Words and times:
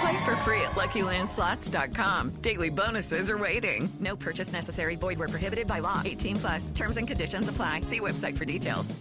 Play 0.00 0.24
for 0.24 0.36
free 0.36 0.60
at 0.60 0.72
LuckyLandSlots.com. 0.72 2.30
Daily 2.42 2.70
bonuses 2.70 3.30
are 3.30 3.38
waiting. 3.38 3.88
No 4.00 4.16
purchase 4.16 4.52
necessary. 4.52 4.96
Void 4.96 5.18
where 5.18 5.28
prohibited 5.28 5.66
by 5.66 5.78
law. 5.78 6.02
18 6.04 6.36
plus. 6.36 6.70
Terms 6.70 6.96
and 6.96 7.08
conditions 7.08 7.48
apply. 7.48 7.82
See 7.82 8.00
website 8.00 8.36
for 8.36 8.44
details. 8.44 8.94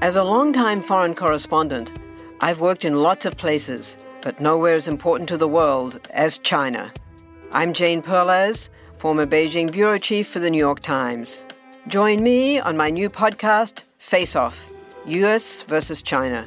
As 0.00 0.16
a 0.16 0.22
longtime 0.22 0.82
foreign 0.82 1.14
correspondent, 1.14 1.90
I've 2.40 2.60
worked 2.60 2.84
in 2.84 3.02
lots 3.02 3.26
of 3.26 3.36
places, 3.36 3.98
but 4.22 4.40
nowhere 4.40 4.74
as 4.74 4.86
important 4.86 5.28
to 5.30 5.36
the 5.36 5.48
world 5.48 5.98
as 6.10 6.38
China. 6.38 6.92
I'm 7.52 7.72
Jane 7.72 8.02
Perlez, 8.02 8.68
former 8.98 9.26
Beijing 9.26 9.72
bureau 9.72 9.98
chief 9.98 10.28
for 10.28 10.38
the 10.38 10.50
New 10.50 10.58
York 10.58 10.80
Times. 10.80 11.42
Join 11.88 12.22
me 12.22 12.60
on 12.60 12.76
my 12.76 12.90
new 12.90 13.10
podcast, 13.10 13.82
Face 13.96 14.36
Off 14.36 14.68
US 15.06 15.62
versus 15.62 16.02
China 16.02 16.46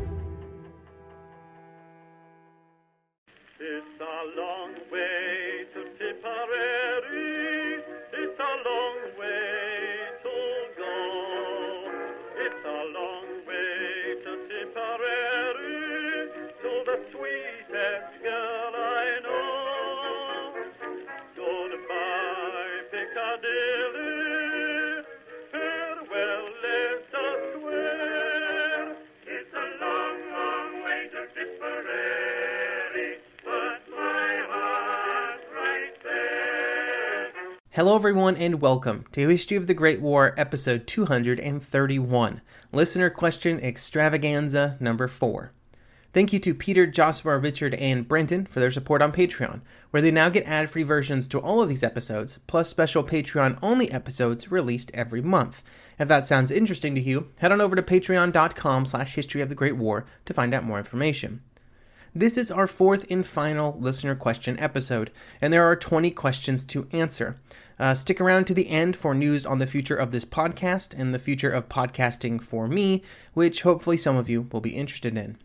Hello, 37.75 37.95
everyone, 37.95 38.35
and 38.35 38.59
welcome 38.59 39.05
to 39.13 39.29
History 39.29 39.55
of 39.55 39.65
the 39.65 39.73
Great 39.73 40.01
War, 40.01 40.33
episode 40.35 40.85
231, 40.87 42.41
Listener 42.73 43.09
Question 43.09 43.61
Extravaganza 43.61 44.75
number 44.81 45.07
4. 45.07 45.53
Thank 46.11 46.33
you 46.33 46.39
to 46.39 46.53
Peter, 46.53 46.85
Joshua, 46.85 47.37
Richard, 47.37 47.75
and 47.75 48.05
Brenton 48.05 48.45
for 48.45 48.59
their 48.59 48.71
support 48.71 49.01
on 49.01 49.13
Patreon, 49.13 49.61
where 49.91 50.01
they 50.01 50.11
now 50.11 50.27
get 50.27 50.45
ad 50.45 50.69
free 50.69 50.83
versions 50.83 51.29
to 51.29 51.39
all 51.39 51.61
of 51.61 51.69
these 51.69 51.81
episodes, 51.81 52.39
plus 52.45 52.67
special 52.67 53.05
Patreon 53.05 53.57
only 53.61 53.89
episodes 53.89 54.51
released 54.51 54.91
every 54.93 55.21
month. 55.21 55.63
If 55.97 56.09
that 56.09 56.27
sounds 56.27 56.51
interesting 56.51 56.93
to 56.95 57.01
you, 57.01 57.29
head 57.37 57.53
on 57.53 57.61
over 57.61 57.77
to 57.77 57.81
patreon.com 57.81 58.85
slash 58.85 59.15
history 59.15 59.39
of 59.39 59.47
the 59.47 59.55
Great 59.55 59.77
War 59.77 60.05
to 60.25 60.33
find 60.33 60.53
out 60.53 60.65
more 60.65 60.77
information. 60.77 61.41
This 62.13 62.37
is 62.37 62.51
our 62.51 62.67
fourth 62.67 63.09
and 63.09 63.25
final 63.25 63.77
listener 63.79 64.15
question 64.15 64.59
episode, 64.59 65.11
and 65.39 65.53
there 65.53 65.63
are 65.63 65.77
20 65.77 66.11
questions 66.11 66.65
to 66.65 66.85
answer. 66.91 67.39
Uh, 67.79 67.93
stick 67.93 68.19
around 68.19 68.47
to 68.47 68.53
the 68.53 68.69
end 68.69 68.97
for 68.97 69.15
news 69.15 69.45
on 69.45 69.59
the 69.59 69.65
future 69.67 69.95
of 69.95 70.11
this 70.11 70.25
podcast 70.25 70.93
and 70.93 71.13
the 71.13 71.19
future 71.19 71.49
of 71.49 71.69
podcasting 71.69 72.41
for 72.41 72.67
me, 72.67 73.01
which 73.33 73.61
hopefully 73.61 73.95
some 73.95 74.17
of 74.17 74.29
you 74.29 74.45
will 74.51 74.59
be 74.59 74.71
interested 74.71 75.17
in. 75.17 75.37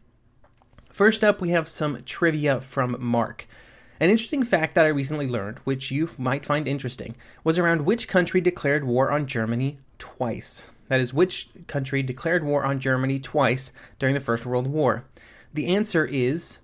First 0.91 1.22
up, 1.22 1.41
we 1.41 1.50
have 1.50 1.68
some 1.68 2.02
trivia 2.02 2.60
from 2.60 2.96
Mark. 2.98 3.46
An 4.00 4.10
interesting 4.10 4.42
fact 4.42 4.74
that 4.74 4.86
I 4.86 4.88
recently 4.88 5.28
learned, 5.28 5.58
which 5.58 5.92
you 5.92 6.10
might 6.18 6.44
find 6.44 6.66
interesting, 6.66 7.14
was 7.44 7.60
around 7.60 7.86
which 7.86 8.08
country 8.08 8.41
declared 8.41 8.82
war 8.82 9.12
on 9.12 9.28
Germany 9.28 9.78
twice. 10.00 10.68
That 10.88 11.00
is, 11.00 11.14
which 11.14 11.48
country 11.68 12.02
declared 12.02 12.42
war 12.42 12.64
on 12.64 12.80
Germany 12.80 13.20
twice 13.20 13.72
during 14.00 14.14
the 14.14 14.20
First 14.20 14.44
World 14.44 14.66
War. 14.66 15.04
The 15.56 15.68
answer 15.68 16.04
is 16.04 16.58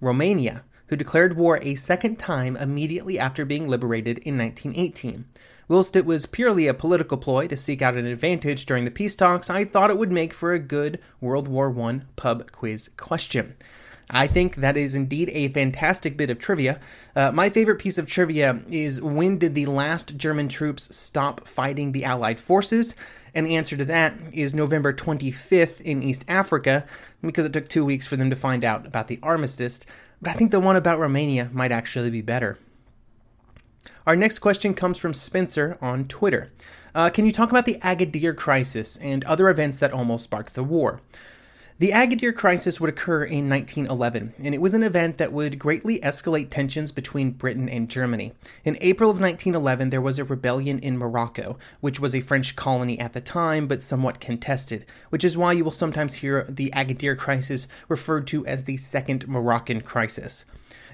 Romania, 0.00 0.64
who 0.86 0.96
declared 0.96 1.36
war 1.36 1.58
a 1.60 1.74
second 1.74 2.18
time 2.18 2.56
immediately 2.56 3.18
after 3.18 3.44
being 3.44 3.68
liberated 3.68 4.16
in 4.20 4.38
1918. 4.38 5.26
Whilst 5.68 5.94
it 5.94 6.06
was 6.06 6.24
purely 6.24 6.66
a 6.66 6.72
political 6.72 7.18
ploy 7.18 7.48
to 7.48 7.56
seek 7.58 7.82
out 7.82 7.98
an 7.98 8.06
advantage 8.06 8.64
during 8.64 8.86
the 8.86 8.90
peace 8.90 9.14
talks, 9.14 9.50
I 9.50 9.66
thought 9.66 9.90
it 9.90 9.98
would 9.98 10.10
make 10.10 10.32
for 10.32 10.54
a 10.54 10.58
good 10.58 11.00
World 11.20 11.48
War 11.48 11.78
I 11.82 12.00
pub 12.16 12.50
quiz 12.50 12.88
question. 12.96 13.56
I 14.08 14.26
think 14.26 14.56
that 14.56 14.78
is 14.78 14.96
indeed 14.96 15.28
a 15.34 15.48
fantastic 15.48 16.16
bit 16.16 16.30
of 16.30 16.38
trivia. 16.38 16.80
Uh, 17.14 17.32
my 17.32 17.50
favorite 17.50 17.78
piece 17.78 17.98
of 17.98 18.06
trivia 18.06 18.62
is 18.70 19.02
when 19.02 19.36
did 19.36 19.54
the 19.54 19.66
last 19.66 20.16
German 20.16 20.48
troops 20.48 20.96
stop 20.96 21.46
fighting 21.46 21.92
the 21.92 22.06
Allied 22.06 22.40
forces? 22.40 22.94
And 23.34 23.46
the 23.46 23.56
answer 23.56 23.76
to 23.76 23.84
that 23.86 24.14
is 24.32 24.54
November 24.54 24.92
25th 24.92 25.80
in 25.80 26.02
East 26.02 26.24
Africa, 26.28 26.84
because 27.22 27.46
it 27.46 27.52
took 27.52 27.68
two 27.68 27.84
weeks 27.84 28.06
for 28.06 28.16
them 28.16 28.30
to 28.30 28.36
find 28.36 28.64
out 28.64 28.86
about 28.86 29.08
the 29.08 29.18
armistice. 29.22 29.80
But 30.20 30.30
I 30.30 30.34
think 30.34 30.50
the 30.50 30.60
one 30.60 30.76
about 30.76 30.98
Romania 30.98 31.50
might 31.52 31.72
actually 31.72 32.10
be 32.10 32.22
better. 32.22 32.58
Our 34.06 34.16
next 34.16 34.40
question 34.40 34.74
comes 34.74 34.98
from 34.98 35.14
Spencer 35.14 35.78
on 35.80 36.06
Twitter. 36.06 36.52
Uh, 36.94 37.10
can 37.10 37.24
you 37.24 37.32
talk 37.32 37.50
about 37.50 37.66
the 37.66 37.78
Agadir 37.82 38.36
crisis 38.36 38.96
and 38.96 39.24
other 39.24 39.48
events 39.48 39.78
that 39.78 39.92
almost 39.92 40.24
sparked 40.24 40.54
the 40.54 40.64
war? 40.64 41.00
The 41.80 41.92
Agadir 41.92 42.34
crisis 42.34 42.78
would 42.78 42.90
occur 42.90 43.24
in 43.24 43.48
1911, 43.48 44.34
and 44.44 44.54
it 44.54 44.60
was 44.60 44.74
an 44.74 44.82
event 44.82 45.16
that 45.16 45.32
would 45.32 45.58
greatly 45.58 45.98
escalate 46.00 46.50
tensions 46.50 46.92
between 46.92 47.30
Britain 47.30 47.70
and 47.70 47.88
Germany. 47.88 48.34
In 48.66 48.76
April 48.82 49.08
of 49.08 49.18
1911, 49.18 49.88
there 49.88 50.02
was 50.02 50.18
a 50.18 50.24
rebellion 50.24 50.78
in 50.80 50.98
Morocco, 50.98 51.58
which 51.80 51.98
was 51.98 52.14
a 52.14 52.20
French 52.20 52.54
colony 52.54 53.00
at 53.00 53.14
the 53.14 53.22
time 53.22 53.66
but 53.66 53.82
somewhat 53.82 54.20
contested, 54.20 54.84
which 55.08 55.24
is 55.24 55.38
why 55.38 55.52
you 55.52 55.64
will 55.64 55.70
sometimes 55.70 56.16
hear 56.16 56.44
the 56.50 56.70
Agadir 56.76 57.16
crisis 57.16 57.66
referred 57.88 58.26
to 58.26 58.44
as 58.44 58.64
the 58.64 58.76
Second 58.76 59.26
Moroccan 59.26 59.80
Crisis. 59.80 60.44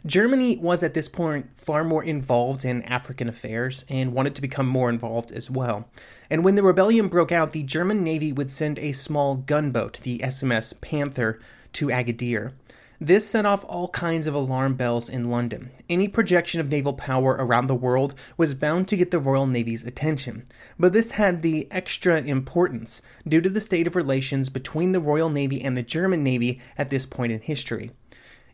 Germany 0.06 0.56
was 0.58 0.84
at 0.84 0.94
this 0.94 1.08
point 1.08 1.58
far 1.58 1.82
more 1.82 2.04
involved 2.04 2.64
in 2.64 2.82
African 2.82 3.28
affairs 3.28 3.84
and 3.88 4.12
wanted 4.12 4.36
to 4.36 4.42
become 4.42 4.68
more 4.68 4.88
involved 4.88 5.32
as 5.32 5.50
well. 5.50 5.88
And 6.30 6.44
when 6.44 6.54
the 6.54 6.62
rebellion 6.62 7.08
broke 7.08 7.32
out, 7.32 7.50
the 7.50 7.64
German 7.64 8.04
Navy 8.04 8.32
would 8.32 8.48
send 8.48 8.78
a 8.78 8.92
small 8.92 9.34
gunboat, 9.34 10.00
the 10.02 10.18
SMS 10.18 10.80
Panther, 10.80 11.40
to 11.72 11.88
Agadir. 11.88 12.52
This 13.00 13.28
set 13.28 13.44
off 13.44 13.64
all 13.68 13.88
kinds 13.88 14.28
of 14.28 14.34
alarm 14.34 14.74
bells 14.74 15.08
in 15.08 15.28
London. 15.28 15.70
Any 15.90 16.06
projection 16.06 16.60
of 16.60 16.70
naval 16.70 16.92
power 16.92 17.32
around 17.32 17.66
the 17.66 17.74
world 17.74 18.14
was 18.36 18.54
bound 18.54 18.86
to 18.88 18.96
get 18.96 19.10
the 19.10 19.18
Royal 19.18 19.48
Navy's 19.48 19.84
attention. 19.84 20.44
But 20.78 20.92
this 20.92 21.10
had 21.12 21.42
the 21.42 21.66
extra 21.72 22.20
importance 22.20 23.02
due 23.26 23.40
to 23.40 23.50
the 23.50 23.60
state 23.60 23.88
of 23.88 23.96
relations 23.96 24.50
between 24.50 24.92
the 24.92 25.00
Royal 25.00 25.30
Navy 25.30 25.60
and 25.60 25.76
the 25.76 25.82
German 25.82 26.22
Navy 26.22 26.60
at 26.78 26.90
this 26.90 27.06
point 27.06 27.32
in 27.32 27.40
history. 27.40 27.90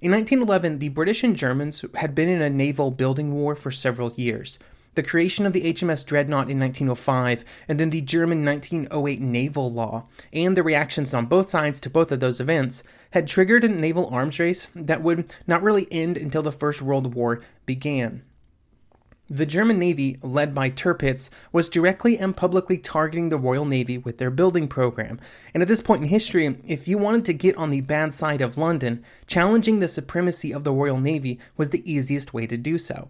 In 0.02 0.10
1911, 0.10 0.80
the 0.80 0.88
British 0.88 1.22
and 1.22 1.36
Germans 1.36 1.84
had 1.94 2.12
been 2.12 2.28
in 2.28 2.42
a 2.42 2.50
naval 2.50 2.90
building 2.90 3.32
war 3.32 3.54
for 3.54 3.70
several 3.70 4.12
years. 4.14 4.58
The 4.96 5.02
creation 5.04 5.46
of 5.46 5.52
the 5.52 5.72
HMS 5.72 6.04
Dreadnought 6.04 6.50
in 6.50 6.58
1905, 6.58 7.44
and 7.68 7.78
then 7.78 7.90
the 7.90 8.00
German 8.00 8.44
1908 8.44 9.20
naval 9.20 9.72
law, 9.72 10.08
and 10.32 10.56
the 10.56 10.64
reactions 10.64 11.14
on 11.14 11.26
both 11.26 11.48
sides 11.48 11.78
to 11.82 11.88
both 11.88 12.10
of 12.10 12.18
those 12.18 12.40
events, 12.40 12.82
had 13.12 13.28
triggered 13.28 13.62
a 13.62 13.68
naval 13.68 14.08
arms 14.08 14.40
race 14.40 14.66
that 14.74 15.04
would 15.04 15.32
not 15.46 15.62
really 15.62 15.86
end 15.92 16.16
until 16.16 16.42
the 16.42 16.50
First 16.50 16.82
World 16.82 17.14
War 17.14 17.40
began. 17.64 18.24
The 19.34 19.46
German 19.46 19.78
Navy, 19.78 20.18
led 20.20 20.54
by 20.54 20.68
Tirpitz, 20.68 21.30
was 21.52 21.70
directly 21.70 22.18
and 22.18 22.36
publicly 22.36 22.76
targeting 22.76 23.30
the 23.30 23.38
Royal 23.38 23.64
Navy 23.64 23.96
with 23.96 24.18
their 24.18 24.30
building 24.30 24.68
program. 24.68 25.18
And 25.54 25.62
at 25.62 25.68
this 25.68 25.80
point 25.80 26.02
in 26.02 26.08
history, 26.08 26.54
if 26.66 26.86
you 26.86 26.98
wanted 26.98 27.24
to 27.24 27.32
get 27.32 27.56
on 27.56 27.70
the 27.70 27.80
bad 27.80 28.12
side 28.12 28.42
of 28.42 28.58
London, 28.58 29.02
challenging 29.26 29.80
the 29.80 29.88
supremacy 29.88 30.52
of 30.52 30.64
the 30.64 30.72
Royal 30.72 31.00
Navy 31.00 31.40
was 31.56 31.70
the 31.70 31.90
easiest 31.90 32.34
way 32.34 32.46
to 32.46 32.58
do 32.58 32.76
so. 32.76 33.08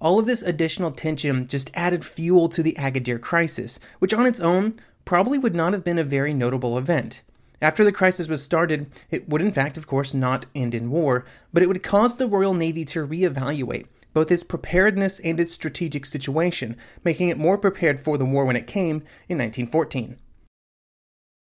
All 0.00 0.18
of 0.18 0.24
this 0.24 0.40
additional 0.40 0.90
tension 0.90 1.46
just 1.46 1.70
added 1.74 2.02
fuel 2.02 2.48
to 2.48 2.62
the 2.62 2.74
Agadir 2.78 3.20
crisis, 3.20 3.78
which 3.98 4.14
on 4.14 4.24
its 4.24 4.40
own 4.40 4.76
probably 5.04 5.36
would 5.36 5.54
not 5.54 5.74
have 5.74 5.84
been 5.84 5.98
a 5.98 6.02
very 6.02 6.32
notable 6.32 6.78
event. 6.78 7.20
After 7.60 7.84
the 7.84 7.92
crisis 7.92 8.26
was 8.26 8.42
started, 8.42 8.86
it 9.10 9.28
would 9.28 9.42
in 9.42 9.52
fact, 9.52 9.76
of 9.76 9.86
course, 9.86 10.14
not 10.14 10.46
end 10.54 10.74
in 10.74 10.90
war, 10.90 11.26
but 11.52 11.62
it 11.62 11.66
would 11.66 11.82
cause 11.82 12.16
the 12.16 12.26
Royal 12.26 12.54
Navy 12.54 12.86
to 12.86 13.06
reevaluate 13.06 13.84
both 14.12 14.30
its 14.30 14.42
preparedness 14.42 15.18
and 15.20 15.40
its 15.40 15.54
strategic 15.54 16.06
situation, 16.06 16.76
making 17.04 17.28
it 17.28 17.38
more 17.38 17.58
prepared 17.58 18.00
for 18.00 18.18
the 18.18 18.24
war 18.24 18.44
when 18.44 18.56
it 18.56 18.66
came 18.66 18.96
in 19.28 19.38
1914. 19.38 20.18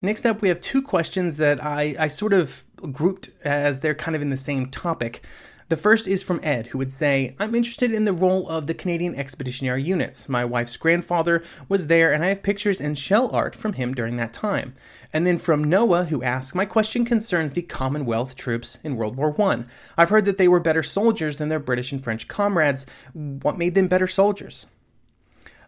Next 0.02 0.26
up, 0.26 0.42
we 0.42 0.48
have 0.48 0.60
two 0.60 0.82
questions 0.82 1.36
that 1.36 1.64
I, 1.64 1.94
I 1.98 2.08
sort 2.08 2.32
of 2.32 2.64
grouped 2.90 3.30
as 3.44 3.80
they're 3.80 3.94
kind 3.94 4.16
of 4.16 4.22
in 4.22 4.30
the 4.30 4.36
same 4.36 4.68
topic. 4.68 5.22
The 5.68 5.76
first 5.76 6.06
is 6.06 6.22
from 6.22 6.40
Ed, 6.42 6.68
who 6.68 6.78
would 6.78 6.92
say, 6.92 7.34
I'm 7.38 7.54
interested 7.54 7.92
in 7.92 8.04
the 8.04 8.12
role 8.12 8.48
of 8.48 8.66
the 8.66 8.74
Canadian 8.74 9.14
Expeditionary 9.14 9.82
Units. 9.82 10.28
My 10.28 10.44
wife's 10.44 10.76
grandfather 10.76 11.42
was 11.68 11.86
there, 11.86 12.12
and 12.12 12.24
I 12.24 12.28
have 12.28 12.42
pictures 12.42 12.80
and 12.80 12.98
shell 12.98 13.30
art 13.34 13.54
from 13.54 13.74
him 13.74 13.94
during 13.94 14.16
that 14.16 14.32
time. 14.32 14.74
And 15.12 15.26
then 15.26 15.38
from 15.38 15.64
Noah, 15.64 16.04
who 16.04 16.22
asks, 16.22 16.54
My 16.54 16.64
question 16.64 17.04
concerns 17.04 17.52
the 17.52 17.62
Commonwealth 17.62 18.34
troops 18.34 18.78
in 18.82 18.96
World 18.96 19.16
War 19.16 19.34
I. 19.40 19.64
I've 19.96 20.10
heard 20.10 20.24
that 20.24 20.38
they 20.38 20.48
were 20.48 20.60
better 20.60 20.82
soldiers 20.82 21.36
than 21.36 21.48
their 21.48 21.60
British 21.60 21.92
and 21.92 22.02
French 22.02 22.28
comrades. 22.28 22.86
What 23.12 23.58
made 23.58 23.74
them 23.74 23.88
better 23.88 24.06
soldiers? 24.06 24.66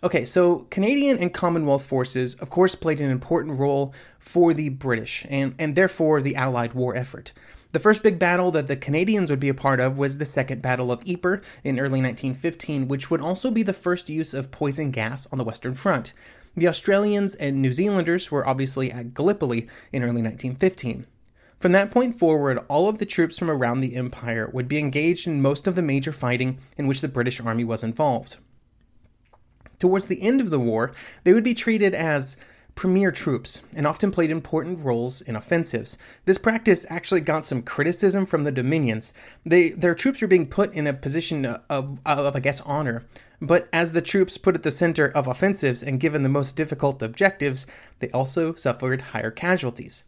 Okay, 0.02 0.26
so 0.26 0.66
Canadian 0.70 1.18
and 1.18 1.32
Commonwealth 1.32 1.86
forces, 1.86 2.34
of 2.34 2.50
course, 2.50 2.74
played 2.74 3.00
an 3.00 3.10
important 3.10 3.58
role 3.58 3.94
for 4.18 4.52
the 4.52 4.68
British 4.68 5.24
and, 5.30 5.54
and 5.58 5.74
therefore 5.74 6.20
the 6.20 6.36
Allied 6.36 6.74
war 6.74 6.94
effort. 6.94 7.32
The 7.74 7.80
first 7.80 8.04
big 8.04 8.20
battle 8.20 8.52
that 8.52 8.68
the 8.68 8.76
Canadians 8.76 9.30
would 9.30 9.40
be 9.40 9.48
a 9.48 9.52
part 9.52 9.80
of 9.80 9.98
was 9.98 10.18
the 10.18 10.24
Second 10.24 10.62
Battle 10.62 10.92
of 10.92 11.02
Ypres 11.08 11.44
in 11.64 11.80
early 11.80 12.00
1915, 12.00 12.86
which 12.86 13.10
would 13.10 13.20
also 13.20 13.50
be 13.50 13.64
the 13.64 13.72
first 13.72 14.08
use 14.08 14.32
of 14.32 14.52
poison 14.52 14.92
gas 14.92 15.26
on 15.32 15.38
the 15.38 15.44
Western 15.44 15.74
Front. 15.74 16.12
The 16.56 16.68
Australians 16.68 17.34
and 17.34 17.60
New 17.60 17.72
Zealanders 17.72 18.30
were 18.30 18.46
obviously 18.46 18.92
at 18.92 19.12
Gallipoli 19.12 19.66
in 19.92 20.04
early 20.04 20.22
1915. 20.22 21.06
From 21.58 21.72
that 21.72 21.90
point 21.90 22.16
forward, 22.16 22.60
all 22.68 22.88
of 22.88 22.98
the 22.98 23.04
troops 23.04 23.40
from 23.40 23.50
around 23.50 23.80
the 23.80 23.96
Empire 23.96 24.48
would 24.52 24.68
be 24.68 24.78
engaged 24.78 25.26
in 25.26 25.42
most 25.42 25.66
of 25.66 25.74
the 25.74 25.82
major 25.82 26.12
fighting 26.12 26.58
in 26.78 26.86
which 26.86 27.00
the 27.00 27.08
British 27.08 27.40
Army 27.40 27.64
was 27.64 27.82
involved. 27.82 28.36
Towards 29.80 30.06
the 30.06 30.22
end 30.22 30.40
of 30.40 30.50
the 30.50 30.60
war, 30.60 30.92
they 31.24 31.34
would 31.34 31.42
be 31.42 31.54
treated 31.54 31.92
as 31.92 32.36
premier 32.74 33.12
troops 33.12 33.62
and 33.74 33.86
often 33.86 34.10
played 34.10 34.30
important 34.30 34.84
roles 34.84 35.20
in 35.20 35.36
offensives. 35.36 35.98
This 36.24 36.38
practice 36.38 36.84
actually 36.88 37.20
got 37.20 37.46
some 37.46 37.62
criticism 37.62 38.26
from 38.26 38.44
the 38.44 38.52
Dominions. 38.52 39.12
They, 39.44 39.70
their 39.70 39.94
troops 39.94 40.20
were 40.20 40.28
being 40.28 40.48
put 40.48 40.72
in 40.72 40.86
a 40.86 40.92
position 40.92 41.44
of, 41.46 41.60
of, 41.70 42.00
of, 42.04 42.36
I 42.36 42.40
guess, 42.40 42.60
honor. 42.62 43.04
But 43.40 43.68
as 43.72 43.92
the 43.92 44.02
troops 44.02 44.38
put 44.38 44.54
at 44.54 44.62
the 44.62 44.70
center 44.70 45.06
of 45.06 45.26
offensives 45.26 45.82
and 45.82 46.00
given 46.00 46.22
the 46.22 46.28
most 46.28 46.56
difficult 46.56 47.02
objectives, 47.02 47.66
they 47.98 48.10
also 48.10 48.54
suffered 48.54 49.00
higher 49.00 49.30
casualties. 49.30 50.04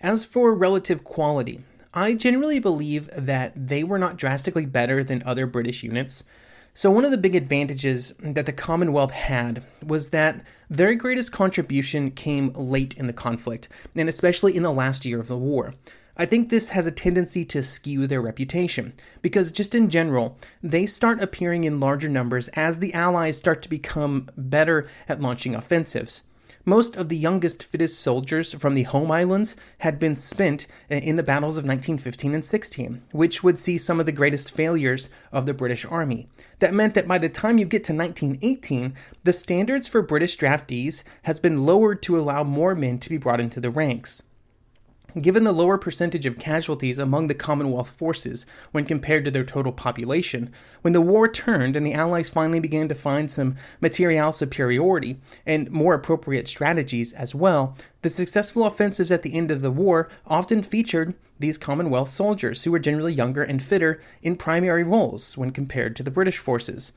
As 0.00 0.24
for 0.24 0.54
relative 0.54 1.04
quality, 1.04 1.60
I 1.94 2.14
generally 2.14 2.58
believe 2.58 3.08
that 3.16 3.52
they 3.54 3.84
were 3.84 3.98
not 3.98 4.16
drastically 4.16 4.64
better 4.64 5.04
than 5.04 5.22
other 5.24 5.46
British 5.46 5.82
units. 5.82 6.24
So, 6.74 6.90
one 6.90 7.04
of 7.04 7.10
the 7.10 7.18
big 7.18 7.34
advantages 7.34 8.14
that 8.20 8.46
the 8.46 8.52
Commonwealth 8.52 9.10
had 9.10 9.62
was 9.86 10.08
that 10.08 10.42
their 10.70 10.94
greatest 10.94 11.30
contribution 11.30 12.10
came 12.10 12.50
late 12.54 12.96
in 12.96 13.06
the 13.06 13.12
conflict, 13.12 13.68
and 13.94 14.08
especially 14.08 14.56
in 14.56 14.62
the 14.62 14.72
last 14.72 15.04
year 15.04 15.20
of 15.20 15.28
the 15.28 15.36
war. 15.36 15.74
I 16.16 16.24
think 16.24 16.48
this 16.48 16.70
has 16.70 16.86
a 16.86 16.90
tendency 16.90 17.44
to 17.44 17.62
skew 17.62 18.06
their 18.06 18.22
reputation, 18.22 18.94
because 19.20 19.50
just 19.50 19.74
in 19.74 19.90
general, 19.90 20.38
they 20.62 20.86
start 20.86 21.20
appearing 21.20 21.64
in 21.64 21.78
larger 21.78 22.08
numbers 22.08 22.48
as 22.48 22.78
the 22.78 22.94
Allies 22.94 23.36
start 23.36 23.60
to 23.62 23.68
become 23.68 24.30
better 24.34 24.88
at 25.10 25.20
launching 25.20 25.54
offensives. 25.54 26.22
Most 26.64 26.94
of 26.94 27.08
the 27.08 27.16
youngest, 27.16 27.64
fittest 27.64 27.98
soldiers 27.98 28.52
from 28.52 28.74
the 28.74 28.84
home 28.84 29.10
islands 29.10 29.56
had 29.78 29.98
been 29.98 30.14
spent 30.14 30.68
in 30.88 31.16
the 31.16 31.24
battles 31.24 31.58
of 31.58 31.64
1915 31.64 32.34
and 32.34 32.44
16, 32.44 33.02
which 33.10 33.42
would 33.42 33.58
see 33.58 33.76
some 33.76 33.98
of 33.98 34.06
the 34.06 34.12
greatest 34.12 34.52
failures 34.52 35.10
of 35.32 35.44
the 35.44 35.54
British 35.54 35.84
Army. 35.84 36.28
That 36.60 36.72
meant 36.72 36.94
that 36.94 37.08
by 37.08 37.18
the 37.18 37.28
time 37.28 37.58
you 37.58 37.64
get 37.64 37.82
to 37.84 37.92
1918, 37.92 38.94
the 39.24 39.32
standards 39.32 39.88
for 39.88 40.02
British 40.02 40.38
draftees 40.38 41.02
has 41.22 41.40
been 41.40 41.66
lowered 41.66 42.00
to 42.02 42.16
allow 42.16 42.44
more 42.44 42.76
men 42.76 43.00
to 43.00 43.08
be 43.08 43.16
brought 43.16 43.40
into 43.40 43.58
the 43.60 43.70
ranks. 43.70 44.22
Given 45.20 45.44
the 45.44 45.52
lower 45.52 45.76
percentage 45.76 46.24
of 46.24 46.38
casualties 46.38 46.96
among 46.96 47.26
the 47.26 47.34
Commonwealth 47.34 47.90
forces 47.90 48.46
when 48.70 48.86
compared 48.86 49.26
to 49.26 49.30
their 49.30 49.44
total 49.44 49.72
population, 49.72 50.50
when 50.80 50.94
the 50.94 51.02
war 51.02 51.28
turned 51.28 51.76
and 51.76 51.86
the 51.86 51.92
Allies 51.92 52.30
finally 52.30 52.60
began 52.60 52.88
to 52.88 52.94
find 52.94 53.30
some 53.30 53.56
material 53.82 54.32
superiority 54.32 55.20
and 55.44 55.70
more 55.70 55.92
appropriate 55.92 56.48
strategies 56.48 57.12
as 57.12 57.34
well, 57.34 57.76
the 58.00 58.08
successful 58.08 58.64
offensives 58.64 59.10
at 59.10 59.22
the 59.22 59.34
end 59.34 59.50
of 59.50 59.60
the 59.60 59.70
war 59.70 60.08
often 60.26 60.62
featured 60.62 61.12
these 61.38 61.58
Commonwealth 61.58 62.08
soldiers 62.08 62.64
who 62.64 62.72
were 62.72 62.78
generally 62.78 63.12
younger 63.12 63.42
and 63.42 63.62
fitter 63.62 64.00
in 64.22 64.36
primary 64.36 64.82
roles 64.82 65.36
when 65.36 65.50
compared 65.50 65.94
to 65.96 66.02
the 66.02 66.10
British 66.10 66.38
forces. 66.38 66.92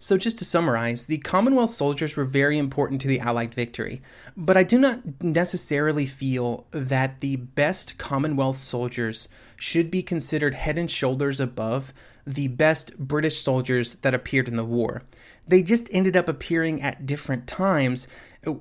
So, 0.00 0.16
just 0.16 0.38
to 0.38 0.44
summarize, 0.44 1.06
the 1.06 1.18
Commonwealth 1.18 1.72
soldiers 1.72 2.16
were 2.16 2.24
very 2.24 2.56
important 2.56 3.00
to 3.00 3.08
the 3.08 3.18
Allied 3.18 3.52
victory, 3.52 4.00
but 4.36 4.56
I 4.56 4.62
do 4.62 4.78
not 4.78 5.00
necessarily 5.22 6.06
feel 6.06 6.66
that 6.70 7.20
the 7.20 7.34
best 7.36 7.98
Commonwealth 7.98 8.58
soldiers 8.58 9.28
should 9.56 9.90
be 9.90 10.04
considered 10.04 10.54
head 10.54 10.78
and 10.78 10.88
shoulders 10.88 11.40
above 11.40 11.92
the 12.24 12.46
best 12.46 12.96
British 12.96 13.42
soldiers 13.42 13.94
that 13.94 14.14
appeared 14.14 14.46
in 14.46 14.54
the 14.54 14.64
war. 14.64 15.02
They 15.48 15.62
just 15.62 15.88
ended 15.90 16.16
up 16.16 16.28
appearing 16.28 16.80
at 16.80 17.04
different 17.04 17.48
times 17.48 18.06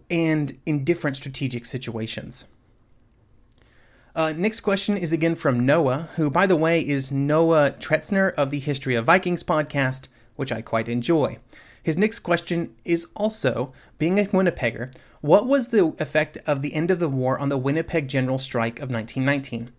and 0.10 0.58
in 0.66 0.84
different 0.84 1.18
strategic 1.18 1.66
situations. 1.68 2.46
Uh, 4.16 4.34
next 4.36 4.62
question 4.62 4.98
is 4.98 5.14
again 5.14 5.36
from 5.36 5.64
Noah, 5.64 6.10
who, 6.16 6.32
by 6.32 6.48
the 6.48 6.56
way, 6.56 6.82
is 6.82 7.12
Noah 7.12 7.76
Tretzner 7.78 8.34
of 8.34 8.50
the 8.50 8.60
History 8.60 8.96
of 8.96 9.06
Vikings 9.06 9.44
podcast 9.44 10.08
which 10.38 10.52
I 10.52 10.62
quite 10.62 10.88
enjoy. 10.88 11.40
His 11.84 11.98
next 11.98 12.20
question 12.20 12.74
is 12.86 13.08
also 13.16 13.74
being 13.98 14.20
a 14.20 14.26
Winnipegger, 14.26 14.94
what 15.22 15.48
was 15.48 15.70
the 15.70 15.96
effect 16.00 16.38
of 16.46 16.62
the 16.62 16.74
end 16.74 16.92
of 16.92 17.00
the 17.00 17.10
war 17.10 17.38
on 17.40 17.50
the 17.50 17.58
Winnipeg 17.58 18.08
General 18.08 18.38
Strike 18.38 18.80
of 18.80 18.90
1919? 18.90 19.72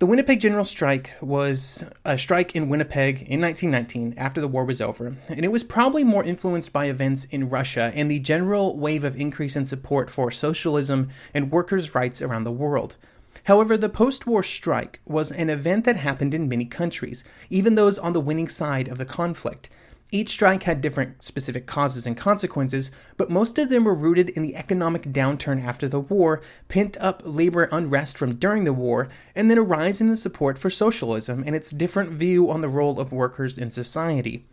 The 0.00 0.06
Winnipeg 0.06 0.40
General 0.40 0.64
Strike 0.64 1.12
was 1.20 1.84
a 2.04 2.18
strike 2.18 2.54
in 2.54 2.68
Winnipeg 2.68 3.22
in 3.22 3.40
1919 3.40 4.14
after 4.16 4.40
the 4.40 4.48
war 4.48 4.64
was 4.64 4.80
over, 4.80 5.16
and 5.28 5.44
it 5.44 5.52
was 5.52 5.62
probably 5.62 6.04
more 6.04 6.22
influenced 6.22 6.72
by 6.72 6.86
events 6.86 7.24
in 7.26 7.48
Russia 7.48 7.92
and 7.94 8.10
the 8.10 8.18
general 8.18 8.76
wave 8.76 9.02
of 9.02 9.16
increase 9.16 9.56
in 9.56 9.64
support 9.64 10.10
for 10.10 10.30
socialism 10.30 11.08
and 11.32 11.50
workers' 11.50 11.94
rights 11.94 12.20
around 12.20 12.44
the 12.44 12.52
world. 12.52 12.96
However, 13.44 13.76
the 13.76 13.88
post 13.88 14.26
war 14.26 14.42
strike 14.42 15.00
was 15.04 15.30
an 15.30 15.50
event 15.50 15.84
that 15.84 15.96
happened 15.96 16.34
in 16.34 16.48
many 16.48 16.64
countries, 16.64 17.24
even 17.50 17.74
those 17.74 17.98
on 17.98 18.14
the 18.14 18.20
winning 18.20 18.48
side 18.48 18.88
of 18.88 18.98
the 18.98 19.04
conflict. 19.04 19.68
Each 20.10 20.30
strike 20.30 20.62
had 20.62 20.80
different 20.80 21.22
specific 21.22 21.66
causes 21.66 22.06
and 22.06 22.16
consequences, 22.16 22.90
but 23.16 23.30
most 23.30 23.58
of 23.58 23.68
them 23.68 23.84
were 23.84 23.94
rooted 23.94 24.30
in 24.30 24.42
the 24.42 24.56
economic 24.56 25.02
downturn 25.12 25.62
after 25.62 25.88
the 25.88 26.00
war, 26.00 26.40
pent 26.68 26.96
up 27.00 27.22
labor 27.24 27.68
unrest 27.72 28.16
from 28.16 28.36
during 28.36 28.64
the 28.64 28.72
war, 28.72 29.08
and 29.34 29.50
then 29.50 29.58
a 29.58 29.62
rise 29.62 30.00
in 30.00 30.08
the 30.08 30.16
support 30.16 30.56
for 30.58 30.70
socialism 30.70 31.42
and 31.44 31.54
its 31.54 31.70
different 31.70 32.12
view 32.12 32.50
on 32.50 32.60
the 32.60 32.68
role 32.68 32.98
of 32.98 33.12
workers 33.12 33.58
in 33.58 33.70
society. 33.70 34.46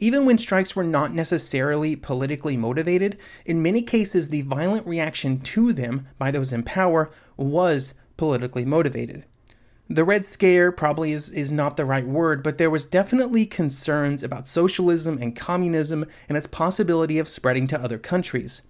Even 0.00 0.26
when 0.26 0.36
strikes 0.36 0.74
were 0.74 0.84
not 0.84 1.14
necessarily 1.14 1.94
politically 1.94 2.56
motivated, 2.56 3.16
in 3.46 3.62
many 3.62 3.80
cases 3.80 4.28
the 4.28 4.42
violent 4.42 4.86
reaction 4.86 5.40
to 5.40 5.72
them 5.72 6.08
by 6.18 6.30
those 6.30 6.52
in 6.52 6.62
power 6.62 7.10
was 7.36 7.94
politically 8.16 8.64
motivated. 8.64 9.24
The 9.88 10.04
Red 10.04 10.24
Scare 10.24 10.72
probably 10.72 11.12
is, 11.12 11.28
is 11.28 11.52
not 11.52 11.76
the 11.76 11.84
right 11.84 12.06
word, 12.06 12.42
but 12.42 12.56
there 12.56 12.70
was 12.70 12.86
definitely 12.86 13.44
concerns 13.44 14.22
about 14.22 14.48
socialism 14.48 15.18
and 15.20 15.36
communism 15.36 16.06
and 16.26 16.38
its 16.38 16.46
possibility 16.46 17.18
of 17.18 17.28
spreading 17.28 17.66
to 17.66 17.80
other 17.80 17.98
countries. 17.98 18.62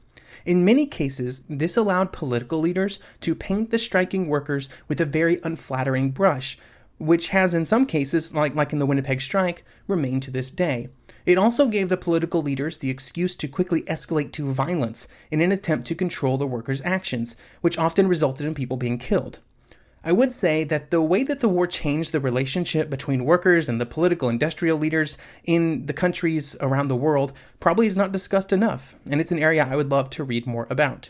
In 0.44 0.64
many 0.64 0.86
cases, 0.86 1.42
this 1.48 1.76
allowed 1.76 2.12
political 2.12 2.58
leaders 2.58 2.98
to 3.20 3.34
paint 3.36 3.70
the 3.70 3.78
striking 3.78 4.28
workers 4.28 4.68
with 4.88 5.00
a 5.00 5.06
very 5.06 5.40
unflattering 5.44 6.10
brush, 6.10 6.58
which 6.98 7.28
has 7.28 7.54
in 7.54 7.64
some 7.64 7.86
cases, 7.86 8.34
like, 8.34 8.54
like 8.54 8.72
in 8.72 8.80
the 8.80 8.86
Winnipeg 8.86 9.20
strike, 9.20 9.64
remained 9.86 10.24
to 10.24 10.30
this 10.30 10.50
day. 10.50 10.88
It 11.26 11.38
also 11.38 11.66
gave 11.66 11.88
the 11.88 11.96
political 11.96 12.42
leaders 12.42 12.78
the 12.78 12.90
excuse 12.90 13.34
to 13.36 13.48
quickly 13.48 13.82
escalate 13.82 14.32
to 14.32 14.52
violence 14.52 15.08
in 15.30 15.40
an 15.40 15.52
attempt 15.52 15.86
to 15.88 15.94
control 15.94 16.36
the 16.36 16.46
workers' 16.46 16.82
actions, 16.84 17.34
which 17.62 17.78
often 17.78 18.08
resulted 18.08 18.46
in 18.46 18.54
people 18.54 18.76
being 18.76 18.98
killed. 18.98 19.40
I 20.06 20.12
would 20.12 20.34
say 20.34 20.64
that 20.64 20.90
the 20.90 21.00
way 21.00 21.22
that 21.22 21.40
the 21.40 21.48
war 21.48 21.66
changed 21.66 22.12
the 22.12 22.20
relationship 22.20 22.90
between 22.90 23.24
workers 23.24 23.70
and 23.70 23.80
the 23.80 23.86
political 23.86 24.28
industrial 24.28 24.76
leaders 24.76 25.16
in 25.44 25.86
the 25.86 25.94
countries 25.94 26.56
around 26.60 26.88
the 26.88 26.96
world 26.96 27.32
probably 27.58 27.86
is 27.86 27.96
not 27.96 28.12
discussed 28.12 28.52
enough, 28.52 28.94
and 29.08 29.18
it's 29.18 29.32
an 29.32 29.38
area 29.38 29.66
I 29.66 29.76
would 29.76 29.90
love 29.90 30.10
to 30.10 30.24
read 30.24 30.46
more 30.46 30.66
about. 30.68 31.08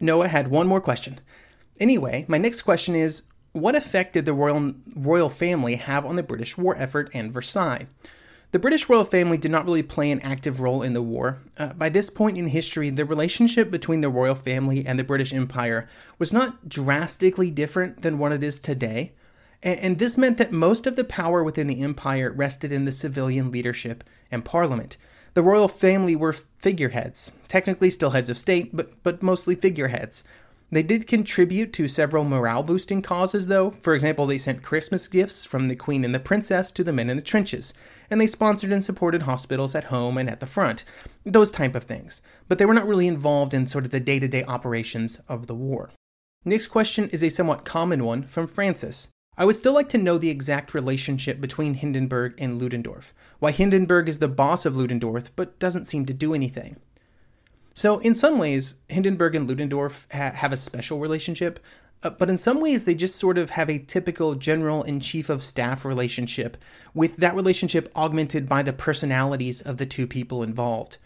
Noah 0.00 0.26
had 0.26 0.48
one 0.48 0.66
more 0.66 0.80
question. 0.80 1.20
Anyway, 1.78 2.24
my 2.26 2.38
next 2.38 2.62
question 2.62 2.96
is 2.96 3.22
what 3.52 3.76
effect 3.76 4.14
did 4.14 4.26
the 4.26 4.32
royal, 4.32 4.74
royal 4.96 5.30
family 5.30 5.76
have 5.76 6.04
on 6.04 6.16
the 6.16 6.24
British 6.24 6.58
war 6.58 6.76
effort 6.76 7.10
and 7.14 7.32
Versailles? 7.32 7.86
The 8.50 8.58
British 8.58 8.88
royal 8.88 9.04
family 9.04 9.36
did 9.36 9.50
not 9.50 9.66
really 9.66 9.82
play 9.82 10.10
an 10.10 10.20
active 10.20 10.62
role 10.62 10.82
in 10.82 10.94
the 10.94 11.02
war. 11.02 11.38
Uh, 11.58 11.74
by 11.74 11.90
this 11.90 12.08
point 12.08 12.38
in 12.38 12.46
history, 12.46 12.88
the 12.88 13.04
relationship 13.04 13.70
between 13.70 14.00
the 14.00 14.08
royal 14.08 14.34
family 14.34 14.86
and 14.86 14.98
the 14.98 15.04
British 15.04 15.34
Empire 15.34 15.86
was 16.18 16.32
not 16.32 16.66
drastically 16.66 17.50
different 17.50 18.00
than 18.00 18.18
what 18.18 18.32
it 18.32 18.42
is 18.42 18.58
today. 18.58 19.12
And, 19.62 19.78
and 19.80 19.98
this 19.98 20.16
meant 20.16 20.38
that 20.38 20.50
most 20.50 20.86
of 20.86 20.96
the 20.96 21.04
power 21.04 21.44
within 21.44 21.66
the 21.66 21.82
empire 21.82 22.32
rested 22.32 22.72
in 22.72 22.86
the 22.86 22.92
civilian 22.92 23.50
leadership 23.50 24.02
and 24.30 24.42
parliament. 24.42 24.96
The 25.34 25.42
royal 25.42 25.68
family 25.68 26.16
were 26.16 26.32
figureheads, 26.32 27.30
technically 27.48 27.90
still 27.90 28.10
heads 28.10 28.30
of 28.30 28.38
state, 28.38 28.74
but, 28.74 29.02
but 29.02 29.22
mostly 29.22 29.56
figureheads. 29.56 30.24
They 30.70 30.82
did 30.82 31.06
contribute 31.06 31.72
to 31.74 31.88
several 31.88 32.24
morale 32.24 32.62
boosting 32.62 33.00
causes, 33.00 33.46
though. 33.46 33.70
For 33.70 33.94
example, 33.94 34.26
they 34.26 34.36
sent 34.36 34.62
Christmas 34.62 35.08
gifts 35.08 35.46
from 35.46 35.68
the 35.68 35.76
Queen 35.76 36.04
and 36.04 36.14
the 36.14 36.20
Princess 36.20 36.70
to 36.72 36.84
the 36.84 36.92
men 36.92 37.08
in 37.08 37.16
the 37.16 37.22
trenches, 37.22 37.72
and 38.10 38.20
they 38.20 38.26
sponsored 38.26 38.70
and 38.70 38.84
supported 38.84 39.22
hospitals 39.22 39.74
at 39.74 39.84
home 39.84 40.18
and 40.18 40.28
at 40.28 40.40
the 40.40 40.46
front, 40.46 40.84
those 41.24 41.50
type 41.50 41.74
of 41.74 41.84
things. 41.84 42.20
But 42.48 42.58
they 42.58 42.66
were 42.66 42.74
not 42.74 42.86
really 42.86 43.06
involved 43.06 43.54
in 43.54 43.66
sort 43.66 43.86
of 43.86 43.92
the 43.92 44.00
day 44.00 44.18
to 44.18 44.28
day 44.28 44.44
operations 44.44 45.22
of 45.26 45.46
the 45.46 45.54
war. 45.54 45.90
Next 46.44 46.66
question 46.66 47.08
is 47.10 47.22
a 47.22 47.30
somewhat 47.30 47.64
common 47.64 48.04
one 48.04 48.24
from 48.24 48.46
Francis. 48.46 49.08
I 49.38 49.44
would 49.44 49.56
still 49.56 49.72
like 49.72 49.88
to 49.90 49.98
know 49.98 50.18
the 50.18 50.30
exact 50.30 50.74
relationship 50.74 51.40
between 51.40 51.74
Hindenburg 51.74 52.34
and 52.38 52.60
Ludendorff. 52.60 53.14
Why 53.38 53.52
Hindenburg 53.52 54.08
is 54.08 54.18
the 54.18 54.28
boss 54.28 54.66
of 54.66 54.76
Ludendorff 54.76 55.34
but 55.36 55.58
doesn't 55.58 55.84
seem 55.84 56.06
to 56.06 56.12
do 56.12 56.34
anything. 56.34 56.76
So, 57.78 58.00
in 58.00 58.16
some 58.16 58.38
ways, 58.38 58.74
Hindenburg 58.88 59.36
and 59.36 59.46
Ludendorff 59.46 60.08
ha- 60.10 60.32
have 60.32 60.52
a 60.52 60.56
special 60.56 60.98
relationship, 60.98 61.60
uh, 62.02 62.10
but 62.10 62.28
in 62.28 62.36
some 62.36 62.60
ways, 62.60 62.84
they 62.84 62.96
just 62.96 63.14
sort 63.14 63.38
of 63.38 63.50
have 63.50 63.70
a 63.70 63.78
typical 63.78 64.34
general 64.34 64.82
and 64.82 65.00
chief 65.00 65.28
of 65.28 65.44
staff 65.44 65.84
relationship, 65.84 66.56
with 66.92 67.18
that 67.18 67.36
relationship 67.36 67.88
augmented 67.94 68.48
by 68.48 68.64
the 68.64 68.72
personalities 68.72 69.60
of 69.60 69.76
the 69.76 69.86
two 69.86 70.08
people 70.08 70.42
involved. 70.42 70.96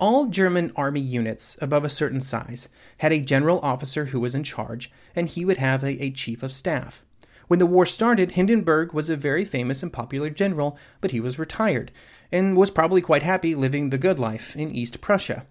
All 0.00 0.24
German 0.24 0.72
army 0.76 1.02
units 1.02 1.58
above 1.60 1.84
a 1.84 1.90
certain 1.90 2.22
size 2.22 2.70
had 2.96 3.12
a 3.12 3.20
general 3.20 3.60
officer 3.60 4.06
who 4.06 4.20
was 4.20 4.34
in 4.34 4.44
charge, 4.44 4.90
and 5.14 5.28
he 5.28 5.44
would 5.44 5.58
have 5.58 5.84
a, 5.84 6.02
a 6.02 6.10
chief 6.10 6.42
of 6.42 6.54
staff. 6.54 7.04
When 7.48 7.58
the 7.58 7.66
war 7.66 7.84
started, 7.84 8.32
Hindenburg 8.32 8.94
was 8.94 9.10
a 9.10 9.16
very 9.16 9.44
famous 9.44 9.82
and 9.82 9.92
popular 9.92 10.30
general, 10.30 10.78
but 11.02 11.10
he 11.10 11.20
was 11.20 11.38
retired, 11.38 11.92
and 12.32 12.56
was 12.56 12.70
probably 12.70 13.02
quite 13.02 13.22
happy 13.22 13.54
living 13.54 13.90
the 13.90 13.98
good 13.98 14.18
life 14.18 14.56
in 14.56 14.74
East 14.74 15.02
Prussia. 15.02 15.44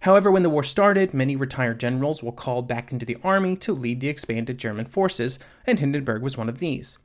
However, 0.00 0.30
when 0.30 0.44
the 0.44 0.50
war 0.50 0.62
started, 0.62 1.12
many 1.12 1.34
retired 1.34 1.80
generals 1.80 2.22
were 2.22 2.30
called 2.30 2.68
back 2.68 2.92
into 2.92 3.04
the 3.04 3.16
army 3.24 3.56
to 3.56 3.72
lead 3.72 4.00
the 4.00 4.08
expanded 4.08 4.56
German 4.56 4.86
forces, 4.86 5.38
and 5.66 5.80
Hindenburg 5.80 6.22
was 6.22 6.38
one 6.38 6.48
of 6.48 6.60
these. 6.60 6.98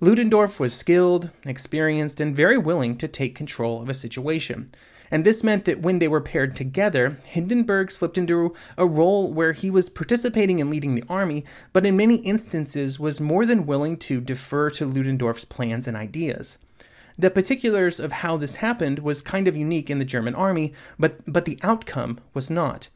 Ludendorff 0.00 0.58
was 0.58 0.72
skilled, 0.72 1.30
experienced, 1.44 2.20
and 2.20 2.34
very 2.34 2.56
willing 2.56 2.96
to 2.96 3.06
take 3.06 3.34
control 3.34 3.82
of 3.82 3.90
a 3.90 3.94
situation. 3.94 4.70
And 5.10 5.24
this 5.24 5.44
meant 5.44 5.66
that 5.66 5.82
when 5.82 5.98
they 5.98 6.08
were 6.08 6.22
paired 6.22 6.56
together, 6.56 7.18
Hindenburg 7.26 7.90
slipped 7.90 8.16
into 8.16 8.54
a 8.78 8.86
role 8.86 9.30
where 9.30 9.52
he 9.52 9.70
was 9.70 9.90
participating 9.90 10.60
in 10.60 10.70
leading 10.70 10.94
the 10.94 11.04
army, 11.08 11.44
but 11.74 11.84
in 11.84 11.96
many 11.96 12.16
instances 12.16 12.98
was 12.98 13.20
more 13.20 13.44
than 13.44 13.66
willing 13.66 13.98
to 13.98 14.20
defer 14.20 14.70
to 14.70 14.86
Ludendorff's 14.86 15.44
plans 15.44 15.86
and 15.86 15.96
ideas. 15.96 16.56
The 17.20 17.30
particulars 17.30 18.00
of 18.00 18.12
how 18.12 18.38
this 18.38 18.54
happened 18.54 19.00
was 19.00 19.20
kind 19.20 19.46
of 19.46 19.54
unique 19.54 19.90
in 19.90 19.98
the 19.98 20.06
German 20.06 20.34
army, 20.34 20.72
but, 20.98 21.20
but 21.30 21.44
the 21.44 21.58
outcome 21.62 22.18
was 22.32 22.48
not. 22.48 22.88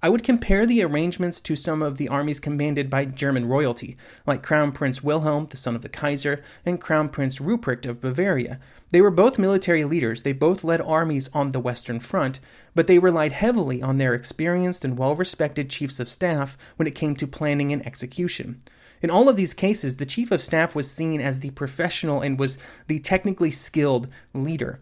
I 0.00 0.08
would 0.08 0.22
compare 0.22 0.64
the 0.64 0.84
arrangements 0.84 1.40
to 1.40 1.56
some 1.56 1.82
of 1.82 1.96
the 1.96 2.08
armies 2.08 2.38
commanded 2.38 2.88
by 2.88 3.04
German 3.04 3.46
royalty, 3.46 3.96
like 4.28 4.44
Crown 4.44 4.70
Prince 4.70 5.02
Wilhelm, 5.02 5.46
the 5.46 5.56
son 5.56 5.74
of 5.74 5.82
the 5.82 5.88
Kaiser, 5.88 6.40
and 6.64 6.80
Crown 6.80 7.08
Prince 7.08 7.40
Ruprecht 7.40 7.84
of 7.84 8.00
Bavaria. 8.00 8.60
They 8.90 9.00
were 9.00 9.10
both 9.10 9.40
military 9.40 9.82
leaders, 9.82 10.22
they 10.22 10.32
both 10.32 10.62
led 10.62 10.80
armies 10.80 11.28
on 11.34 11.50
the 11.50 11.58
Western 11.58 11.98
Front, 11.98 12.38
but 12.76 12.86
they 12.86 13.00
relied 13.00 13.32
heavily 13.32 13.82
on 13.82 13.98
their 13.98 14.14
experienced 14.14 14.84
and 14.84 14.96
well 14.96 15.16
respected 15.16 15.68
chiefs 15.68 15.98
of 15.98 16.08
staff 16.08 16.56
when 16.76 16.86
it 16.86 16.94
came 16.94 17.16
to 17.16 17.26
planning 17.26 17.72
and 17.72 17.84
execution. 17.84 18.62
In 19.04 19.10
all 19.10 19.28
of 19.28 19.36
these 19.36 19.52
cases, 19.52 19.96
the 19.96 20.06
chief 20.06 20.30
of 20.30 20.40
staff 20.40 20.74
was 20.74 20.90
seen 20.90 21.20
as 21.20 21.40
the 21.40 21.50
professional 21.50 22.22
and 22.22 22.38
was 22.38 22.56
the 22.86 23.00
technically 23.00 23.50
skilled 23.50 24.08
leader. 24.32 24.80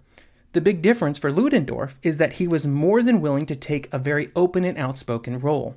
The 0.53 0.61
big 0.61 0.81
difference 0.81 1.19
for 1.19 1.33
Ludendorff 1.33 1.99
is 2.05 2.19
that 2.19 2.35
he 2.35 2.47
was 2.47 2.65
more 2.65 3.03
than 3.03 3.21
willing 3.21 3.47
to 3.47 3.57
take 3.57 3.93
a 3.93 3.99
very 3.99 4.31
open 4.37 4.63
and 4.63 4.79
outspoken 4.79 5.41
role. 5.41 5.75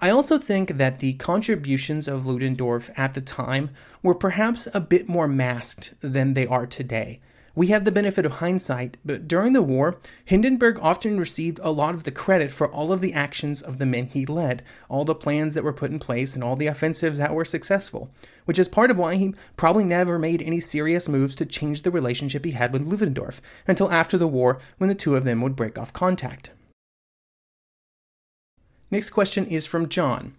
I 0.00 0.10
also 0.10 0.36
think 0.36 0.78
that 0.78 0.98
the 0.98 1.12
contributions 1.12 2.08
of 2.08 2.26
Ludendorff 2.26 2.90
at 2.98 3.14
the 3.14 3.20
time 3.20 3.70
were 4.02 4.16
perhaps 4.16 4.66
a 4.74 4.80
bit 4.80 5.08
more 5.08 5.28
masked 5.28 5.94
than 6.00 6.34
they 6.34 6.48
are 6.48 6.66
today. 6.66 7.20
We 7.54 7.66
have 7.68 7.84
the 7.84 7.90
benefit 7.90 8.24
of 8.24 8.32
hindsight, 8.32 8.96
but 9.04 9.26
during 9.26 9.54
the 9.54 9.62
war, 9.62 9.98
Hindenburg 10.24 10.78
often 10.80 11.18
received 11.18 11.58
a 11.62 11.72
lot 11.72 11.94
of 11.94 12.04
the 12.04 12.12
credit 12.12 12.52
for 12.52 12.68
all 12.68 12.92
of 12.92 13.00
the 13.00 13.12
actions 13.12 13.60
of 13.60 13.78
the 13.78 13.86
men 13.86 14.06
he 14.06 14.24
led, 14.24 14.62
all 14.88 15.04
the 15.04 15.16
plans 15.16 15.54
that 15.54 15.64
were 15.64 15.72
put 15.72 15.90
in 15.90 15.98
place, 15.98 16.34
and 16.34 16.44
all 16.44 16.54
the 16.54 16.68
offensives 16.68 17.18
that 17.18 17.34
were 17.34 17.44
successful, 17.44 18.10
which 18.44 18.58
is 18.58 18.68
part 18.68 18.90
of 18.90 18.98
why 18.98 19.16
he 19.16 19.34
probably 19.56 19.84
never 19.84 20.18
made 20.18 20.42
any 20.42 20.60
serious 20.60 21.08
moves 21.08 21.34
to 21.34 21.44
change 21.44 21.82
the 21.82 21.90
relationship 21.90 22.44
he 22.44 22.52
had 22.52 22.72
with 22.72 22.86
Ludendorff 22.86 23.42
until 23.66 23.90
after 23.90 24.16
the 24.16 24.28
war 24.28 24.60
when 24.78 24.88
the 24.88 24.94
two 24.94 25.16
of 25.16 25.24
them 25.24 25.40
would 25.40 25.56
break 25.56 25.76
off 25.76 25.92
contact. 25.92 26.50
Next 28.92 29.10
question 29.10 29.46
is 29.46 29.66
from 29.66 29.88
John. 29.88 30.34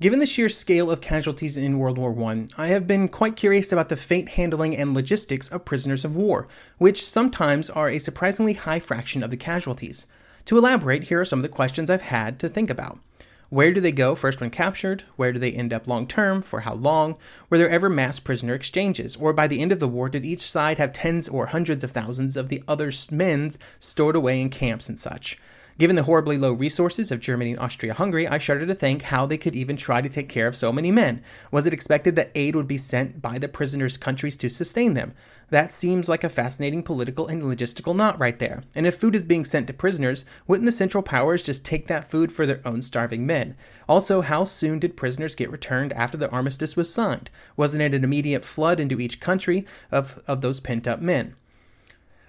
Given 0.00 0.18
the 0.18 0.24
sheer 0.24 0.48
scale 0.48 0.90
of 0.90 1.02
casualties 1.02 1.58
in 1.58 1.78
World 1.78 1.98
War 1.98 2.18
I, 2.24 2.46
I 2.56 2.68
have 2.68 2.86
been 2.86 3.06
quite 3.06 3.36
curious 3.36 3.70
about 3.70 3.90
the 3.90 3.96
fate 3.96 4.30
handling 4.30 4.74
and 4.74 4.94
logistics 4.94 5.50
of 5.50 5.66
prisoners 5.66 6.06
of 6.06 6.16
war, 6.16 6.48
which 6.78 7.06
sometimes 7.06 7.68
are 7.68 7.90
a 7.90 7.98
surprisingly 7.98 8.54
high 8.54 8.78
fraction 8.78 9.22
of 9.22 9.30
the 9.30 9.36
casualties. 9.36 10.06
To 10.46 10.56
elaborate, 10.56 11.04
here 11.04 11.20
are 11.20 11.26
some 11.26 11.40
of 11.40 11.42
the 11.42 11.50
questions 11.50 11.90
I've 11.90 12.00
had 12.00 12.38
to 12.38 12.48
think 12.48 12.70
about. 12.70 12.98
Where 13.50 13.74
do 13.74 13.80
they 13.82 13.92
go 13.92 14.14
first 14.14 14.40
when 14.40 14.48
captured? 14.48 15.04
Where 15.16 15.34
do 15.34 15.38
they 15.38 15.52
end 15.52 15.70
up 15.70 15.86
long 15.86 16.06
term? 16.06 16.40
For 16.40 16.60
how 16.60 16.76
long? 16.76 17.18
Were 17.50 17.58
there 17.58 17.68
ever 17.68 17.90
mass 17.90 18.18
prisoner 18.18 18.54
exchanges? 18.54 19.16
Or 19.16 19.34
by 19.34 19.48
the 19.48 19.60
end 19.60 19.70
of 19.70 19.80
the 19.80 19.88
war, 19.88 20.08
did 20.08 20.24
each 20.24 20.50
side 20.50 20.78
have 20.78 20.94
tens 20.94 21.28
or 21.28 21.46
hundreds 21.46 21.84
of 21.84 21.90
thousands 21.90 22.38
of 22.38 22.48
the 22.48 22.62
other's 22.66 23.12
men 23.12 23.52
stored 23.78 24.16
away 24.16 24.40
in 24.40 24.48
camps 24.48 24.88
and 24.88 24.98
such? 24.98 25.36
Given 25.80 25.96
the 25.96 26.02
horribly 26.02 26.36
low 26.36 26.52
resources 26.52 27.10
of 27.10 27.20
Germany 27.20 27.52
and 27.52 27.58
Austria 27.58 27.94
Hungary, 27.94 28.28
I 28.28 28.36
shudder 28.36 28.66
to 28.66 28.74
think 28.74 29.00
how 29.00 29.24
they 29.24 29.38
could 29.38 29.56
even 29.56 29.78
try 29.78 30.02
to 30.02 30.10
take 30.10 30.28
care 30.28 30.46
of 30.46 30.54
so 30.54 30.70
many 30.70 30.90
men. 30.90 31.22
Was 31.50 31.66
it 31.66 31.72
expected 31.72 32.16
that 32.16 32.32
aid 32.34 32.54
would 32.54 32.68
be 32.68 32.76
sent 32.76 33.22
by 33.22 33.38
the 33.38 33.48
prisoners' 33.48 33.96
countries 33.96 34.36
to 34.36 34.50
sustain 34.50 34.92
them? 34.92 35.14
That 35.48 35.72
seems 35.72 36.06
like 36.06 36.22
a 36.22 36.28
fascinating 36.28 36.82
political 36.82 37.28
and 37.28 37.42
logistical 37.42 37.96
knot 37.96 38.20
right 38.20 38.38
there. 38.38 38.62
And 38.74 38.86
if 38.86 38.98
food 38.98 39.14
is 39.14 39.24
being 39.24 39.46
sent 39.46 39.68
to 39.68 39.72
prisoners, 39.72 40.26
wouldn't 40.46 40.66
the 40.66 40.72
Central 40.72 41.02
Powers 41.02 41.42
just 41.42 41.64
take 41.64 41.86
that 41.86 42.10
food 42.10 42.30
for 42.30 42.44
their 42.44 42.60
own 42.66 42.82
starving 42.82 43.24
men? 43.24 43.56
Also, 43.88 44.20
how 44.20 44.44
soon 44.44 44.80
did 44.80 44.98
prisoners 44.98 45.34
get 45.34 45.50
returned 45.50 45.94
after 45.94 46.18
the 46.18 46.28
armistice 46.28 46.76
was 46.76 46.92
signed? 46.92 47.30
Wasn't 47.56 47.80
it 47.80 47.94
an 47.94 48.04
immediate 48.04 48.44
flood 48.44 48.80
into 48.80 49.00
each 49.00 49.18
country 49.18 49.64
of, 49.90 50.22
of 50.26 50.42
those 50.42 50.60
pent 50.60 50.86
up 50.86 51.00
men? 51.00 51.36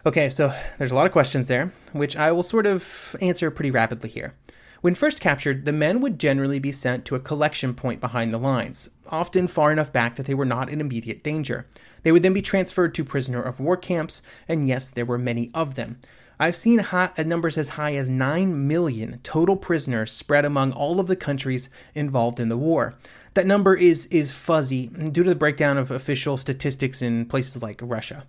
Okay, 0.03 0.29
so 0.29 0.51
there's 0.79 0.89
a 0.89 0.95
lot 0.95 1.05
of 1.05 1.11
questions 1.11 1.47
there, 1.47 1.71
which 1.91 2.17
I 2.17 2.31
will 2.31 2.41
sort 2.41 2.65
of 2.65 3.15
answer 3.21 3.51
pretty 3.51 3.69
rapidly 3.69 4.09
here. 4.09 4.33
When 4.81 4.95
first 4.95 5.19
captured, 5.19 5.65
the 5.65 5.71
men 5.71 6.01
would 6.01 6.17
generally 6.17 6.57
be 6.57 6.71
sent 6.71 7.05
to 7.05 7.15
a 7.15 7.19
collection 7.19 7.75
point 7.75 8.01
behind 8.01 8.33
the 8.33 8.39
lines, 8.39 8.89
often 9.09 9.45
far 9.45 9.71
enough 9.71 9.93
back 9.93 10.15
that 10.15 10.25
they 10.25 10.33
were 10.33 10.43
not 10.43 10.71
in 10.71 10.81
immediate 10.81 11.23
danger. 11.23 11.67
They 12.01 12.11
would 12.11 12.23
then 12.23 12.33
be 12.33 12.41
transferred 12.41 12.95
to 12.95 13.03
prisoner 13.03 13.43
of 13.43 13.59
war 13.59 13.77
camps, 13.77 14.23
and 14.47 14.67
yes, 14.67 14.89
there 14.89 15.05
were 15.05 15.19
many 15.19 15.51
of 15.53 15.75
them. 15.75 15.99
I've 16.39 16.55
seen 16.55 16.79
high, 16.79 17.11
uh, 17.15 17.21
numbers 17.21 17.55
as 17.55 17.69
high 17.69 17.93
as 17.93 18.09
9 18.09 18.67
million 18.67 19.19
total 19.21 19.55
prisoners 19.55 20.11
spread 20.11 20.45
among 20.45 20.71
all 20.71 20.99
of 20.99 21.05
the 21.05 21.15
countries 21.15 21.69
involved 21.93 22.39
in 22.39 22.49
the 22.49 22.57
war. 22.57 22.95
That 23.35 23.45
number 23.45 23.75
is, 23.75 24.07
is 24.07 24.31
fuzzy 24.31 24.87
due 24.87 25.23
to 25.23 25.29
the 25.29 25.35
breakdown 25.35 25.77
of 25.77 25.91
official 25.91 26.37
statistics 26.37 27.03
in 27.03 27.27
places 27.27 27.61
like 27.61 27.79
Russia. 27.83 28.25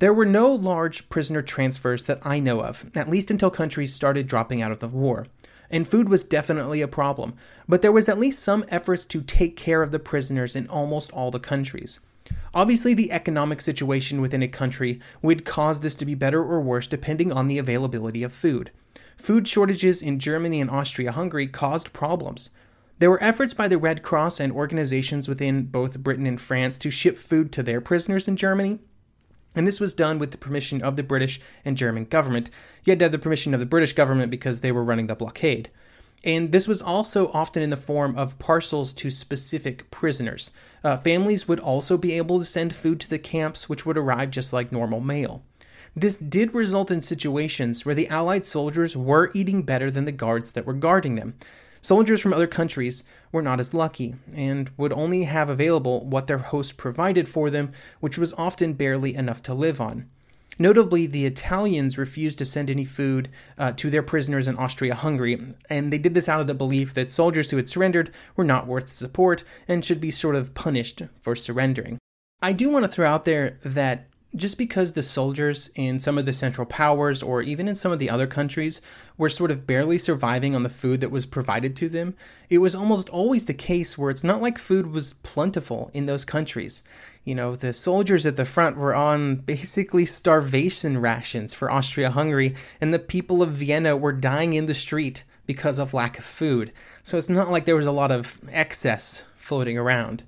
There 0.00 0.14
were 0.14 0.24
no 0.24 0.50
large 0.50 1.06
prisoner 1.10 1.42
transfers 1.42 2.04
that 2.04 2.20
I 2.22 2.40
know 2.40 2.62
of, 2.62 2.90
at 2.94 3.10
least 3.10 3.30
until 3.30 3.50
countries 3.50 3.92
started 3.92 4.26
dropping 4.26 4.62
out 4.62 4.72
of 4.72 4.78
the 4.78 4.88
war. 4.88 5.26
And 5.70 5.86
food 5.86 6.08
was 6.08 6.24
definitely 6.24 6.80
a 6.80 6.88
problem, 6.88 7.34
but 7.68 7.82
there 7.82 7.92
was 7.92 8.08
at 8.08 8.18
least 8.18 8.42
some 8.42 8.64
efforts 8.68 9.04
to 9.04 9.20
take 9.20 9.58
care 9.58 9.82
of 9.82 9.90
the 9.90 9.98
prisoners 9.98 10.56
in 10.56 10.66
almost 10.68 11.12
all 11.12 11.30
the 11.30 11.38
countries. 11.38 12.00
Obviously, 12.54 12.94
the 12.94 13.12
economic 13.12 13.60
situation 13.60 14.22
within 14.22 14.42
a 14.42 14.48
country 14.48 15.00
would 15.20 15.44
cause 15.44 15.80
this 15.80 15.94
to 15.96 16.06
be 16.06 16.14
better 16.14 16.42
or 16.42 16.62
worse 16.62 16.86
depending 16.86 17.30
on 17.30 17.46
the 17.46 17.58
availability 17.58 18.22
of 18.22 18.32
food. 18.32 18.70
Food 19.18 19.46
shortages 19.46 20.00
in 20.00 20.18
Germany 20.18 20.62
and 20.62 20.70
Austria 20.70 21.12
Hungary 21.12 21.46
caused 21.46 21.92
problems. 21.92 22.48
There 23.00 23.10
were 23.10 23.22
efforts 23.22 23.52
by 23.52 23.68
the 23.68 23.76
Red 23.76 24.02
Cross 24.02 24.40
and 24.40 24.50
organizations 24.50 25.28
within 25.28 25.64
both 25.64 26.02
Britain 26.02 26.24
and 26.24 26.40
France 26.40 26.78
to 26.78 26.90
ship 26.90 27.18
food 27.18 27.52
to 27.52 27.62
their 27.62 27.82
prisoners 27.82 28.26
in 28.26 28.36
Germany, 28.36 28.78
and 29.54 29.66
this 29.66 29.80
was 29.80 29.94
done 29.94 30.18
with 30.18 30.30
the 30.30 30.38
permission 30.38 30.82
of 30.82 30.96
the 30.96 31.02
British 31.02 31.40
and 31.64 31.76
German 31.76 32.04
government. 32.04 32.50
You 32.84 32.92
had 32.92 32.98
to 33.00 33.06
have 33.06 33.12
the 33.12 33.18
permission 33.18 33.54
of 33.54 33.60
the 33.60 33.66
British 33.66 33.92
government 33.92 34.30
because 34.30 34.60
they 34.60 34.72
were 34.72 34.84
running 34.84 35.06
the 35.06 35.14
blockade. 35.14 35.70
And 36.22 36.52
this 36.52 36.68
was 36.68 36.82
also 36.82 37.30
often 37.32 37.62
in 37.62 37.70
the 37.70 37.76
form 37.76 38.16
of 38.16 38.38
parcels 38.38 38.92
to 38.94 39.10
specific 39.10 39.90
prisoners. 39.90 40.50
Uh, 40.84 40.98
families 40.98 41.48
would 41.48 41.60
also 41.60 41.96
be 41.96 42.12
able 42.12 42.38
to 42.38 42.44
send 42.44 42.74
food 42.74 43.00
to 43.00 43.10
the 43.10 43.18
camps, 43.18 43.68
which 43.68 43.86
would 43.86 43.96
arrive 43.96 44.30
just 44.30 44.52
like 44.52 44.70
normal 44.70 45.00
mail. 45.00 45.42
This 45.96 46.18
did 46.18 46.54
result 46.54 46.90
in 46.90 47.02
situations 47.02 47.84
where 47.84 47.94
the 47.94 48.08
Allied 48.08 48.46
soldiers 48.46 48.96
were 48.96 49.30
eating 49.34 49.62
better 49.62 49.90
than 49.90 50.04
the 50.04 50.12
guards 50.12 50.52
that 50.52 50.66
were 50.66 50.74
guarding 50.74 51.16
them. 51.16 51.34
Soldiers 51.80 52.20
from 52.20 52.32
other 52.32 52.46
countries 52.46 53.04
were 53.32 53.42
not 53.42 53.60
as 53.60 53.72
lucky 53.72 54.14
and 54.34 54.70
would 54.76 54.92
only 54.92 55.24
have 55.24 55.48
available 55.48 56.04
what 56.04 56.26
their 56.26 56.38
host 56.38 56.76
provided 56.76 57.28
for 57.28 57.50
them, 57.50 57.72
which 58.00 58.18
was 58.18 58.34
often 58.34 58.74
barely 58.74 59.14
enough 59.14 59.42
to 59.42 59.54
live 59.54 59.80
on. 59.80 60.08
Notably, 60.58 61.06
the 61.06 61.24
Italians 61.24 61.96
refused 61.96 62.36
to 62.38 62.44
send 62.44 62.68
any 62.68 62.84
food 62.84 63.30
uh, 63.56 63.72
to 63.72 63.88
their 63.88 64.02
prisoners 64.02 64.46
in 64.46 64.56
Austria 64.56 64.94
Hungary, 64.94 65.40
and 65.70 65.90
they 65.90 65.96
did 65.96 66.12
this 66.12 66.28
out 66.28 66.40
of 66.40 66.46
the 66.46 66.54
belief 66.54 66.92
that 66.92 67.12
soldiers 67.12 67.50
who 67.50 67.56
had 67.56 67.68
surrendered 67.68 68.12
were 68.36 68.44
not 68.44 68.66
worth 68.66 68.90
support 68.92 69.42
and 69.66 69.82
should 69.82 70.02
be 70.02 70.10
sort 70.10 70.36
of 70.36 70.52
punished 70.52 71.02
for 71.22 71.34
surrendering. 71.34 71.98
I 72.42 72.52
do 72.52 72.68
want 72.68 72.84
to 72.84 72.90
throw 72.90 73.08
out 73.08 73.24
there 73.24 73.58
that 73.62 74.09
just 74.36 74.58
because 74.58 74.92
the 74.92 75.02
soldiers 75.02 75.70
in 75.74 75.98
some 75.98 76.16
of 76.16 76.24
the 76.24 76.32
Central 76.32 76.64
Powers 76.64 77.22
or 77.22 77.42
even 77.42 77.66
in 77.66 77.74
some 77.74 77.90
of 77.90 77.98
the 77.98 78.10
other 78.10 78.28
countries 78.28 78.80
were 79.18 79.28
sort 79.28 79.50
of 79.50 79.66
barely 79.66 79.98
surviving 79.98 80.54
on 80.54 80.62
the 80.62 80.68
food 80.68 81.00
that 81.00 81.10
was 81.10 81.26
provided 81.26 81.74
to 81.76 81.88
them, 81.88 82.14
it 82.48 82.58
was 82.58 82.74
almost 82.74 83.08
always 83.08 83.46
the 83.46 83.54
case 83.54 83.98
where 83.98 84.10
it's 84.10 84.22
not 84.22 84.40
like 84.40 84.56
food 84.56 84.86
was 84.86 85.14
plentiful 85.14 85.90
in 85.94 86.06
those 86.06 86.24
countries. 86.24 86.84
You 87.24 87.34
know, 87.34 87.56
the 87.56 87.72
soldiers 87.72 88.24
at 88.24 88.36
the 88.36 88.44
front 88.44 88.76
were 88.76 88.94
on 88.94 89.36
basically 89.46 90.06
starvation 90.06 90.98
rations 90.98 91.52
for 91.52 91.70
Austria 91.70 92.10
Hungary, 92.10 92.54
and 92.80 92.94
the 92.94 93.00
people 93.00 93.42
of 93.42 93.52
Vienna 93.52 93.96
were 93.96 94.12
dying 94.12 94.52
in 94.52 94.66
the 94.66 94.74
street 94.74 95.24
because 95.44 95.80
of 95.80 95.92
lack 95.92 96.18
of 96.18 96.24
food. 96.24 96.72
So 97.02 97.18
it's 97.18 97.28
not 97.28 97.50
like 97.50 97.64
there 97.64 97.74
was 97.74 97.86
a 97.86 97.92
lot 97.92 98.12
of 98.12 98.38
excess 98.52 99.24
floating 99.34 99.76
around. 99.76 100.22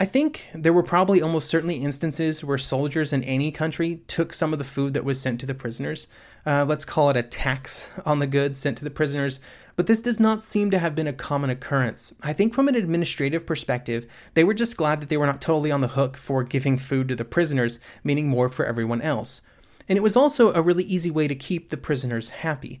I 0.00 0.04
think 0.04 0.48
there 0.54 0.72
were 0.72 0.84
probably 0.84 1.20
almost 1.20 1.48
certainly 1.48 1.78
instances 1.78 2.44
where 2.44 2.56
soldiers 2.56 3.12
in 3.12 3.24
any 3.24 3.50
country 3.50 4.00
took 4.06 4.32
some 4.32 4.52
of 4.52 4.60
the 4.60 4.64
food 4.64 4.94
that 4.94 5.04
was 5.04 5.20
sent 5.20 5.40
to 5.40 5.46
the 5.46 5.54
prisoners. 5.54 6.06
Uh, 6.46 6.64
let's 6.64 6.84
call 6.84 7.10
it 7.10 7.16
a 7.16 7.22
tax 7.24 7.90
on 8.06 8.20
the 8.20 8.28
goods 8.28 8.60
sent 8.60 8.78
to 8.78 8.84
the 8.84 8.90
prisoners, 8.90 9.40
but 9.74 9.88
this 9.88 10.00
does 10.00 10.20
not 10.20 10.44
seem 10.44 10.70
to 10.70 10.78
have 10.78 10.94
been 10.94 11.08
a 11.08 11.12
common 11.12 11.50
occurrence. 11.50 12.14
I 12.22 12.32
think 12.32 12.54
from 12.54 12.68
an 12.68 12.76
administrative 12.76 13.44
perspective, 13.44 14.06
they 14.34 14.44
were 14.44 14.54
just 14.54 14.76
glad 14.76 15.00
that 15.00 15.08
they 15.08 15.16
were 15.16 15.26
not 15.26 15.40
totally 15.40 15.72
on 15.72 15.80
the 15.80 15.88
hook 15.88 16.16
for 16.16 16.44
giving 16.44 16.78
food 16.78 17.08
to 17.08 17.16
the 17.16 17.24
prisoners, 17.24 17.80
meaning 18.04 18.28
more 18.28 18.48
for 18.48 18.64
everyone 18.64 19.02
else. 19.02 19.42
And 19.88 19.96
it 19.98 20.02
was 20.02 20.16
also 20.16 20.52
a 20.52 20.62
really 20.62 20.84
easy 20.84 21.10
way 21.10 21.26
to 21.26 21.34
keep 21.34 21.70
the 21.70 21.76
prisoners 21.76 22.28
happy. 22.28 22.80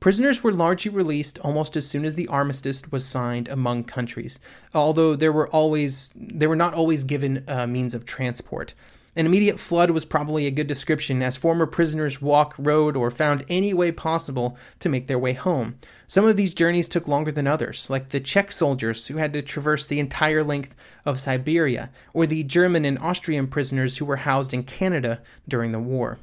Prisoners 0.00 0.44
were 0.44 0.52
largely 0.52 0.92
released 0.92 1.40
almost 1.40 1.76
as 1.76 1.88
soon 1.88 2.04
as 2.04 2.14
the 2.14 2.28
armistice 2.28 2.82
was 2.92 3.04
signed 3.04 3.48
among 3.48 3.82
countries, 3.82 4.38
although 4.72 5.16
there 5.16 5.32
were 5.32 5.48
always 5.48 6.10
they 6.14 6.46
were 6.46 6.54
not 6.54 6.72
always 6.72 7.02
given 7.02 7.42
uh, 7.48 7.66
means 7.66 7.94
of 7.94 8.04
transport. 8.04 8.74
An 9.16 9.26
immediate 9.26 9.58
flood 9.58 9.90
was 9.90 10.04
probably 10.04 10.46
a 10.46 10.52
good 10.52 10.68
description, 10.68 11.20
as 11.20 11.36
former 11.36 11.66
prisoners 11.66 12.22
walked, 12.22 12.56
rode, 12.60 12.94
or 12.94 13.10
found 13.10 13.44
any 13.48 13.74
way 13.74 13.90
possible 13.90 14.56
to 14.78 14.88
make 14.88 15.08
their 15.08 15.18
way 15.18 15.32
home. 15.32 15.74
Some 16.06 16.24
of 16.24 16.36
these 16.36 16.54
journeys 16.54 16.88
took 16.88 17.08
longer 17.08 17.32
than 17.32 17.48
others, 17.48 17.90
like 17.90 18.10
the 18.10 18.20
Czech 18.20 18.52
soldiers 18.52 19.08
who 19.08 19.16
had 19.16 19.32
to 19.32 19.42
traverse 19.42 19.84
the 19.84 19.98
entire 19.98 20.44
length 20.44 20.76
of 21.04 21.18
Siberia, 21.18 21.90
or 22.14 22.24
the 22.24 22.44
German 22.44 22.84
and 22.84 23.00
Austrian 23.00 23.48
prisoners 23.48 23.96
who 23.96 24.04
were 24.04 24.18
housed 24.18 24.54
in 24.54 24.62
Canada 24.62 25.20
during 25.48 25.72
the 25.72 25.80
war. 25.80 26.20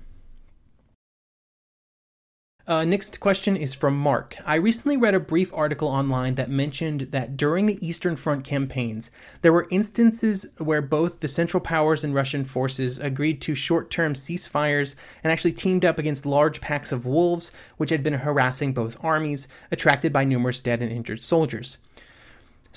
Uh, 2.67 2.83
next 2.83 3.19
question 3.19 3.55
is 3.55 3.75
from 3.75 3.95
Mark. 3.95 4.37
I 4.43 4.55
recently 4.55 4.97
read 4.97 5.13
a 5.13 5.19
brief 5.19 5.53
article 5.53 5.87
online 5.87 6.33
that 6.33 6.49
mentioned 6.49 7.01
that 7.11 7.37
during 7.37 7.67
the 7.67 7.77
Eastern 7.85 8.15
Front 8.15 8.43
campaigns, 8.43 9.11
there 9.43 9.53
were 9.53 9.67
instances 9.69 10.47
where 10.57 10.81
both 10.81 11.19
the 11.19 11.27
Central 11.27 11.61
Powers 11.61 12.03
and 12.03 12.15
Russian 12.15 12.43
forces 12.43 12.97
agreed 12.97 13.39
to 13.41 13.53
short 13.53 13.91
term 13.91 14.15
ceasefires 14.15 14.95
and 15.23 15.31
actually 15.31 15.53
teamed 15.53 15.85
up 15.85 15.99
against 15.99 16.25
large 16.25 16.59
packs 16.59 16.91
of 16.91 17.05
wolves, 17.05 17.51
which 17.77 17.91
had 17.91 18.01
been 18.01 18.13
harassing 18.13 18.73
both 18.73 18.97
armies, 19.03 19.47
attracted 19.69 20.11
by 20.11 20.23
numerous 20.23 20.59
dead 20.59 20.81
and 20.81 20.91
injured 20.91 21.21
soldiers. 21.21 21.77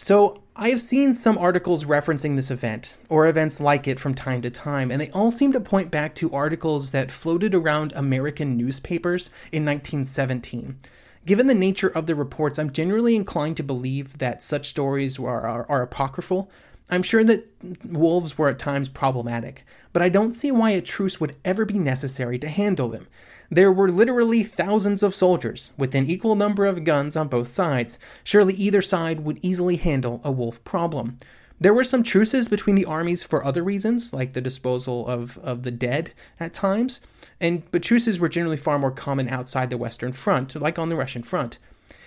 So, 0.00 0.44
I 0.54 0.68
have 0.68 0.80
seen 0.80 1.12
some 1.12 1.36
articles 1.36 1.84
referencing 1.84 2.36
this 2.36 2.52
event, 2.52 2.96
or 3.08 3.26
events 3.26 3.60
like 3.60 3.88
it 3.88 3.98
from 3.98 4.14
time 4.14 4.40
to 4.42 4.48
time, 4.48 4.92
and 4.92 5.00
they 5.00 5.10
all 5.10 5.32
seem 5.32 5.52
to 5.52 5.60
point 5.60 5.90
back 5.90 6.14
to 6.14 6.32
articles 6.32 6.92
that 6.92 7.10
floated 7.10 7.52
around 7.52 7.92
American 7.96 8.56
newspapers 8.56 9.26
in 9.50 9.64
1917. 9.64 10.78
Given 11.26 11.48
the 11.48 11.54
nature 11.54 11.88
of 11.88 12.06
the 12.06 12.14
reports, 12.14 12.60
I'm 12.60 12.72
generally 12.72 13.16
inclined 13.16 13.56
to 13.56 13.64
believe 13.64 14.18
that 14.18 14.40
such 14.40 14.68
stories 14.68 15.18
are, 15.18 15.44
are, 15.44 15.66
are 15.68 15.82
apocryphal. 15.82 16.48
I'm 16.88 17.02
sure 17.02 17.24
that 17.24 17.50
wolves 17.84 18.38
were 18.38 18.50
at 18.50 18.60
times 18.60 18.88
problematic, 18.88 19.64
but 19.92 20.00
I 20.00 20.10
don't 20.10 20.32
see 20.32 20.52
why 20.52 20.70
a 20.70 20.80
truce 20.80 21.20
would 21.20 21.34
ever 21.44 21.64
be 21.64 21.76
necessary 21.76 22.38
to 22.38 22.48
handle 22.48 22.88
them. 22.88 23.08
There 23.50 23.72
were 23.72 23.90
literally 23.90 24.42
thousands 24.42 25.02
of 25.02 25.14
soldiers, 25.14 25.72
with 25.78 25.94
an 25.94 26.10
equal 26.10 26.36
number 26.36 26.66
of 26.66 26.84
guns 26.84 27.16
on 27.16 27.28
both 27.28 27.48
sides. 27.48 27.98
Surely 28.22 28.52
either 28.54 28.82
side 28.82 29.20
would 29.20 29.38
easily 29.42 29.76
handle 29.76 30.20
a 30.22 30.30
wolf 30.30 30.62
problem. 30.64 31.18
There 31.58 31.74
were 31.74 31.84
some 31.84 32.02
truces 32.02 32.46
between 32.46 32.76
the 32.76 32.84
armies 32.84 33.22
for 33.22 33.44
other 33.44 33.64
reasons, 33.64 34.12
like 34.12 34.34
the 34.34 34.40
disposal 34.40 35.08
of, 35.08 35.38
of 35.38 35.62
the 35.62 35.70
dead 35.70 36.12
at 36.38 36.52
times, 36.52 37.00
and 37.40 37.68
but 37.70 37.82
truces 37.82 38.20
were 38.20 38.28
generally 38.28 38.56
far 38.56 38.78
more 38.78 38.92
common 38.92 39.28
outside 39.28 39.70
the 39.70 39.78
Western 39.78 40.12
Front, 40.12 40.54
like 40.54 40.78
on 40.78 40.88
the 40.88 40.96
Russian 40.96 41.22
front. 41.22 41.58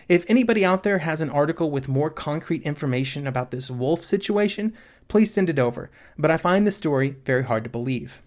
If 0.08 0.26
anybody 0.30 0.64
out 0.64 0.84
there 0.84 1.00
has 1.00 1.22
an 1.22 1.30
article 1.30 1.72
with 1.72 1.90
more 1.90 2.10
concrete 2.10 2.62
information 2.64 3.26
about 3.26 3.52
this 3.52 3.72
wolf 3.72 4.04
situation, 4.04 4.74
please 5.08 5.34
send 5.34 5.50
it 5.50 5.60
over, 5.60 5.90
but 6.18 6.32
I 6.32 6.38
find 6.38 6.68
the 6.68 6.72
story 6.72 7.16
very 7.26 7.44
hard 7.44 7.64
to 7.64 7.70
believe. 7.70 8.22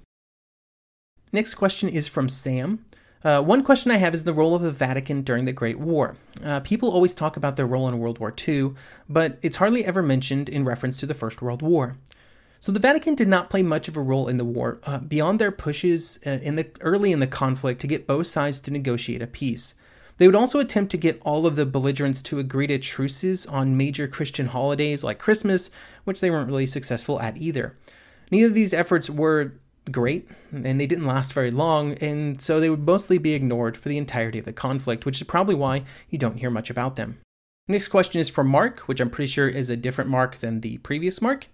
Next 1.33 1.55
question 1.55 1.89
is 1.89 2.07
from 2.07 2.29
Sam. 2.29 2.85
Uh, 3.25 3.41
one 3.41 3.65
question 3.65 3.91
I 3.91 3.97
have 3.97 4.13
is 4.13 4.25
the 4.25 4.35
role 4.35 4.55
of 4.55 4.61
the 4.61 4.71
Vatican 4.71 5.23
during 5.23 5.47
the 5.47 5.53
Great 5.53 5.79
War. 5.79 6.17
Uh, 6.45 6.61
people 6.61 6.91
always 6.91 7.15
talk 7.15 7.39
about 7.39 7.57
their 7.57 7.67
role 7.67 7.89
in 7.89 7.99
World 7.99 8.19
War 8.19 8.35
II, 8.47 8.75
but 9.09 9.39
it's 9.41 9.57
hardly 9.57 9.83
ever 9.85 10.03
mentioned 10.03 10.51
in 10.51 10.65
reference 10.65 10.99
to 10.99 11.07
the 11.07 11.15
First 11.15 11.41
World 11.41 11.63
War. 11.63 11.97
So 12.61 12.71
the 12.71 12.81
Vatican 12.81 13.15
did 13.15 13.29
not 13.29 13.49
play 13.49 13.63
much 13.63 13.89
of 13.89 13.97
a 13.97 14.03
role 14.03 14.29
in 14.29 14.37
the 14.37 14.45
war 14.45 14.79
uh, 14.85 14.99
beyond 14.99 15.39
their 15.39 15.53
pushes 15.53 16.19
uh, 16.27 16.39
in 16.43 16.57
the 16.57 16.71
early 16.83 17.13
in 17.13 17.21
the 17.21 17.27
conflict 17.27 17.81
to 17.81 17.87
get 17.87 18.07
both 18.07 18.27
sides 18.27 18.61
to 18.61 18.71
negotiate 18.71 19.23
a 19.23 19.27
peace. 19.27 19.75
They 20.19 20.29
would 20.29 20.37
also 20.37 20.61
attempt 20.61 20.91
to 20.93 20.97
get 20.97 21.21
all 21.23 21.47
of 21.47 21.57
the 21.57 21.67
belligerents 21.67 22.23
to 22.23 22.39
agree 22.39 22.67
to 22.69 22.79
truces 22.79 23.47
on 23.47 23.77
major 23.77 24.07
Christian 24.07 24.47
holidays 24.47 25.03
like 25.03 25.19
Christmas, 25.19 25.71
which 26.05 26.21
they 26.21 26.31
weren't 26.31 26.47
really 26.47 26.67
successful 26.67 27.21
at 27.21 27.39
either. 27.39 27.77
Neither 28.31 28.49
of 28.49 28.55
these 28.55 28.75
efforts 28.75 29.11
were 29.11 29.55
great, 29.91 30.29
and 30.53 30.81
they 30.81 30.87
didn't 30.87 31.07
last 31.07 31.33
very 31.33 31.51
long, 31.51 31.95
and 31.95 32.41
so 32.41 32.59
they 32.59 32.71
would 32.71 32.87
mostly 32.87 33.19
be 33.19 33.35
ignored 33.35 33.77
for 33.77 33.89
the 33.89 33.99
entirety 33.99 34.39
of 34.39 34.45
the 34.45 34.53
conflict, 34.53 35.05
which 35.05 35.21
is 35.21 35.27
probably 35.27 35.55
why 35.55 35.85
you 36.11 36.19
don't 36.19 36.39
hear 36.39 36.51
much 36.51 36.71
about 36.71 36.97
them. 36.97 37.19
Next 37.67 37.89
question 37.89 38.21
is 38.21 38.29
from 38.29 38.49
Mark, 38.49 38.81
which 38.81 39.01
I'm 39.01 39.11
pretty 39.11 39.31
sure 39.31 39.49
is 39.49 39.71
a 39.71 39.77
different 39.77 40.11
Mark 40.11 40.37
than 40.37 40.61
the 40.61 40.79
previous 40.79 41.23
Mark. 41.23 41.49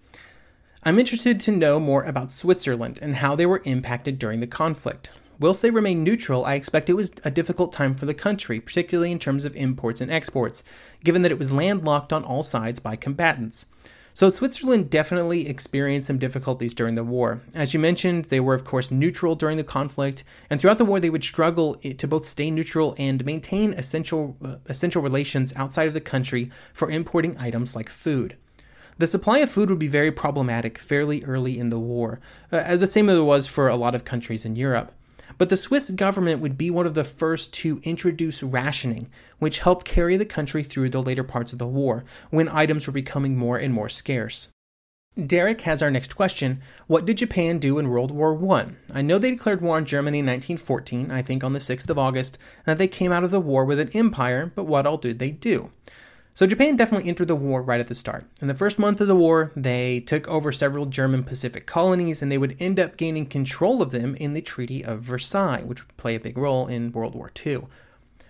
I'm 0.82 0.98
interested 0.98 1.38
to 1.40 1.52
know 1.52 1.78
more 1.78 2.02
about 2.04 2.30
Switzerland 2.30 2.98
and 3.02 3.16
how 3.16 3.36
they 3.36 3.46
were 3.46 3.62
impacted 3.64 4.18
during 4.18 4.40
the 4.40 4.46
conflict. 4.46 5.10
Whilst 5.38 5.62
they 5.62 5.70
remained 5.70 6.04
neutral, 6.04 6.44
I 6.44 6.54
expect 6.54 6.90
it 6.90 6.94
was 6.94 7.12
a 7.24 7.30
difficult 7.30 7.72
time 7.72 7.94
for 7.94 8.06
the 8.06 8.14
country, 8.14 8.60
particularly 8.60 9.12
in 9.12 9.18
terms 9.18 9.44
of 9.44 9.54
imports 9.56 10.00
and 10.00 10.10
exports, 10.10 10.64
given 11.04 11.22
that 11.22 11.32
it 11.32 11.38
was 11.38 11.52
landlocked 11.52 12.12
on 12.12 12.24
all 12.24 12.42
sides 12.42 12.78
by 12.78 12.96
combatants. 12.96 13.66
So 14.12 14.28
Switzerland 14.28 14.90
definitely 14.90 15.48
experienced 15.48 16.08
some 16.08 16.18
difficulties 16.18 16.74
during 16.74 16.94
the 16.94 17.04
war. 17.04 17.40
As 17.54 17.72
you 17.72 17.80
mentioned, 17.80 18.26
they 18.26 18.40
were 18.40 18.54
of 18.54 18.64
course 18.64 18.90
neutral 18.90 19.36
during 19.36 19.56
the 19.56 19.64
conflict, 19.64 20.24
and 20.48 20.60
throughout 20.60 20.78
the 20.78 20.84
war 20.84 20.98
they 20.98 21.10
would 21.10 21.22
struggle 21.22 21.74
to 21.76 22.08
both 22.08 22.26
stay 22.26 22.50
neutral 22.50 22.94
and 22.98 23.24
maintain 23.24 23.72
essential 23.74 24.36
uh, 24.44 24.56
essential 24.66 25.02
relations 25.02 25.54
outside 25.56 25.86
of 25.86 25.94
the 25.94 26.00
country 26.00 26.50
for 26.72 26.90
importing 26.90 27.36
items 27.38 27.76
like 27.76 27.88
food. 27.88 28.36
The 28.98 29.06
supply 29.06 29.38
of 29.38 29.50
food 29.50 29.70
would 29.70 29.78
be 29.78 29.88
very 29.88 30.12
problematic 30.12 30.76
fairly 30.76 31.24
early 31.24 31.58
in 31.58 31.70
the 31.70 31.78
war, 31.78 32.20
uh, 32.52 32.76
the 32.76 32.86
same 32.86 33.08
as 33.08 33.16
it 33.16 33.22
was 33.22 33.46
for 33.46 33.68
a 33.68 33.76
lot 33.76 33.94
of 33.94 34.04
countries 34.04 34.44
in 34.44 34.56
Europe. 34.56 34.92
But 35.40 35.48
the 35.48 35.56
Swiss 35.56 35.88
government 35.88 36.42
would 36.42 36.58
be 36.58 36.70
one 36.70 36.86
of 36.86 36.92
the 36.92 37.02
first 37.02 37.54
to 37.54 37.80
introduce 37.82 38.42
rationing, 38.42 39.08
which 39.38 39.60
helped 39.60 39.86
carry 39.86 40.18
the 40.18 40.26
country 40.26 40.62
through 40.62 40.90
the 40.90 41.02
later 41.02 41.24
parts 41.24 41.54
of 41.54 41.58
the 41.58 41.66
war, 41.66 42.04
when 42.28 42.46
items 42.50 42.86
were 42.86 42.92
becoming 42.92 43.38
more 43.38 43.56
and 43.56 43.72
more 43.72 43.88
scarce. 43.88 44.48
Derek 45.26 45.62
has 45.62 45.80
our 45.80 45.90
next 45.90 46.14
question. 46.14 46.60
What 46.88 47.06
did 47.06 47.16
Japan 47.16 47.58
do 47.58 47.78
in 47.78 47.88
World 47.88 48.10
War 48.10 48.38
I? 48.54 48.66
I 48.92 49.00
know 49.00 49.18
they 49.18 49.30
declared 49.30 49.62
war 49.62 49.78
on 49.78 49.86
Germany 49.86 50.18
in 50.18 50.26
1914, 50.26 51.10
I 51.10 51.22
think 51.22 51.42
on 51.42 51.54
the 51.54 51.58
6th 51.58 51.88
of 51.88 51.96
August, 51.96 52.36
and 52.66 52.72
that 52.72 52.76
they 52.76 52.86
came 52.86 53.10
out 53.10 53.24
of 53.24 53.30
the 53.30 53.40
war 53.40 53.64
with 53.64 53.80
an 53.80 53.88
empire, 53.94 54.52
but 54.54 54.64
what 54.64 54.86
all 54.86 54.98
did 54.98 55.20
they 55.20 55.30
do? 55.30 55.72
So 56.32 56.46
Japan 56.46 56.76
definitely 56.76 57.08
entered 57.08 57.28
the 57.28 57.36
war 57.36 57.60
right 57.60 57.80
at 57.80 57.88
the 57.88 57.94
start. 57.94 58.24
In 58.40 58.48
the 58.48 58.54
first 58.54 58.78
month 58.78 59.00
of 59.00 59.08
the 59.08 59.16
war, 59.16 59.52
they 59.56 60.00
took 60.00 60.26
over 60.28 60.52
several 60.52 60.86
German 60.86 61.24
Pacific 61.24 61.66
colonies 61.66 62.22
and 62.22 62.30
they 62.30 62.38
would 62.38 62.56
end 62.58 62.78
up 62.78 62.96
gaining 62.96 63.26
control 63.26 63.82
of 63.82 63.90
them 63.90 64.14
in 64.14 64.32
the 64.32 64.40
Treaty 64.40 64.84
of 64.84 65.02
Versailles, 65.02 65.62
which 65.62 65.86
would 65.86 65.96
play 65.96 66.14
a 66.14 66.20
big 66.20 66.38
role 66.38 66.66
in 66.66 66.92
World 66.92 67.14
War 67.14 67.30
II. 67.44 67.66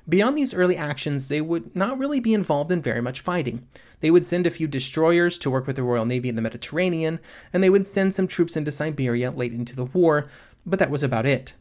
Beyond 0.08 0.36
these 0.36 0.54
early 0.54 0.76
actions, 0.76 1.28
they 1.28 1.40
would 1.40 1.76
not 1.76 1.98
really 1.98 2.18
be 2.18 2.34
involved 2.34 2.72
in 2.72 2.82
very 2.82 3.00
much 3.00 3.20
fighting. 3.20 3.68
They 4.00 4.10
would 4.10 4.24
send 4.24 4.46
a 4.46 4.50
few 4.50 4.66
destroyers 4.66 5.38
to 5.38 5.50
work 5.50 5.66
with 5.66 5.76
the 5.76 5.82
Royal 5.82 6.06
Navy 6.06 6.28
in 6.28 6.36
the 6.36 6.42
Mediterranean, 6.42 7.20
and 7.52 7.62
they 7.62 7.70
would 7.70 7.86
send 7.86 8.12
some 8.14 8.26
troops 8.26 8.56
into 8.56 8.72
Siberia 8.72 9.30
late 9.30 9.52
into 9.52 9.76
the 9.76 9.84
war, 9.84 10.28
but 10.66 10.78
that 10.78 10.90
was 10.90 11.04
about 11.04 11.26
it. 11.26 11.54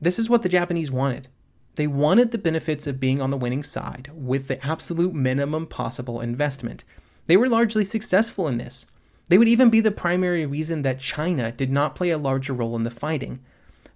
This 0.00 0.18
is 0.18 0.28
what 0.28 0.42
the 0.42 0.48
Japanese 0.50 0.90
wanted. 0.90 1.28
They 1.76 1.86
wanted 1.86 2.30
the 2.30 2.38
benefits 2.38 2.86
of 2.86 3.00
being 3.00 3.20
on 3.20 3.30
the 3.30 3.36
winning 3.36 3.64
side 3.64 4.10
with 4.14 4.46
the 4.46 4.64
absolute 4.64 5.12
minimum 5.12 5.66
possible 5.66 6.20
investment. 6.20 6.84
They 7.26 7.36
were 7.36 7.48
largely 7.48 7.84
successful 7.84 8.46
in 8.46 8.58
this. 8.58 8.86
They 9.28 9.38
would 9.38 9.48
even 9.48 9.70
be 9.70 9.80
the 9.80 9.90
primary 9.90 10.46
reason 10.46 10.82
that 10.82 11.00
China 11.00 11.50
did 11.50 11.72
not 11.72 11.94
play 11.96 12.10
a 12.10 12.18
larger 12.18 12.52
role 12.52 12.76
in 12.76 12.84
the 12.84 12.90
fighting. 12.90 13.40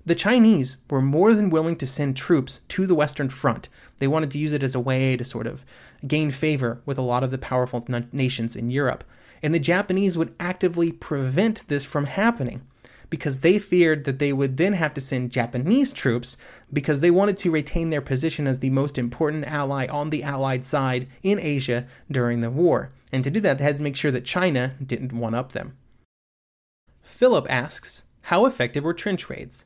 the 0.08 0.14
Chinese 0.14 0.78
were 0.88 1.02
more 1.02 1.34
than 1.34 1.50
willing 1.50 1.76
to 1.76 1.86
send 1.86 2.16
troops 2.16 2.60
to 2.68 2.86
the 2.86 2.94
Western 2.94 3.28
Front. 3.28 3.68
They 3.98 4.08
wanted 4.08 4.30
to 4.32 4.38
use 4.38 4.52
it 4.54 4.62
as 4.62 4.74
a 4.74 4.80
way 4.80 5.16
to 5.16 5.24
sort 5.24 5.46
of 5.46 5.64
gain 6.06 6.30
favor 6.30 6.80
with 6.86 6.98
a 6.98 7.02
lot 7.02 7.22
of 7.22 7.30
the 7.30 7.38
powerful 7.38 7.86
nations 8.10 8.56
in 8.56 8.70
Europe. 8.70 9.04
And 9.42 9.54
the 9.54 9.58
Japanese 9.58 10.16
would 10.16 10.34
actively 10.40 10.90
prevent 10.90 11.68
this 11.68 11.84
from 11.84 12.06
happening 12.06 12.62
because 13.10 13.40
they 13.40 13.58
feared 13.58 14.04
that 14.04 14.18
they 14.18 14.32
would 14.32 14.56
then 14.56 14.74
have 14.74 14.94
to 14.94 15.00
send 15.00 15.30
Japanese 15.30 15.92
troops 15.92 16.36
because 16.72 17.00
they 17.00 17.10
wanted 17.10 17.36
to 17.38 17.50
retain 17.50 17.90
their 17.90 18.00
position 18.00 18.46
as 18.46 18.58
the 18.58 18.70
most 18.70 18.98
important 18.98 19.44
ally 19.46 19.86
on 19.86 20.10
the 20.10 20.22
Allied 20.22 20.64
side 20.64 21.08
in 21.22 21.38
Asia 21.38 21.86
during 22.10 22.40
the 22.40 22.50
war. 22.50 22.92
And 23.12 23.24
to 23.24 23.30
do 23.30 23.40
that, 23.40 23.58
they 23.58 23.64
had 23.64 23.78
to 23.78 23.82
make 23.82 23.96
sure 23.96 24.10
that 24.10 24.24
China 24.24 24.74
didn't 24.84 25.12
one 25.12 25.34
up 25.34 25.52
them. 25.52 25.76
Philip 27.02 27.46
asks, 27.48 28.04
How 28.22 28.44
effective 28.44 28.84
were 28.84 28.94
trench 28.94 29.30
raids? 29.30 29.64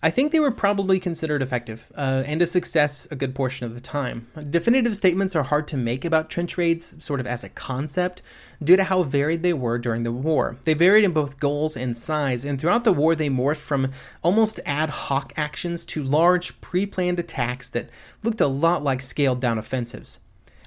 I 0.00 0.10
think 0.10 0.30
they 0.30 0.38
were 0.38 0.52
probably 0.52 1.00
considered 1.00 1.42
effective, 1.42 1.90
uh, 1.96 2.22
and 2.24 2.40
a 2.40 2.46
success 2.46 3.08
a 3.10 3.16
good 3.16 3.34
portion 3.34 3.66
of 3.66 3.74
the 3.74 3.80
time. 3.80 4.28
Definitive 4.48 4.96
statements 4.96 5.34
are 5.34 5.42
hard 5.42 5.66
to 5.68 5.76
make 5.76 6.04
about 6.04 6.30
trench 6.30 6.56
raids, 6.56 6.94
sort 7.04 7.18
of 7.18 7.26
as 7.26 7.42
a 7.42 7.48
concept, 7.48 8.22
due 8.62 8.76
to 8.76 8.84
how 8.84 9.02
varied 9.02 9.42
they 9.42 9.52
were 9.52 9.76
during 9.76 10.04
the 10.04 10.12
war. 10.12 10.56
They 10.62 10.74
varied 10.74 11.04
in 11.04 11.12
both 11.12 11.40
goals 11.40 11.76
and 11.76 11.98
size, 11.98 12.44
and 12.44 12.60
throughout 12.60 12.84
the 12.84 12.92
war 12.92 13.16
they 13.16 13.28
morphed 13.28 13.56
from 13.56 13.90
almost 14.22 14.60
ad 14.64 14.90
hoc 14.90 15.32
actions 15.36 15.84
to 15.86 16.04
large, 16.04 16.60
pre 16.60 16.86
planned 16.86 17.18
attacks 17.18 17.68
that 17.70 17.90
looked 18.22 18.40
a 18.40 18.46
lot 18.46 18.84
like 18.84 19.02
scaled 19.02 19.40
down 19.40 19.58
offensives. 19.58 20.20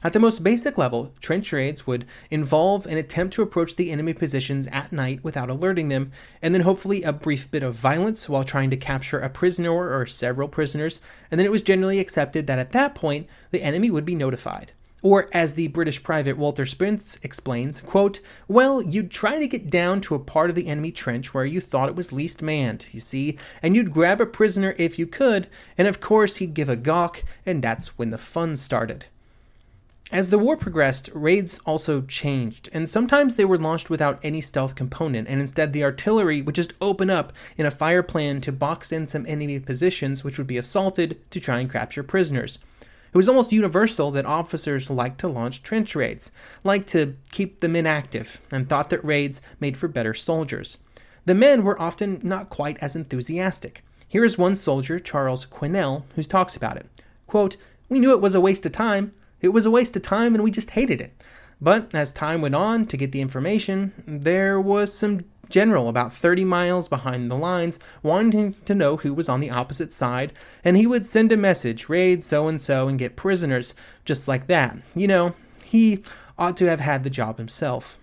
At 0.03 0.13
the 0.13 0.19
most 0.19 0.43
basic 0.43 0.79
level, 0.79 1.13
trench 1.19 1.53
raids 1.53 1.85
would 1.85 2.05
involve 2.31 2.87
an 2.87 2.97
attempt 2.97 3.35
to 3.35 3.43
approach 3.43 3.75
the 3.75 3.91
enemy 3.91 4.13
positions 4.13 4.65
at 4.71 4.91
night 4.91 5.23
without 5.23 5.51
alerting 5.51 5.89
them, 5.89 6.11
and 6.41 6.55
then 6.55 6.63
hopefully 6.63 7.03
a 7.03 7.13
brief 7.13 7.51
bit 7.51 7.61
of 7.61 7.75
violence 7.75 8.27
while 8.27 8.43
trying 8.43 8.71
to 8.71 8.77
capture 8.77 9.19
a 9.19 9.29
prisoner 9.29 9.71
or 9.71 10.07
several 10.07 10.47
prisoners, 10.47 11.01
and 11.29 11.37
then 11.37 11.45
it 11.45 11.51
was 11.51 11.61
generally 11.61 11.99
accepted 11.99 12.47
that 12.47 12.57
at 12.57 12.71
that 12.71 12.95
point 12.95 13.27
the 13.51 13.61
enemy 13.61 13.91
would 13.91 14.03
be 14.03 14.15
notified. 14.15 14.71
Or, 15.03 15.29
as 15.33 15.53
the 15.53 15.67
British 15.67 16.01
private 16.01 16.35
Walter 16.35 16.65
Spence 16.65 17.19
explains, 17.21 17.81
quote, 17.81 18.21
Well, 18.47 18.81
you'd 18.81 19.11
try 19.11 19.37
to 19.39 19.47
get 19.47 19.69
down 19.69 20.01
to 20.01 20.15
a 20.15 20.19
part 20.19 20.49
of 20.49 20.55
the 20.55 20.67
enemy 20.67 20.91
trench 20.91 21.31
where 21.31 21.45
you 21.45 21.61
thought 21.61 21.89
it 21.89 21.95
was 21.95 22.11
least 22.11 22.41
manned, 22.41 22.87
you 22.91 22.99
see, 22.99 23.37
and 23.61 23.75
you'd 23.75 23.93
grab 23.93 24.19
a 24.19 24.25
prisoner 24.25 24.73
if 24.79 24.97
you 24.97 25.05
could, 25.05 25.47
and 25.77 25.87
of 25.87 25.99
course 25.99 26.37
he'd 26.37 26.55
give 26.55 26.69
a 26.69 26.75
gawk, 26.75 27.23
and 27.45 27.61
that's 27.61 27.99
when 27.99 28.09
the 28.09 28.17
fun 28.17 28.57
started. 28.57 29.05
As 30.11 30.29
the 30.29 30.37
war 30.37 30.57
progressed, 30.57 31.09
raids 31.13 31.57
also 31.65 32.01
changed, 32.01 32.67
and 32.73 32.89
sometimes 32.89 33.37
they 33.37 33.45
were 33.45 33.57
launched 33.57 33.89
without 33.89 34.19
any 34.21 34.41
stealth 34.41 34.75
component, 34.75 35.29
and 35.29 35.39
instead 35.39 35.71
the 35.71 35.85
artillery 35.85 36.41
would 36.41 36.53
just 36.53 36.73
open 36.81 37.09
up 37.09 37.31
in 37.55 37.65
a 37.65 37.71
fire 37.71 38.03
plan 38.03 38.41
to 38.41 38.51
box 38.51 38.91
in 38.91 39.07
some 39.07 39.25
enemy 39.25 39.57
positions 39.57 40.21
which 40.21 40.37
would 40.37 40.47
be 40.47 40.57
assaulted 40.57 41.17
to 41.31 41.39
try 41.39 41.61
and 41.61 41.71
capture 41.71 42.03
prisoners. 42.03 42.59
It 43.13 43.15
was 43.15 43.29
almost 43.29 43.53
universal 43.53 44.11
that 44.11 44.25
officers 44.25 44.89
liked 44.89 45.17
to 45.21 45.29
launch 45.29 45.63
trench 45.63 45.95
raids, 45.95 46.33
liked 46.65 46.89
to 46.89 47.15
keep 47.31 47.61
the 47.61 47.69
men 47.69 47.85
active, 47.85 48.41
and 48.51 48.67
thought 48.67 48.89
that 48.89 49.05
raids 49.05 49.41
made 49.61 49.77
for 49.77 49.87
better 49.87 50.13
soldiers. 50.13 50.77
The 51.23 51.35
men 51.35 51.63
were 51.63 51.81
often 51.81 52.19
not 52.21 52.49
quite 52.49 52.77
as 52.81 52.97
enthusiastic. 52.97 53.81
Here 54.09 54.25
is 54.25 54.37
one 54.37 54.57
soldier, 54.57 54.99
Charles 54.99 55.45
Quinnell, 55.45 56.03
who 56.15 56.23
talks 56.23 56.57
about 56.57 56.75
it. 56.75 56.87
Quote, 57.27 57.55
We 57.87 58.01
knew 58.01 58.11
it 58.11 58.21
was 58.21 58.35
a 58.35 58.41
waste 58.41 58.65
of 58.65 58.73
time, 58.73 59.13
it 59.41 59.49
was 59.49 59.65
a 59.65 59.71
waste 59.71 59.95
of 59.95 60.01
time 60.01 60.33
and 60.33 60.43
we 60.43 60.51
just 60.51 60.71
hated 60.71 61.01
it. 61.01 61.13
But 61.59 61.93
as 61.93 62.11
time 62.11 62.41
went 62.41 62.55
on 62.55 62.87
to 62.87 62.97
get 62.97 63.11
the 63.11 63.21
information, 63.21 63.93
there 64.07 64.59
was 64.59 64.93
some 64.93 65.25
general 65.49 65.89
about 65.89 66.13
30 66.13 66.45
miles 66.45 66.87
behind 66.87 67.29
the 67.29 67.37
lines 67.37 67.77
wanting 68.01 68.55
to 68.65 68.73
know 68.73 68.97
who 68.97 69.13
was 69.13 69.29
on 69.29 69.41
the 69.41 69.51
opposite 69.51 69.93
side, 69.93 70.31
and 70.63 70.77
he 70.77 70.87
would 70.87 71.05
send 71.05 71.31
a 71.31 71.37
message, 71.37 71.89
raid 71.89 72.23
so 72.23 72.47
and 72.47 72.59
so, 72.59 72.87
and 72.87 72.97
get 72.97 73.15
prisoners, 73.15 73.75
just 74.05 74.27
like 74.27 74.47
that. 74.47 74.77
You 74.95 75.07
know, 75.07 75.35
he 75.63 76.03
ought 76.37 76.57
to 76.57 76.65
have 76.65 76.79
had 76.79 77.03
the 77.03 77.09
job 77.09 77.37
himself. 77.37 77.97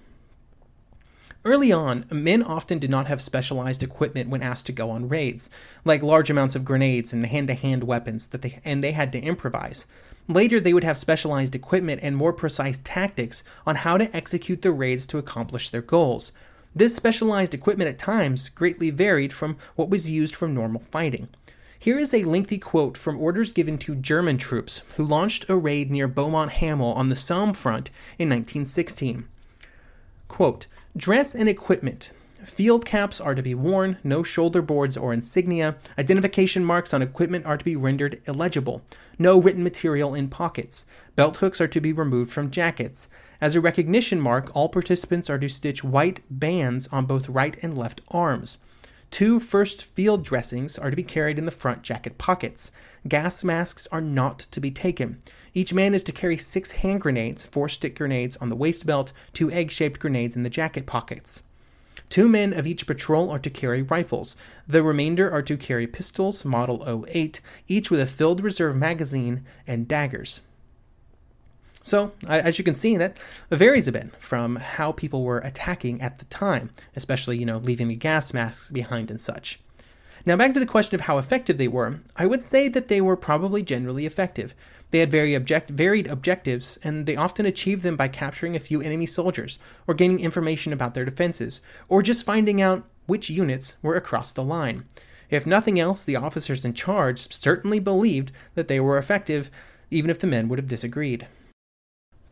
Early 1.44 1.72
on, 1.72 2.04
men 2.10 2.42
often 2.42 2.78
did 2.78 2.90
not 2.90 3.06
have 3.06 3.22
specialized 3.22 3.82
equipment 3.82 4.28
when 4.28 4.42
asked 4.42 4.66
to 4.66 4.72
go 4.72 4.90
on 4.90 5.08
raids, 5.08 5.48
like 5.84 6.02
large 6.02 6.30
amounts 6.30 6.54
of 6.54 6.64
grenades 6.64 7.12
and 7.12 7.24
hand-to-hand 7.24 7.84
weapons 7.84 8.28
that 8.28 8.42
they 8.42 8.60
and 8.64 8.84
they 8.84 8.92
had 8.92 9.12
to 9.12 9.20
improvise. 9.20 9.86
Later, 10.28 10.60
they 10.60 10.74
would 10.74 10.84
have 10.84 10.98
specialized 10.98 11.54
equipment 11.54 12.00
and 12.02 12.14
more 12.14 12.34
precise 12.34 12.78
tactics 12.84 13.42
on 13.66 13.76
how 13.76 13.96
to 13.96 14.14
execute 14.14 14.60
the 14.60 14.72
raids 14.72 15.06
to 15.06 15.18
accomplish 15.18 15.70
their 15.70 15.80
goals. 15.80 16.32
This 16.76 16.94
specialized 16.94 17.54
equipment 17.54 17.88
at 17.88 17.98
times 17.98 18.50
greatly 18.50 18.90
varied 18.90 19.32
from 19.32 19.56
what 19.74 19.88
was 19.88 20.10
used 20.10 20.34
for 20.34 20.46
normal 20.46 20.82
fighting. 20.82 21.28
Here 21.78 21.98
is 21.98 22.12
a 22.12 22.24
lengthy 22.24 22.58
quote 22.58 22.98
from 22.98 23.18
orders 23.18 23.52
given 23.52 23.78
to 23.78 23.94
German 23.94 24.36
troops 24.36 24.82
who 24.96 25.04
launched 25.04 25.48
a 25.48 25.56
raid 25.56 25.90
near 25.90 26.08
Beaumont 26.08 26.52
Hamel 26.52 26.92
on 26.92 27.08
the 27.08 27.16
Somme 27.16 27.54
front 27.54 27.88
in 28.18 28.28
1916. 28.28 29.26
Quote, 30.28 30.66
Dress 30.94 31.34
and 31.34 31.48
equipment. 31.48 32.12
Field 32.44 32.86
caps 32.86 33.20
are 33.20 33.34
to 33.34 33.42
be 33.42 33.54
worn, 33.54 33.98
no 34.04 34.22
shoulder 34.22 34.62
boards 34.62 34.96
or 34.96 35.12
insignia. 35.12 35.76
Identification 35.98 36.64
marks 36.64 36.94
on 36.94 37.02
equipment 37.02 37.44
are 37.44 37.56
to 37.56 37.64
be 37.64 37.74
rendered 37.74 38.22
illegible. 38.26 38.82
No 39.18 39.40
written 39.40 39.64
material 39.64 40.14
in 40.14 40.28
pockets. 40.28 40.86
Belt 41.16 41.38
hooks 41.38 41.60
are 41.60 41.66
to 41.66 41.80
be 41.80 41.92
removed 41.92 42.30
from 42.30 42.52
jackets. 42.52 43.08
As 43.40 43.56
a 43.56 43.60
recognition 43.60 44.20
mark, 44.20 44.54
all 44.54 44.68
participants 44.68 45.28
are 45.28 45.38
to 45.38 45.48
stitch 45.48 45.82
white 45.82 46.20
bands 46.30 46.86
on 46.92 47.06
both 47.06 47.28
right 47.28 47.56
and 47.60 47.76
left 47.76 48.02
arms. 48.08 48.58
Two 49.10 49.40
first 49.40 49.82
field 49.82 50.24
dressings 50.24 50.78
are 50.78 50.90
to 50.90 50.96
be 50.96 51.02
carried 51.02 51.38
in 51.38 51.44
the 51.44 51.50
front 51.50 51.82
jacket 51.82 52.18
pockets. 52.18 52.70
Gas 53.08 53.42
masks 53.42 53.88
are 53.90 54.00
not 54.00 54.40
to 54.52 54.60
be 54.60 54.70
taken. 54.70 55.18
Each 55.54 55.74
man 55.74 55.92
is 55.92 56.04
to 56.04 56.12
carry 56.12 56.36
six 56.36 56.70
hand 56.70 57.00
grenades, 57.00 57.46
four 57.46 57.68
stick 57.68 57.96
grenades 57.96 58.36
on 58.36 58.48
the 58.48 58.56
waist 58.56 58.86
belt, 58.86 59.12
two 59.32 59.50
egg 59.50 59.72
shaped 59.72 59.98
grenades 59.98 60.36
in 60.36 60.44
the 60.44 60.50
jacket 60.50 60.86
pockets. 60.86 61.42
Two 62.08 62.28
men 62.28 62.52
of 62.52 62.66
each 62.66 62.86
patrol 62.86 63.30
are 63.30 63.38
to 63.38 63.50
carry 63.50 63.82
rifles. 63.82 64.36
The 64.66 64.82
remainder 64.82 65.30
are 65.30 65.42
to 65.42 65.56
carry 65.56 65.86
pistols, 65.86 66.44
Model 66.44 67.04
08, 67.06 67.40
each 67.66 67.90
with 67.90 68.00
a 68.00 68.06
filled 68.06 68.42
reserve 68.42 68.76
magazine 68.76 69.44
and 69.66 69.86
daggers. 69.86 70.40
So, 71.82 72.12
as 72.26 72.58
you 72.58 72.64
can 72.64 72.74
see, 72.74 72.96
that 72.96 73.16
varies 73.50 73.88
a 73.88 73.92
bit 73.92 74.14
from 74.20 74.56
how 74.56 74.92
people 74.92 75.22
were 75.22 75.38
attacking 75.38 76.00
at 76.02 76.18
the 76.18 76.26
time, 76.26 76.70
especially, 76.96 77.38
you 77.38 77.46
know, 77.46 77.58
leaving 77.58 77.88
the 77.88 77.96
gas 77.96 78.34
masks 78.34 78.70
behind 78.70 79.10
and 79.10 79.20
such. 79.20 79.60
Now, 80.26 80.36
back 80.36 80.52
to 80.54 80.60
the 80.60 80.66
question 80.66 80.94
of 80.96 81.02
how 81.02 81.16
effective 81.16 81.56
they 81.56 81.68
were, 81.68 82.00
I 82.16 82.26
would 82.26 82.42
say 82.42 82.68
that 82.68 82.88
they 82.88 83.00
were 83.00 83.16
probably 83.16 83.62
generally 83.62 84.04
effective. 84.04 84.54
They 84.90 85.00
had 85.00 85.10
very 85.10 85.34
object- 85.34 85.70
varied 85.70 86.06
objectives, 86.06 86.78
and 86.82 87.04
they 87.04 87.16
often 87.16 87.44
achieved 87.44 87.82
them 87.82 87.96
by 87.96 88.08
capturing 88.08 88.56
a 88.56 88.60
few 88.60 88.80
enemy 88.80 89.06
soldiers, 89.06 89.58
or 89.86 89.94
gaining 89.94 90.20
information 90.20 90.72
about 90.72 90.94
their 90.94 91.04
defenses, 91.04 91.60
or 91.88 92.02
just 92.02 92.24
finding 92.24 92.62
out 92.62 92.88
which 93.06 93.30
units 93.30 93.76
were 93.82 93.96
across 93.96 94.32
the 94.32 94.42
line. 94.42 94.84
If 95.30 95.46
nothing 95.46 95.78
else, 95.78 96.04
the 96.04 96.16
officers 96.16 96.64
in 96.64 96.72
charge 96.72 97.30
certainly 97.32 97.80
believed 97.80 98.32
that 98.54 98.68
they 98.68 98.80
were 98.80 98.96
effective, 98.96 99.50
even 99.90 100.10
if 100.10 100.18
the 100.18 100.26
men 100.26 100.48
would 100.48 100.58
have 100.58 100.68
disagreed. 100.68 101.26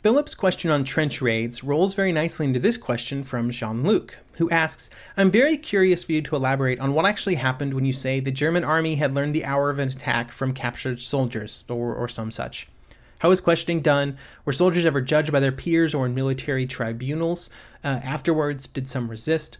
Philip's 0.06 0.36
question 0.36 0.70
on 0.70 0.84
trench 0.84 1.20
raids 1.20 1.64
rolls 1.64 1.94
very 1.94 2.12
nicely 2.12 2.46
into 2.46 2.60
this 2.60 2.76
question 2.76 3.24
from 3.24 3.50
Jean 3.50 3.82
Luc, 3.82 4.20
who 4.34 4.48
asks 4.50 4.88
I'm 5.16 5.32
very 5.32 5.56
curious 5.56 6.04
for 6.04 6.12
you 6.12 6.22
to 6.22 6.36
elaborate 6.36 6.78
on 6.78 6.94
what 6.94 7.06
actually 7.06 7.34
happened 7.34 7.74
when 7.74 7.84
you 7.84 7.92
say 7.92 8.20
the 8.20 8.30
German 8.30 8.62
army 8.62 8.94
had 8.94 9.16
learned 9.16 9.34
the 9.34 9.44
hour 9.44 9.68
of 9.68 9.80
an 9.80 9.88
attack 9.88 10.30
from 10.30 10.52
captured 10.52 11.02
soldiers, 11.02 11.64
or, 11.68 11.92
or 11.92 12.08
some 12.08 12.30
such. 12.30 12.68
How 13.18 13.30
was 13.30 13.40
questioning 13.40 13.80
done? 13.80 14.16
Were 14.44 14.52
soldiers 14.52 14.86
ever 14.86 15.00
judged 15.00 15.32
by 15.32 15.40
their 15.40 15.50
peers 15.50 15.92
or 15.92 16.06
in 16.06 16.14
military 16.14 16.66
tribunals? 16.66 17.50
Uh, 17.82 17.98
afterwards, 18.04 18.68
did 18.68 18.88
some 18.88 19.10
resist? 19.10 19.58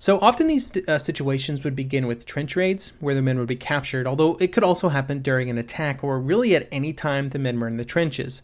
So 0.00 0.18
often 0.18 0.48
these 0.48 0.76
uh, 0.88 0.98
situations 0.98 1.62
would 1.62 1.76
begin 1.76 2.08
with 2.08 2.26
trench 2.26 2.56
raids, 2.56 2.94
where 2.98 3.14
the 3.14 3.22
men 3.22 3.38
would 3.38 3.46
be 3.46 3.54
captured, 3.54 4.08
although 4.08 4.34
it 4.40 4.50
could 4.50 4.64
also 4.64 4.88
happen 4.88 5.22
during 5.22 5.48
an 5.48 5.56
attack 5.56 6.02
or 6.02 6.18
really 6.18 6.56
at 6.56 6.66
any 6.72 6.92
time 6.92 7.28
the 7.28 7.38
men 7.38 7.60
were 7.60 7.68
in 7.68 7.76
the 7.76 7.84
trenches. 7.84 8.42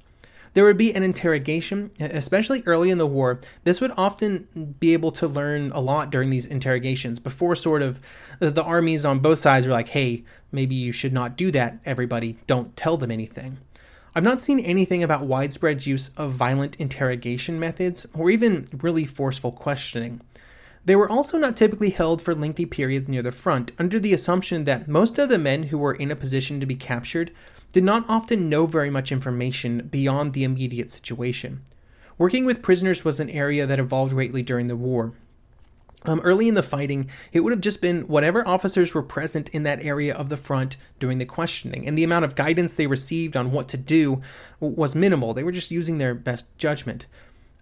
There 0.55 0.65
would 0.65 0.77
be 0.77 0.95
an 0.95 1.03
interrogation, 1.03 1.91
especially 1.99 2.63
early 2.65 2.91
in 2.91 2.99
the 2.99 3.07
war. 3.07 3.41
This 3.65 3.81
would 3.81 3.93
often 3.97 4.77
be 4.79 4.93
able 4.93 5.11
to 5.13 5.27
learn 5.27 5.73
a 5.73 5.81
lot 5.81 6.11
during 6.11 6.31
these 6.31 6.47
interrogations 6.47 7.19
before 7.19 7.57
sort 7.57 7.83
of 7.83 8.01
the 8.39 8.63
armies 8.63 9.05
on 9.05 9.19
both 9.19 9.41
sides 9.41 9.67
were 9.67 9.73
like, 9.73 9.89
hey, 9.89 10.25
maybe 10.53 10.77
you 10.77 10.93
should 10.93 11.13
not 11.13 11.37
do 11.37 11.51
that, 11.51 11.79
everybody. 11.85 12.39
Don't 12.47 12.77
tell 12.77 12.97
them 12.97 13.11
anything. 13.11 13.59
I've 14.15 14.23
not 14.23 14.41
seen 14.41 14.61
anything 14.61 15.03
about 15.03 15.27
widespread 15.27 15.87
use 15.87 16.11
of 16.17 16.31
violent 16.31 16.77
interrogation 16.77 17.59
methods 17.59 18.07
or 18.15 18.31
even 18.31 18.69
really 18.81 19.07
forceful 19.07 19.51
questioning. 19.51 20.21
They 20.85 20.95
were 20.95 21.11
also 21.11 21.37
not 21.37 21.57
typically 21.57 21.91
held 21.91 22.23
for 22.23 22.33
lengthy 22.33 22.67
periods 22.67 23.09
near 23.09 23.23
the 23.23 23.33
front, 23.33 23.73
under 23.77 23.99
the 23.99 24.13
assumption 24.13 24.65
that 24.65 24.87
most 24.87 25.19
of 25.19 25.31
the 25.31 25.39
men 25.39 25.65
who 25.65 25.79
were 25.79 25.95
in 25.95 26.13
a 26.13 26.17
position 26.17 26.61
to 26.61 26.67
be 26.67 26.77
captured 26.77 27.33
did 27.75 27.83
not 27.83 28.05
often 28.09 28.49
know 28.49 28.67
very 28.67 28.89
much 28.89 29.11
information 29.11 29.89
beyond 29.91 30.33
the 30.33 30.45
immediate 30.45 30.93
situation. 30.93 31.61
Working 32.17 32.47
with 32.47 32.63
prisoners 32.63 33.05
was 33.05 33.19
an 33.19 33.29
area 33.29 33.67
that 33.67 33.81
evolved 33.81 34.15
greatly 34.15 34.43
during 34.43 34.69
the 34.69 34.77
war. 34.77 35.13
Um, 36.05 36.21
early 36.21 36.47
in 36.47 36.55
the 36.55 36.63
fighting, 36.63 37.11
it 37.33 37.41
would 37.41 37.53
have 37.53 37.61
just 37.61 37.81
been 37.81 38.03
whatever 38.03 38.47
officers 38.47 38.95
were 38.95 39.03
present 39.03 39.49
in 39.49 39.65
that 39.65 39.85
area 39.85 40.15
of 40.15 40.29
the 40.29 40.37
front 40.37 40.77
during 41.01 41.19
the 41.19 41.25
questioning, 41.25 41.85
and 41.85 41.99
the 41.99 42.05
amount 42.05 42.25
of 42.25 42.37
guidance 42.37 42.75
they 42.75 42.87
received 42.87 43.37
on 43.37 43.51
what 43.51 43.67
to 43.71 43.77
do 43.77 44.23
was 44.61 44.95
minimal. 44.95 45.35
They 45.35 45.43
were 45.43 45.51
just 45.51 45.73
using 45.73 45.99
their 45.99 46.15
best 46.15 46.47
judgment. 46.59 47.07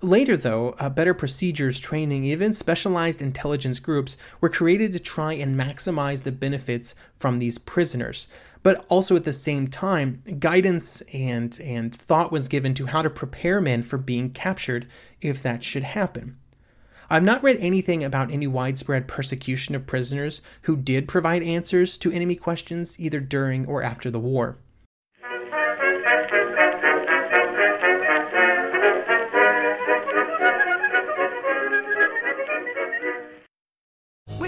Later, 0.02 0.36
though, 0.36 0.74
uh, 0.78 0.90
better 0.90 1.14
procedures, 1.14 1.78
training, 1.80 2.24
even 2.24 2.52
specialized 2.52 3.22
intelligence 3.22 3.78
groups 3.78 4.18
were 4.42 4.48
created 4.50 4.92
to 4.92 4.98
try 4.98 5.32
and 5.32 5.58
maximize 5.58 6.24
the 6.24 6.32
benefits 6.32 6.96
from 7.18 7.38
these 7.38 7.56
prisoners. 7.56 8.26
But 8.62 8.84
also 8.88 9.16
at 9.16 9.24
the 9.24 9.32
same 9.32 9.68
time, 9.68 10.22
guidance 10.38 11.00
and, 11.12 11.58
and 11.60 11.94
thought 11.94 12.30
was 12.30 12.48
given 12.48 12.74
to 12.74 12.86
how 12.86 13.02
to 13.02 13.10
prepare 13.10 13.60
men 13.60 13.82
for 13.82 13.98
being 13.98 14.30
captured 14.30 14.86
if 15.20 15.42
that 15.42 15.64
should 15.64 15.82
happen. 15.82 16.36
I've 17.10 17.24
not 17.24 17.42
read 17.42 17.58
anything 17.58 18.02
about 18.02 18.30
any 18.30 18.46
widespread 18.46 19.08
persecution 19.08 19.74
of 19.74 19.86
prisoners 19.86 20.40
who 20.62 20.76
did 20.76 21.08
provide 21.08 21.42
answers 21.42 21.98
to 21.98 22.12
enemy 22.12 22.36
questions 22.36 22.98
either 22.98 23.20
during 23.20 23.66
or 23.66 23.82
after 23.82 24.10
the 24.10 24.20
war. 24.20 24.56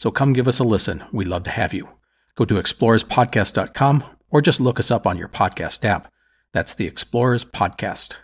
So 0.00 0.10
come 0.10 0.32
give 0.32 0.48
us 0.48 0.58
a 0.58 0.64
listen. 0.64 1.04
We'd 1.12 1.28
love 1.28 1.44
to 1.44 1.50
have 1.50 1.74
you. 1.74 1.90
Go 2.34 2.46
to 2.46 2.54
explorerspodcast.com 2.54 4.02
or 4.30 4.40
just 4.40 4.58
look 4.58 4.80
us 4.80 4.90
up 4.90 5.06
on 5.06 5.18
your 5.18 5.28
podcast 5.28 5.84
app. 5.84 6.10
That's 6.54 6.72
the 6.72 6.86
Explorers 6.86 7.44
Podcast. 7.44 8.14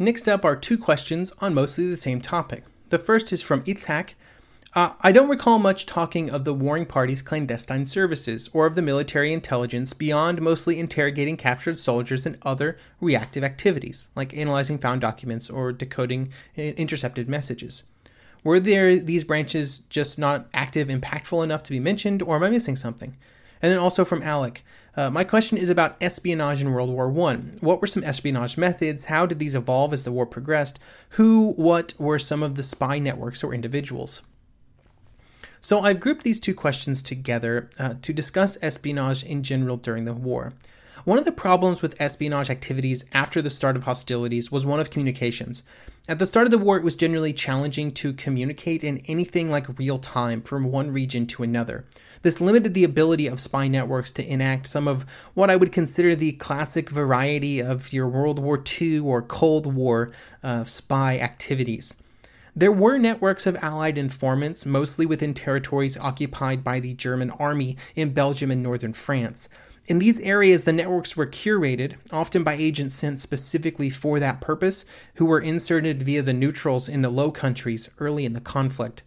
Next 0.00 0.28
up 0.28 0.44
are 0.44 0.56
two 0.56 0.78
questions 0.78 1.32
on 1.38 1.54
mostly 1.54 1.88
the 1.88 1.96
same 1.96 2.20
topic. 2.20 2.64
The 2.88 2.98
first 2.98 3.32
is 3.32 3.42
from 3.42 3.62
Itzhak. 3.62 4.14
Uh, 4.78 4.92
I 5.00 5.10
don't 5.10 5.28
recall 5.28 5.58
much 5.58 5.86
talking 5.86 6.30
of 6.30 6.44
the 6.44 6.54
warring 6.54 6.86
parties' 6.86 7.20
clandestine 7.20 7.86
services 7.86 8.48
or 8.52 8.64
of 8.64 8.76
the 8.76 8.80
military 8.80 9.32
intelligence 9.32 9.92
beyond 9.92 10.40
mostly 10.40 10.78
interrogating 10.78 11.36
captured 11.36 11.80
soldiers 11.80 12.24
and 12.24 12.38
other 12.42 12.78
reactive 13.00 13.42
activities, 13.42 14.06
like 14.14 14.36
analyzing 14.36 14.78
found 14.78 15.00
documents 15.00 15.50
or 15.50 15.72
decoding 15.72 16.28
intercepted 16.54 17.28
messages. 17.28 17.82
Were 18.44 18.60
there 18.60 18.94
these 18.94 19.24
branches 19.24 19.80
just 19.88 20.16
not 20.16 20.46
active, 20.54 20.86
impactful 20.86 21.42
enough 21.42 21.64
to 21.64 21.72
be 21.72 21.80
mentioned, 21.80 22.22
or 22.22 22.36
am 22.36 22.44
I 22.44 22.50
missing 22.50 22.76
something? 22.76 23.16
And 23.60 23.72
then 23.72 23.80
also 23.80 24.04
from 24.04 24.22
Alec, 24.22 24.64
uh, 24.96 25.10
my 25.10 25.24
question 25.24 25.58
is 25.58 25.70
about 25.70 25.96
espionage 26.00 26.62
in 26.62 26.70
World 26.70 26.90
War 26.90 27.10
One. 27.10 27.56
What 27.58 27.80
were 27.80 27.88
some 27.88 28.04
espionage 28.04 28.56
methods? 28.56 29.06
How 29.06 29.26
did 29.26 29.40
these 29.40 29.56
evolve 29.56 29.92
as 29.92 30.04
the 30.04 30.12
war 30.12 30.24
progressed? 30.24 30.78
Who, 31.10 31.54
what 31.54 31.94
were 31.98 32.20
some 32.20 32.44
of 32.44 32.54
the 32.54 32.62
spy 32.62 33.00
networks 33.00 33.42
or 33.42 33.52
individuals? 33.52 34.22
So 35.60 35.80
I've 35.80 36.00
grouped 36.00 36.24
these 36.24 36.40
two 36.40 36.54
questions 36.54 37.02
together 37.02 37.70
uh, 37.78 37.94
to 38.02 38.12
discuss 38.12 38.58
espionage 38.62 39.24
in 39.24 39.42
general 39.42 39.76
during 39.76 40.04
the 40.04 40.14
war. 40.14 40.52
One 41.04 41.18
of 41.18 41.24
the 41.24 41.32
problems 41.32 41.80
with 41.80 42.00
espionage 42.00 42.50
activities 42.50 43.04
after 43.12 43.40
the 43.40 43.50
start 43.50 43.76
of 43.76 43.84
hostilities 43.84 44.52
was 44.52 44.66
one 44.66 44.80
of 44.80 44.90
communications. 44.90 45.62
At 46.08 46.18
the 46.18 46.26
start 46.26 46.46
of 46.46 46.50
the 46.50 46.58
war, 46.58 46.76
it 46.76 46.84
was 46.84 46.96
generally 46.96 47.32
challenging 47.32 47.90
to 47.92 48.12
communicate 48.12 48.82
in 48.82 48.98
anything 49.06 49.50
like 49.50 49.78
real 49.78 49.98
time 49.98 50.42
from 50.42 50.70
one 50.70 50.90
region 50.90 51.26
to 51.28 51.42
another. 51.42 51.84
This 52.22 52.40
limited 52.40 52.74
the 52.74 52.84
ability 52.84 53.26
of 53.26 53.40
spy 53.40 53.68
networks 53.68 54.12
to 54.14 54.26
enact 54.26 54.66
some 54.66 54.88
of 54.88 55.04
what 55.34 55.50
I 55.50 55.56
would 55.56 55.70
consider 55.72 56.14
the 56.14 56.32
classic 56.32 56.90
variety 56.90 57.60
of 57.60 57.92
your 57.92 58.08
World 58.08 58.38
War 58.38 58.62
II 58.80 58.98
or 59.00 59.22
Cold 59.22 59.72
War 59.72 60.12
uh, 60.42 60.64
spy 60.64 61.18
activities. 61.18 61.94
There 62.58 62.72
were 62.72 62.98
networks 62.98 63.46
of 63.46 63.54
Allied 63.62 63.96
informants, 63.96 64.66
mostly 64.66 65.06
within 65.06 65.32
territories 65.32 65.96
occupied 65.96 66.64
by 66.64 66.80
the 66.80 66.92
German 66.92 67.30
army 67.30 67.76
in 67.94 68.12
Belgium 68.12 68.50
and 68.50 68.64
northern 68.64 68.94
France. 68.94 69.48
In 69.86 70.00
these 70.00 70.18
areas, 70.18 70.64
the 70.64 70.72
networks 70.72 71.16
were 71.16 71.28
curated, 71.28 71.94
often 72.10 72.42
by 72.42 72.54
agents 72.54 72.96
sent 72.96 73.20
specifically 73.20 73.90
for 73.90 74.18
that 74.18 74.40
purpose, 74.40 74.84
who 75.14 75.26
were 75.26 75.38
inserted 75.38 76.02
via 76.02 76.20
the 76.20 76.32
neutrals 76.32 76.88
in 76.88 77.02
the 77.02 77.10
Low 77.10 77.30
Countries 77.30 77.90
early 78.00 78.24
in 78.24 78.32
the 78.32 78.40
conflict. 78.40 79.04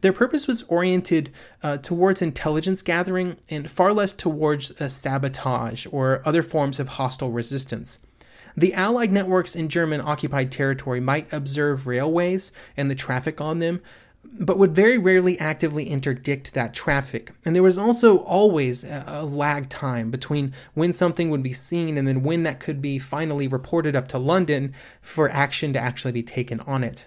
Their 0.00 0.12
purpose 0.12 0.46
was 0.46 0.62
oriented 0.68 1.32
uh, 1.64 1.78
towards 1.78 2.22
intelligence 2.22 2.80
gathering 2.80 3.38
and 3.50 3.68
far 3.68 3.92
less 3.92 4.12
towards 4.12 4.70
uh, 4.80 4.88
sabotage 4.88 5.84
or 5.90 6.22
other 6.24 6.44
forms 6.44 6.78
of 6.78 6.90
hostile 6.90 7.32
resistance. 7.32 7.98
The 8.56 8.74
Allied 8.74 9.12
networks 9.12 9.56
in 9.56 9.68
German 9.68 10.00
occupied 10.00 10.52
territory 10.52 11.00
might 11.00 11.32
observe 11.32 11.86
railways 11.86 12.52
and 12.76 12.90
the 12.90 12.94
traffic 12.94 13.40
on 13.40 13.58
them, 13.58 13.80
but 14.38 14.58
would 14.58 14.74
very 14.74 14.96
rarely 14.96 15.38
actively 15.38 15.88
interdict 15.88 16.54
that 16.54 16.72
traffic. 16.72 17.32
And 17.44 17.54
there 17.54 17.62
was 17.62 17.78
also 17.78 18.18
always 18.18 18.84
a, 18.84 19.24
lag 19.24 19.68
time 19.68 20.10
between 20.10 20.52
when 20.74 20.92
something 20.92 21.30
would 21.30 21.42
be 21.42 21.52
seen 21.52 21.98
and 21.98 22.06
then 22.06 22.22
when 22.22 22.42
that 22.44 22.60
could 22.60 22.80
be 22.80 22.98
finally 22.98 23.48
reported 23.48 23.96
up 23.96 24.08
to 24.08 24.18
London 24.18 24.72
for 25.02 25.28
action 25.28 25.72
to 25.72 25.80
actually 25.80 26.12
be 26.12 26.22
taken 26.22 26.60
on 26.60 26.84
it. 26.84 27.06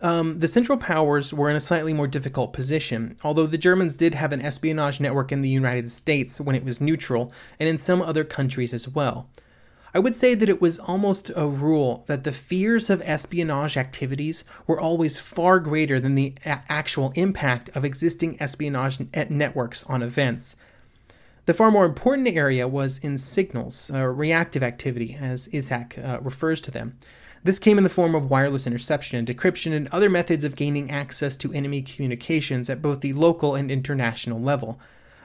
Um, 0.00 0.38
the 0.38 0.46
Central 0.46 0.78
Powers 0.78 1.34
were 1.34 1.50
in 1.50 1.56
a 1.56 1.60
slightly 1.60 1.92
more 1.92 2.06
difficult 2.06 2.52
position, 2.52 3.16
although 3.24 3.46
the 3.46 3.58
Germans 3.58 3.96
did 3.96 4.14
have 4.14 4.32
an 4.32 4.42
espionage 4.42 5.00
network 5.00 5.32
in 5.32 5.40
the 5.40 5.48
United 5.48 5.90
States 5.90 6.40
when 6.40 6.54
it 6.54 6.64
was 6.64 6.80
neutral, 6.80 7.32
and 7.58 7.68
in 7.68 7.78
some 7.78 8.00
other 8.00 8.22
countries 8.22 8.72
as 8.72 8.88
well. 8.88 9.28
I 9.98 10.00
would 10.00 10.14
say 10.14 10.36
that 10.36 10.48
it 10.48 10.62
was 10.62 10.78
almost 10.78 11.32
a 11.34 11.48
rule 11.48 12.04
that 12.06 12.22
the 12.22 12.30
fears 12.30 12.88
of 12.88 13.02
espionage 13.04 13.76
activities 13.76 14.44
were 14.64 14.78
always 14.78 15.18
far 15.18 15.58
greater 15.58 15.98
than 15.98 16.14
the 16.14 16.34
a- 16.46 16.62
actual 16.68 17.10
impact 17.16 17.68
of 17.70 17.84
existing 17.84 18.40
espionage 18.40 19.00
networks 19.28 19.82
on 19.88 20.04
events. 20.04 20.54
The 21.46 21.54
far 21.54 21.72
more 21.72 21.84
important 21.84 22.28
area 22.28 22.68
was 22.68 22.98
in 22.98 23.18
signals, 23.18 23.90
uh, 23.92 24.04
reactive 24.04 24.62
activity, 24.62 25.18
as 25.20 25.48
Isaac 25.52 25.98
uh, 25.98 26.20
refers 26.22 26.60
to 26.60 26.70
them. 26.70 26.96
This 27.42 27.58
came 27.58 27.76
in 27.76 27.82
the 27.82 27.90
form 27.90 28.14
of 28.14 28.30
wireless 28.30 28.68
interception 28.68 29.18
and 29.18 29.26
decryption 29.26 29.72
and 29.72 29.88
other 29.88 30.08
methods 30.08 30.44
of 30.44 30.54
gaining 30.54 30.92
access 30.92 31.34
to 31.38 31.52
enemy 31.52 31.82
communications 31.82 32.70
at 32.70 32.80
both 32.80 33.00
the 33.00 33.14
local 33.14 33.56
and 33.56 33.68
international 33.68 34.40
level. 34.40 34.78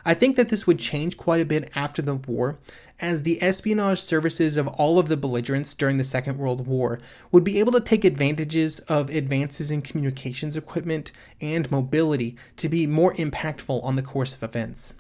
I 0.06 0.14
think 0.14 0.36
that 0.36 0.50
this 0.50 0.68
would 0.68 0.80
change 0.80 1.18
quite 1.18 1.42
a 1.42 1.46
bit 1.46 1.72
after 1.76 2.02
the 2.02 2.16
war, 2.16 2.60
as 3.00 3.24
the 3.24 3.42
espionage 3.42 4.02
services 4.02 4.58
of 4.58 4.68
all 4.68 5.00
of 5.00 5.08
the 5.08 5.18
belligerents 5.18 5.74
during 5.74 5.98
the 5.98 6.04
Second 6.04 6.38
World 6.38 6.68
War 6.68 7.00
would 7.32 7.44
be 7.44 7.60
able 7.60 7.72
to 7.72 7.82
take 7.82 8.04
advantages 8.04 8.80
of 8.80 9.10
advances 9.10 9.72
in 9.72 9.82
communications 9.82 10.58
equipment 10.58 11.12
and 11.42 11.72
mobility 11.72 12.36
to 12.58 12.70
be 12.70 12.86
more 12.86 13.14
impactful 13.16 13.84
on 13.84 13.96
the 13.96 14.02
course 14.02 14.36
of 14.36 14.44
events. 14.44 14.94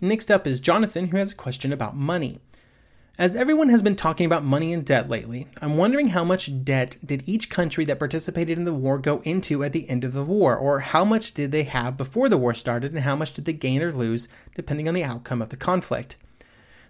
Next 0.00 0.30
up 0.30 0.46
is 0.46 0.60
Jonathan, 0.60 1.08
who 1.08 1.16
has 1.16 1.32
a 1.32 1.36
question 1.36 1.72
about 1.72 1.96
money. 1.96 2.40
As 3.18 3.36
everyone 3.36 3.68
has 3.68 3.82
been 3.82 3.94
talking 3.94 4.24
about 4.24 4.42
money 4.42 4.72
and 4.72 4.86
debt 4.86 5.10
lately, 5.10 5.46
I'm 5.60 5.76
wondering 5.76 6.08
how 6.08 6.24
much 6.24 6.64
debt 6.64 6.96
did 7.04 7.28
each 7.28 7.50
country 7.50 7.84
that 7.84 7.98
participated 7.98 8.56
in 8.56 8.64
the 8.64 8.72
war 8.72 8.98
go 8.98 9.20
into 9.20 9.62
at 9.62 9.74
the 9.74 9.86
end 9.90 10.02
of 10.02 10.14
the 10.14 10.24
war, 10.24 10.56
or 10.56 10.80
how 10.80 11.04
much 11.04 11.34
did 11.34 11.52
they 11.52 11.64
have 11.64 11.98
before 11.98 12.30
the 12.30 12.38
war 12.38 12.54
started, 12.54 12.92
and 12.92 13.02
how 13.02 13.14
much 13.14 13.34
did 13.34 13.44
they 13.44 13.52
gain 13.52 13.82
or 13.82 13.92
lose 13.92 14.28
depending 14.54 14.88
on 14.88 14.94
the 14.94 15.04
outcome 15.04 15.42
of 15.42 15.50
the 15.50 15.58
conflict? 15.58 16.16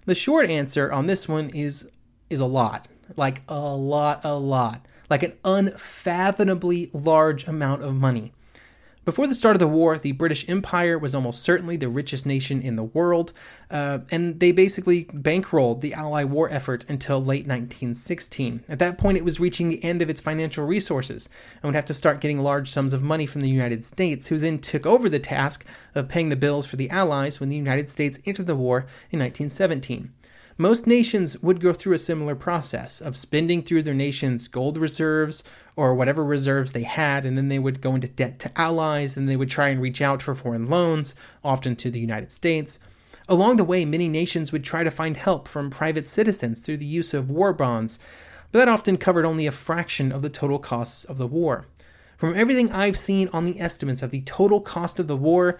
The 0.05 0.15
short 0.15 0.49
answer 0.49 0.93
on 0.93 1.07
this 1.07 1.29
one 1.29 1.51
is 1.51 1.91
is 2.31 2.39
a 2.39 2.47
lot. 2.47 2.87
Like 3.17 3.43
a 3.49 3.75
lot, 3.75 4.25
a 4.25 4.37
lot. 4.37 4.87
Like 5.11 5.25
an 5.25 5.35
unfathomably 5.45 6.89
large 6.93 7.49
amount 7.49 7.83
of 7.83 7.97
money. 7.97 8.33
Before 9.05 9.27
the 9.27 9.35
start 9.35 9.57
of 9.57 9.61
the 9.61 9.67
war, 9.67 9.99
the 9.99 10.13
British 10.13 10.49
Empire 10.49 10.97
was 10.97 11.13
almost 11.13 11.43
certainly 11.43 11.77
the 11.77 11.89
richest 11.89 12.25
nation 12.25 12.63
in 12.63 12.77
the 12.77 12.85
world, 12.85 13.33
uh, 13.69 13.99
and 14.13 14.39
they 14.39 14.53
basically 14.53 15.07
bankrolled 15.07 15.81
the 15.81 15.93
Allied 15.93 16.31
war 16.31 16.49
effort 16.49 16.85
until 16.89 17.19
late 17.19 17.45
1916. 17.45 18.63
At 18.69 18.79
that 18.79 18.99
point, 18.99 19.19
it 19.19 19.25
was 19.25 19.41
reaching 19.41 19.69
the 19.69 19.83
end 19.83 20.03
of 20.03 20.09
its 20.09 20.21
financial 20.21 20.65
resources 20.65 21.29
and 21.55 21.65
would 21.65 21.75
have 21.75 21.87
to 21.87 21.95
start 21.95 22.21
getting 22.21 22.41
large 22.41 22.71
sums 22.71 22.93
of 22.93 23.03
money 23.03 23.27
from 23.27 23.41
the 23.41 23.51
United 23.51 23.85
States, 23.85 24.29
who 24.29 24.39
then 24.39 24.61
took 24.61 24.87
over 24.87 25.09
the 25.09 25.19
task 25.19 25.65
of 25.97 26.09
paying 26.09 26.29
the 26.29 26.37
bills 26.37 26.65
for 26.65 26.77
the 26.77 26.91
Allies 26.91 27.41
when 27.41 27.49
the 27.49 27.57
United 27.57 27.91
States 27.91 28.21
entered 28.25 28.47
the 28.47 28.55
war 28.55 28.87
in 29.11 29.19
1917. 29.19 30.13
Most 30.59 30.87
nations 30.87 31.43
would 31.43 31.61
go 31.61 31.73
through 31.73 31.95
a 31.95 31.99
similar 31.99 32.37
process 32.37 33.01
of 33.01 33.17
spending 33.17 33.63
through 33.63 33.83
their 33.83 33.95
nation's 33.95 34.47
gold 34.47 34.77
reserves 34.77 35.43
or 35.77 35.95
whatever 35.95 36.25
reserves 36.25 36.73
they 36.73 36.83
had, 36.83 37.25
and 37.25 37.37
then 37.37 37.49
they 37.49 37.59
would 37.59 37.81
go 37.81 37.95
into 37.95 38.09
debt 38.09 38.39
to 38.39 38.61
allies 38.61 39.17
and 39.17 39.29
they 39.29 39.37
would 39.37 39.49
try 39.49 39.69
and 39.69 39.81
reach 39.81 40.03
out 40.03 40.21
for 40.23 40.35
foreign 40.35 40.69
loans, 40.69 41.15
often 41.43 41.75
to 41.77 41.91
the 41.91 42.01
United 42.01 42.31
States. 42.31 42.79
Along 43.29 43.57
the 43.57 43.65
way, 43.65 43.85
many 43.85 44.09
nations 44.09 44.53
would 44.53 44.65
try 44.65 44.85
to 44.85 44.91
find 44.91 45.17
help 45.17 45.49
from 45.49 45.71
private 45.71 46.07
citizens 46.07 46.61
through 46.61 46.79
the 46.79 46.87
use 46.87 47.15
of 47.15 47.31
war 47.31 47.53
bonds, 47.53 47.99
but 48.51 48.59
that 48.59 48.69
often 48.69 48.99
covered 48.99 49.25
only 49.25 49.47
a 49.47 49.53
fraction 49.53 50.13
of 50.13 50.23
the 50.23 50.29
total 50.29 50.59
costs 50.59 51.05
of 51.05 51.19
the 51.19 51.27
war. 51.27 51.67
From 52.17 52.37
everything 52.37 52.71
I've 52.71 52.97
seen 52.97 53.29
on 53.33 53.45
the 53.45 53.59
estimates 53.61 54.03
of 54.03 54.11
the 54.11 54.23
total 54.23 54.61
cost 54.61 54.99
of 54.99 55.07
the 55.07 55.17
war, 55.17 55.59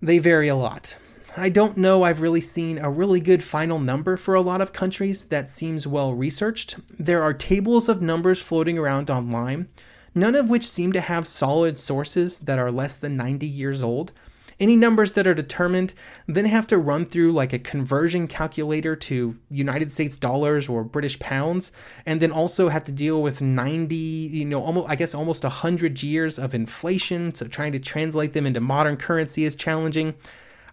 they 0.00 0.18
vary 0.18 0.48
a 0.48 0.56
lot. 0.56 0.96
I 1.36 1.48
don't 1.48 1.76
know 1.76 2.02
I've 2.02 2.20
really 2.20 2.40
seen 2.40 2.78
a 2.78 2.90
really 2.90 3.20
good 3.20 3.42
final 3.42 3.78
number 3.78 4.16
for 4.16 4.34
a 4.34 4.40
lot 4.40 4.60
of 4.60 4.72
countries 4.72 5.24
that 5.26 5.48
seems 5.48 5.86
well 5.86 6.12
researched. 6.12 6.76
There 6.98 7.22
are 7.22 7.32
tables 7.32 7.88
of 7.88 8.02
numbers 8.02 8.42
floating 8.42 8.76
around 8.76 9.10
online, 9.10 9.68
none 10.12 10.34
of 10.34 10.50
which 10.50 10.68
seem 10.68 10.92
to 10.92 11.00
have 11.00 11.28
solid 11.28 11.78
sources 11.78 12.40
that 12.40 12.58
are 12.58 12.72
less 12.72 12.96
than 12.96 13.16
90 13.16 13.46
years 13.46 13.80
old. 13.80 14.10
Any 14.58 14.74
numbers 14.74 15.12
that 15.12 15.26
are 15.26 15.34
determined 15.34 15.94
then 16.26 16.46
have 16.46 16.66
to 16.66 16.78
run 16.78 17.06
through 17.06 17.30
like 17.30 17.52
a 17.52 17.60
conversion 17.60 18.26
calculator 18.26 18.96
to 18.96 19.38
United 19.50 19.92
States 19.92 20.18
dollars 20.18 20.68
or 20.68 20.82
British 20.82 21.18
pounds, 21.20 21.70
and 22.04 22.20
then 22.20 22.32
also 22.32 22.68
have 22.68 22.82
to 22.82 22.92
deal 22.92 23.22
with 23.22 23.40
90, 23.40 23.94
you 23.94 24.44
know, 24.44 24.60
almost 24.60 24.90
I 24.90 24.96
guess 24.96 25.14
almost 25.14 25.44
100 25.44 26.02
years 26.02 26.40
of 26.40 26.54
inflation. 26.54 27.32
So 27.34 27.46
trying 27.46 27.72
to 27.72 27.78
translate 27.78 28.32
them 28.32 28.46
into 28.46 28.60
modern 28.60 28.96
currency 28.96 29.44
is 29.44 29.54
challenging. 29.54 30.14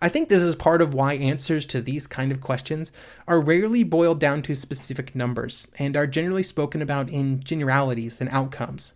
I 0.01 0.09
think 0.09 0.29
this 0.29 0.41
is 0.41 0.55
part 0.55 0.81
of 0.81 0.93
why 0.93 1.13
answers 1.13 1.65
to 1.67 1.81
these 1.81 2.05
kind 2.05 2.31
of 2.31 2.41
questions 2.41 2.91
are 3.27 3.41
rarely 3.41 3.83
boiled 3.83 4.19
down 4.19 4.41
to 4.43 4.55
specific 4.55 5.15
numbers 5.15 5.67
and 5.79 5.97
are 5.97 6.05
generally 6.05 6.43
spoken 6.43 6.81
about 6.81 7.09
in 7.09 7.43
generalities 7.43 8.21
and 8.21 8.29
outcomes. 8.29 8.93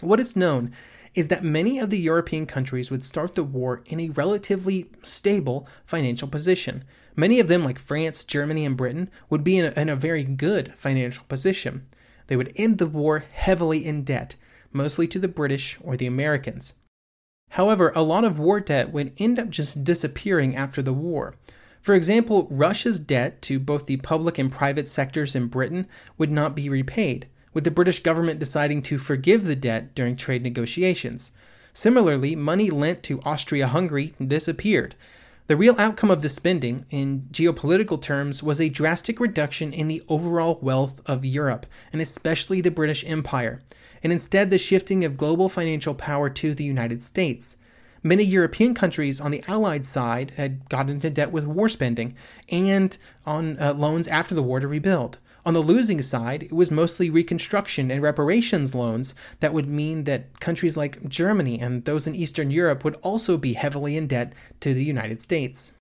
What 0.00 0.20
is 0.20 0.36
known 0.36 0.72
is 1.14 1.28
that 1.28 1.44
many 1.44 1.78
of 1.78 1.90
the 1.90 1.98
European 1.98 2.46
countries 2.46 2.90
would 2.90 3.04
start 3.04 3.34
the 3.34 3.44
war 3.44 3.82
in 3.86 4.00
a 4.00 4.08
relatively 4.10 4.90
stable 5.02 5.66
financial 5.84 6.28
position. 6.28 6.84
Many 7.14 7.40
of 7.40 7.48
them, 7.48 7.64
like 7.64 7.78
France, 7.78 8.24
Germany, 8.24 8.64
and 8.64 8.76
Britain, 8.76 9.10
would 9.28 9.44
be 9.44 9.58
in 9.58 9.66
a, 9.66 9.80
in 9.80 9.88
a 9.88 9.96
very 9.96 10.24
good 10.24 10.74
financial 10.74 11.24
position. 11.28 11.86
They 12.26 12.36
would 12.36 12.52
end 12.56 12.78
the 12.78 12.86
war 12.86 13.24
heavily 13.32 13.84
in 13.84 14.04
debt, 14.04 14.36
mostly 14.72 15.06
to 15.08 15.18
the 15.18 15.28
British 15.28 15.78
or 15.82 15.96
the 15.96 16.06
Americans. 16.06 16.72
However, 17.56 17.92
a 17.94 18.02
lot 18.02 18.24
of 18.24 18.38
war 18.38 18.60
debt 18.60 18.92
would 18.92 19.12
end 19.18 19.38
up 19.38 19.50
just 19.50 19.84
disappearing 19.84 20.56
after 20.56 20.80
the 20.80 20.94
war. 20.94 21.34
For 21.82 21.94
example, 21.94 22.48
Russia's 22.50 22.98
debt 22.98 23.42
to 23.42 23.58
both 23.58 23.84
the 23.84 23.98
public 23.98 24.38
and 24.38 24.50
private 24.50 24.88
sectors 24.88 25.36
in 25.36 25.48
Britain 25.48 25.86
would 26.16 26.30
not 26.30 26.56
be 26.56 26.70
repaid, 26.70 27.26
with 27.52 27.64
the 27.64 27.70
British 27.70 28.02
government 28.02 28.40
deciding 28.40 28.80
to 28.84 28.96
forgive 28.96 29.44
the 29.44 29.54
debt 29.54 29.94
during 29.94 30.16
trade 30.16 30.42
negotiations. 30.42 31.32
Similarly, 31.74 32.34
money 32.34 32.70
lent 32.70 33.02
to 33.02 33.20
Austria 33.20 33.66
Hungary 33.66 34.14
disappeared. 34.26 34.94
The 35.46 35.56
real 35.56 35.74
outcome 35.76 36.10
of 36.10 36.22
the 36.22 36.30
spending, 36.30 36.86
in 36.88 37.28
geopolitical 37.32 38.00
terms, 38.00 38.42
was 38.42 38.62
a 38.62 38.70
drastic 38.70 39.20
reduction 39.20 39.74
in 39.74 39.88
the 39.88 40.02
overall 40.08 40.58
wealth 40.62 41.02
of 41.04 41.22
Europe, 41.22 41.66
and 41.92 42.00
especially 42.00 42.62
the 42.62 42.70
British 42.70 43.04
Empire 43.06 43.60
and 44.02 44.12
instead 44.12 44.50
the 44.50 44.58
shifting 44.58 45.04
of 45.04 45.16
global 45.16 45.48
financial 45.48 45.94
power 45.94 46.28
to 46.30 46.54
the 46.54 46.64
United 46.64 47.02
States. 47.02 47.56
Many 48.02 48.24
European 48.24 48.74
countries 48.74 49.20
on 49.20 49.30
the 49.30 49.44
Allied 49.46 49.84
side 49.84 50.32
had 50.36 50.68
got 50.68 50.90
into 50.90 51.08
debt 51.08 51.30
with 51.30 51.46
war 51.46 51.68
spending 51.68 52.16
and 52.48 52.98
on 53.24 53.56
uh, 53.60 53.74
loans 53.74 54.08
after 54.08 54.34
the 54.34 54.42
war 54.42 54.58
to 54.58 54.66
rebuild. 54.66 55.18
On 55.44 55.54
the 55.54 55.60
losing 55.60 56.02
side, 56.02 56.44
it 56.44 56.52
was 56.52 56.70
mostly 56.70 57.10
reconstruction 57.10 57.90
and 57.90 58.02
reparations 58.02 58.74
loans 58.74 59.14
that 59.40 59.52
would 59.52 59.68
mean 59.68 60.04
that 60.04 60.38
countries 60.40 60.76
like 60.76 61.08
Germany 61.08 61.60
and 61.60 61.84
those 61.84 62.06
in 62.06 62.14
Eastern 62.14 62.50
Europe 62.50 62.84
would 62.84 62.96
also 63.02 63.36
be 63.36 63.54
heavily 63.54 63.96
in 63.96 64.06
debt 64.06 64.32
to 64.60 64.72
the 64.72 64.84
United 64.84 65.20
States. 65.20 65.72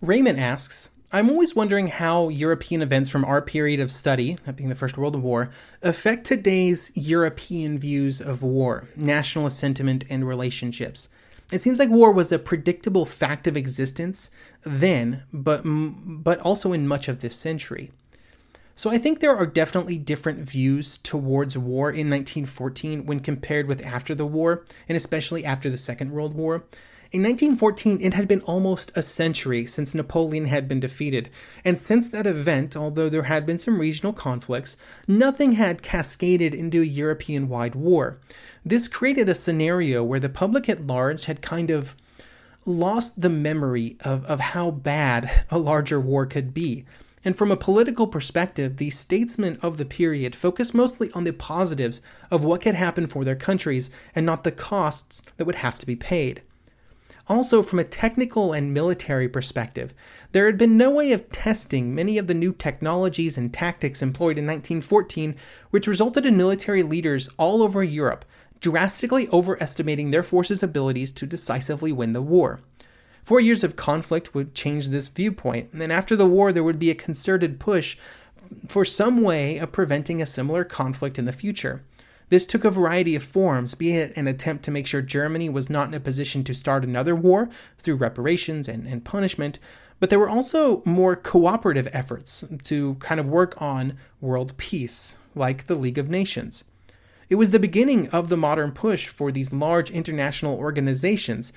Raymond 0.00 0.40
asks 0.40 0.90
I'm 1.14 1.28
always 1.28 1.54
wondering 1.54 1.88
how 1.88 2.30
European 2.30 2.80
events 2.80 3.10
from 3.10 3.26
our 3.26 3.42
period 3.42 3.80
of 3.80 3.90
study, 3.90 4.38
that 4.46 4.56
being 4.56 4.70
the 4.70 4.74
First 4.74 4.96
World 4.96 5.14
War, 5.16 5.50
affect 5.82 6.24
today's 6.24 6.90
European 6.94 7.78
views 7.78 8.18
of 8.18 8.42
war, 8.42 8.88
nationalist 8.96 9.58
sentiment, 9.58 10.04
and 10.08 10.26
relationships. 10.26 11.10
It 11.52 11.60
seems 11.60 11.78
like 11.78 11.90
war 11.90 12.12
was 12.12 12.32
a 12.32 12.38
predictable 12.38 13.04
fact 13.04 13.46
of 13.46 13.58
existence 13.58 14.30
then, 14.62 15.24
but 15.34 15.60
but 15.64 16.40
also 16.40 16.72
in 16.72 16.88
much 16.88 17.08
of 17.08 17.20
this 17.20 17.36
century. 17.36 17.90
So 18.74 18.88
I 18.88 18.96
think 18.96 19.20
there 19.20 19.36
are 19.36 19.44
definitely 19.44 19.98
different 19.98 20.38
views 20.38 20.96
towards 20.96 21.58
war 21.58 21.90
in 21.90 22.08
1914 22.08 23.04
when 23.04 23.20
compared 23.20 23.68
with 23.68 23.84
after 23.84 24.14
the 24.14 24.24
war, 24.24 24.64
and 24.88 24.96
especially 24.96 25.44
after 25.44 25.68
the 25.68 25.76
Second 25.76 26.12
World 26.12 26.32
War. 26.32 26.64
In 27.12 27.22
1914, 27.24 27.98
it 28.00 28.14
had 28.14 28.26
been 28.26 28.40
almost 28.40 28.90
a 28.94 29.02
century 29.02 29.66
since 29.66 29.94
Napoleon 29.94 30.46
had 30.46 30.66
been 30.66 30.80
defeated, 30.80 31.28
and 31.62 31.78
since 31.78 32.08
that 32.08 32.26
event, 32.26 32.74
although 32.74 33.10
there 33.10 33.24
had 33.24 33.44
been 33.44 33.58
some 33.58 33.78
regional 33.78 34.14
conflicts, 34.14 34.78
nothing 35.06 35.52
had 35.52 35.82
cascaded 35.82 36.54
into 36.54 36.80
a 36.80 36.86
European 36.86 37.50
wide 37.50 37.74
war. 37.74 38.18
This 38.64 38.88
created 38.88 39.28
a 39.28 39.34
scenario 39.34 40.02
where 40.02 40.20
the 40.20 40.30
public 40.30 40.70
at 40.70 40.86
large 40.86 41.26
had 41.26 41.42
kind 41.42 41.70
of 41.70 41.96
lost 42.64 43.20
the 43.20 43.28
memory 43.28 43.98
of, 44.00 44.24
of 44.24 44.40
how 44.40 44.70
bad 44.70 45.44
a 45.50 45.58
larger 45.58 46.00
war 46.00 46.24
could 46.24 46.54
be. 46.54 46.86
And 47.26 47.36
from 47.36 47.50
a 47.50 47.58
political 47.58 48.06
perspective, 48.06 48.78
the 48.78 48.88
statesmen 48.88 49.58
of 49.60 49.76
the 49.76 49.84
period 49.84 50.34
focused 50.34 50.72
mostly 50.72 51.10
on 51.12 51.24
the 51.24 51.34
positives 51.34 52.00
of 52.30 52.42
what 52.42 52.62
could 52.62 52.74
happen 52.74 53.06
for 53.06 53.22
their 53.22 53.36
countries 53.36 53.90
and 54.14 54.24
not 54.24 54.44
the 54.44 54.50
costs 54.50 55.20
that 55.36 55.44
would 55.44 55.56
have 55.56 55.76
to 55.76 55.84
be 55.84 55.94
paid. 55.94 56.40
Also, 57.28 57.62
from 57.62 57.78
a 57.78 57.84
technical 57.84 58.52
and 58.52 58.74
military 58.74 59.28
perspective, 59.28 59.94
there 60.32 60.46
had 60.46 60.58
been 60.58 60.76
no 60.76 60.90
way 60.90 61.12
of 61.12 61.30
testing 61.30 61.94
many 61.94 62.18
of 62.18 62.26
the 62.26 62.34
new 62.34 62.52
technologies 62.52 63.38
and 63.38 63.52
tactics 63.52 64.02
employed 64.02 64.38
in 64.38 64.46
1914, 64.46 65.36
which 65.70 65.86
resulted 65.86 66.26
in 66.26 66.36
military 66.36 66.82
leaders 66.82 67.28
all 67.38 67.62
over 67.62 67.82
Europe 67.82 68.24
drastically 68.62 69.28
overestimating 69.30 70.10
their 70.10 70.22
forces' 70.22 70.62
abilities 70.62 71.12
to 71.12 71.26
decisively 71.26 71.92
win 71.92 72.12
the 72.12 72.22
war. 72.22 72.60
Four 73.24 73.40
years 73.40 73.62
of 73.62 73.76
conflict 73.76 74.34
would 74.34 74.54
change 74.54 74.88
this 74.88 75.08
viewpoint, 75.08 75.70
and 75.72 75.92
after 75.92 76.16
the 76.16 76.26
war, 76.26 76.52
there 76.52 76.64
would 76.64 76.78
be 76.78 76.90
a 76.90 76.94
concerted 76.94 77.60
push 77.60 77.96
for 78.68 78.84
some 78.84 79.22
way 79.22 79.58
of 79.58 79.72
preventing 79.72 80.22
a 80.22 80.26
similar 80.26 80.64
conflict 80.64 81.18
in 81.18 81.24
the 81.24 81.32
future. 81.32 81.82
This 82.32 82.46
took 82.46 82.64
a 82.64 82.70
variety 82.70 83.14
of 83.14 83.22
forms, 83.22 83.74
be 83.74 83.94
it 83.94 84.16
an 84.16 84.26
attempt 84.26 84.64
to 84.64 84.70
make 84.70 84.86
sure 84.86 85.02
Germany 85.02 85.50
was 85.50 85.68
not 85.68 85.88
in 85.88 85.92
a 85.92 86.00
position 86.00 86.42
to 86.44 86.54
start 86.54 86.82
another 86.82 87.14
war 87.14 87.50
through 87.76 87.96
reparations 87.96 88.68
and, 88.68 88.86
and 88.86 89.04
punishment, 89.04 89.58
but 90.00 90.08
there 90.08 90.18
were 90.18 90.30
also 90.30 90.82
more 90.86 91.14
cooperative 91.14 91.90
efforts 91.92 92.42
to 92.62 92.94
kind 93.00 93.20
of 93.20 93.26
work 93.26 93.60
on 93.60 93.98
world 94.22 94.56
peace, 94.56 95.18
like 95.34 95.66
the 95.66 95.74
League 95.74 95.98
of 95.98 96.08
Nations. 96.08 96.64
It 97.28 97.34
was 97.34 97.50
the 97.50 97.58
beginning 97.58 98.08
of 98.08 98.30
the 98.30 98.38
modern 98.38 98.72
push 98.72 99.08
for 99.08 99.30
these 99.30 99.52
large 99.52 99.90
international 99.90 100.56
organizations, 100.56 101.52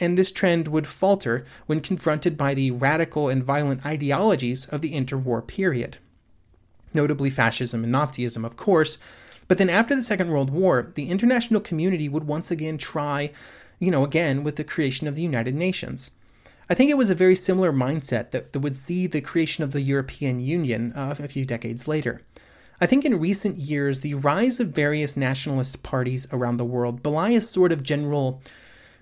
and 0.00 0.18
this 0.18 0.32
trend 0.32 0.66
would 0.66 0.88
falter 0.88 1.44
when 1.66 1.78
confronted 1.80 2.36
by 2.36 2.54
the 2.54 2.72
radical 2.72 3.28
and 3.28 3.44
violent 3.44 3.86
ideologies 3.86 4.66
of 4.66 4.80
the 4.80 4.94
interwar 4.94 5.46
period. 5.46 5.98
Notably, 6.92 7.30
fascism 7.30 7.84
and 7.84 7.94
Nazism, 7.94 8.44
of 8.44 8.56
course, 8.56 8.98
but 9.48 9.58
then 9.58 9.70
after 9.70 9.96
the 9.96 10.02
Second 10.02 10.28
World 10.28 10.50
War, 10.50 10.92
the 10.94 11.10
international 11.10 11.60
community 11.60 12.08
would 12.08 12.24
once 12.24 12.50
again 12.50 12.78
try, 12.78 13.32
you 13.78 13.90
know, 13.90 14.04
again 14.04 14.44
with 14.44 14.56
the 14.56 14.64
creation 14.64 15.08
of 15.08 15.14
the 15.14 15.22
United 15.22 15.54
Nations. 15.54 16.10
I 16.70 16.74
think 16.74 16.90
it 16.90 16.98
was 16.98 17.08
a 17.08 17.14
very 17.14 17.34
similar 17.34 17.72
mindset 17.72 18.30
that, 18.30 18.52
that 18.52 18.60
would 18.60 18.76
see 18.76 19.06
the 19.06 19.22
creation 19.22 19.64
of 19.64 19.72
the 19.72 19.80
European 19.80 20.38
Union 20.38 20.92
uh, 20.92 21.14
a 21.18 21.28
few 21.28 21.46
decades 21.46 21.88
later. 21.88 22.20
I 22.80 22.86
think 22.86 23.04
in 23.04 23.18
recent 23.18 23.56
years, 23.56 24.00
the 24.00 24.14
rise 24.14 24.60
of 24.60 24.68
various 24.68 25.16
nationalist 25.16 25.82
parties 25.82 26.28
around 26.30 26.58
the 26.58 26.64
world 26.64 27.02
belie 27.02 27.30
a 27.30 27.40
sort 27.40 27.72
of 27.72 27.82
general 27.82 28.42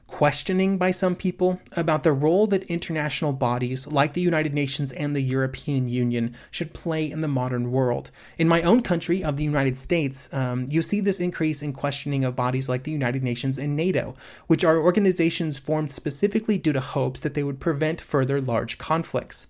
questioning 0.07 0.79
by 0.79 0.91
some 0.91 1.17
people 1.17 1.61
about 1.73 2.03
the 2.03 2.13
role 2.13 2.47
that 2.47 2.63
international 2.65 3.33
bodies 3.33 3.87
like 3.87 4.13
the 4.13 4.21
United 4.21 4.55
Nations 4.55 4.93
and 4.93 5.15
the 5.15 5.21
European 5.21 5.89
Union 5.89 6.35
should 6.51 6.73
play 6.73 7.11
in 7.11 7.21
the 7.21 7.29
modern 7.29 7.73
world. 7.73 8.11
In 8.39 8.49
my 8.49 8.63
own 8.63 8.83
country 8.83 9.25
of 9.25 9.37
the 9.37 9.45
United 9.45 9.77
States, 9.77 10.29
um, 10.33 10.67
you 10.69 10.81
see 10.83 11.01
this 11.01 11.21
increase 11.21 11.63
in 11.63 11.73
questioning 11.73 12.25
of 12.25 12.37
bodies 12.37 12.69
like 12.69 12.85
the 12.85 12.93
United 12.93 13.23
Nations 13.23 13.59
and 13.59 13.75
NATO, 13.77 14.15
which 14.47 14.65
are 14.65 14.79
organizations 14.79 15.59
formed 15.59 15.91
specifically 15.91 16.57
due 16.57 16.73
to 16.73 16.81
hopes 16.81 17.21
that 17.21 17.35
they 17.35 17.43
would 17.43 17.61
prevent 17.61 18.01
further 18.01 18.41
large 18.41 18.79
conflicts. 18.79 19.49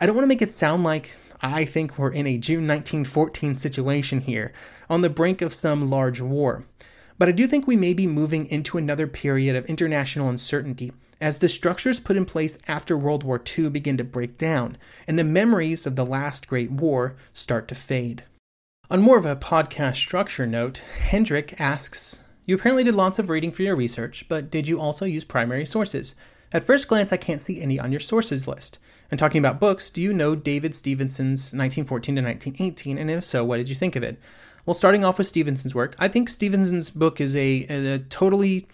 I 0.00 0.06
don't 0.06 0.16
want 0.16 0.24
to 0.24 0.28
make 0.28 0.42
it 0.42 0.50
sound 0.50 0.82
like 0.82 1.16
I 1.40 1.64
think 1.64 1.98
we're 1.98 2.12
in 2.12 2.26
a 2.26 2.38
June 2.38 2.66
1914 2.66 3.56
situation 3.56 4.20
here, 4.20 4.52
on 4.88 5.00
the 5.00 5.10
brink 5.10 5.42
of 5.42 5.54
some 5.54 5.90
large 5.90 6.20
war. 6.20 6.64
But 7.18 7.28
I 7.28 7.32
do 7.32 7.46
think 7.46 7.66
we 7.66 7.76
may 7.76 7.94
be 7.94 8.06
moving 8.06 8.46
into 8.46 8.78
another 8.78 9.06
period 9.06 9.56
of 9.56 9.66
international 9.66 10.28
uncertainty 10.28 10.92
as 11.20 11.38
the 11.38 11.48
structures 11.48 12.00
put 12.00 12.16
in 12.16 12.24
place 12.24 12.58
after 12.66 12.96
World 12.96 13.22
War 13.22 13.40
II 13.58 13.70
begin 13.70 13.96
to 13.96 14.04
break 14.04 14.36
down 14.38 14.76
and 15.06 15.18
the 15.18 15.24
memories 15.24 15.86
of 15.86 15.94
the 15.94 16.04
last 16.04 16.48
Great 16.48 16.70
War 16.70 17.14
start 17.32 17.68
to 17.68 17.76
fade. 17.76 18.24
On 18.90 19.00
more 19.00 19.18
of 19.18 19.24
a 19.24 19.36
podcast 19.36 19.96
structure 19.96 20.46
note, 20.46 20.78
Hendrik 20.78 21.60
asks 21.60 22.20
You 22.44 22.56
apparently 22.56 22.84
did 22.84 22.94
lots 22.94 23.18
of 23.18 23.30
reading 23.30 23.52
for 23.52 23.62
your 23.62 23.76
research, 23.76 24.26
but 24.28 24.50
did 24.50 24.66
you 24.66 24.80
also 24.80 25.04
use 25.04 25.24
primary 25.24 25.64
sources? 25.64 26.16
At 26.52 26.64
first 26.64 26.88
glance, 26.88 27.12
I 27.12 27.16
can't 27.16 27.40
see 27.40 27.62
any 27.62 27.78
on 27.78 27.92
your 27.92 28.00
sources 28.00 28.46
list. 28.46 28.78
And 29.10 29.18
talking 29.18 29.38
about 29.38 29.60
books, 29.60 29.90
do 29.90 30.02
you 30.02 30.12
know 30.12 30.34
David 30.34 30.74
Stevenson's 30.74 31.52
1914 31.54 32.16
to 32.16 32.22
1918? 32.22 32.98
And 32.98 33.10
if 33.10 33.24
so, 33.24 33.44
what 33.44 33.58
did 33.58 33.68
you 33.68 33.74
think 33.74 33.96
of 33.96 34.02
it? 34.02 34.18
Well, 34.64 34.74
starting 34.74 35.04
off 35.04 35.18
with 35.18 35.26
Stevenson's 35.26 35.74
work, 35.74 35.96
I 35.98 36.06
think 36.06 36.28
Stevenson's 36.28 36.88
book 36.88 37.20
is 37.20 37.34
a, 37.34 37.66
a 37.68 37.98
totally 37.98 38.68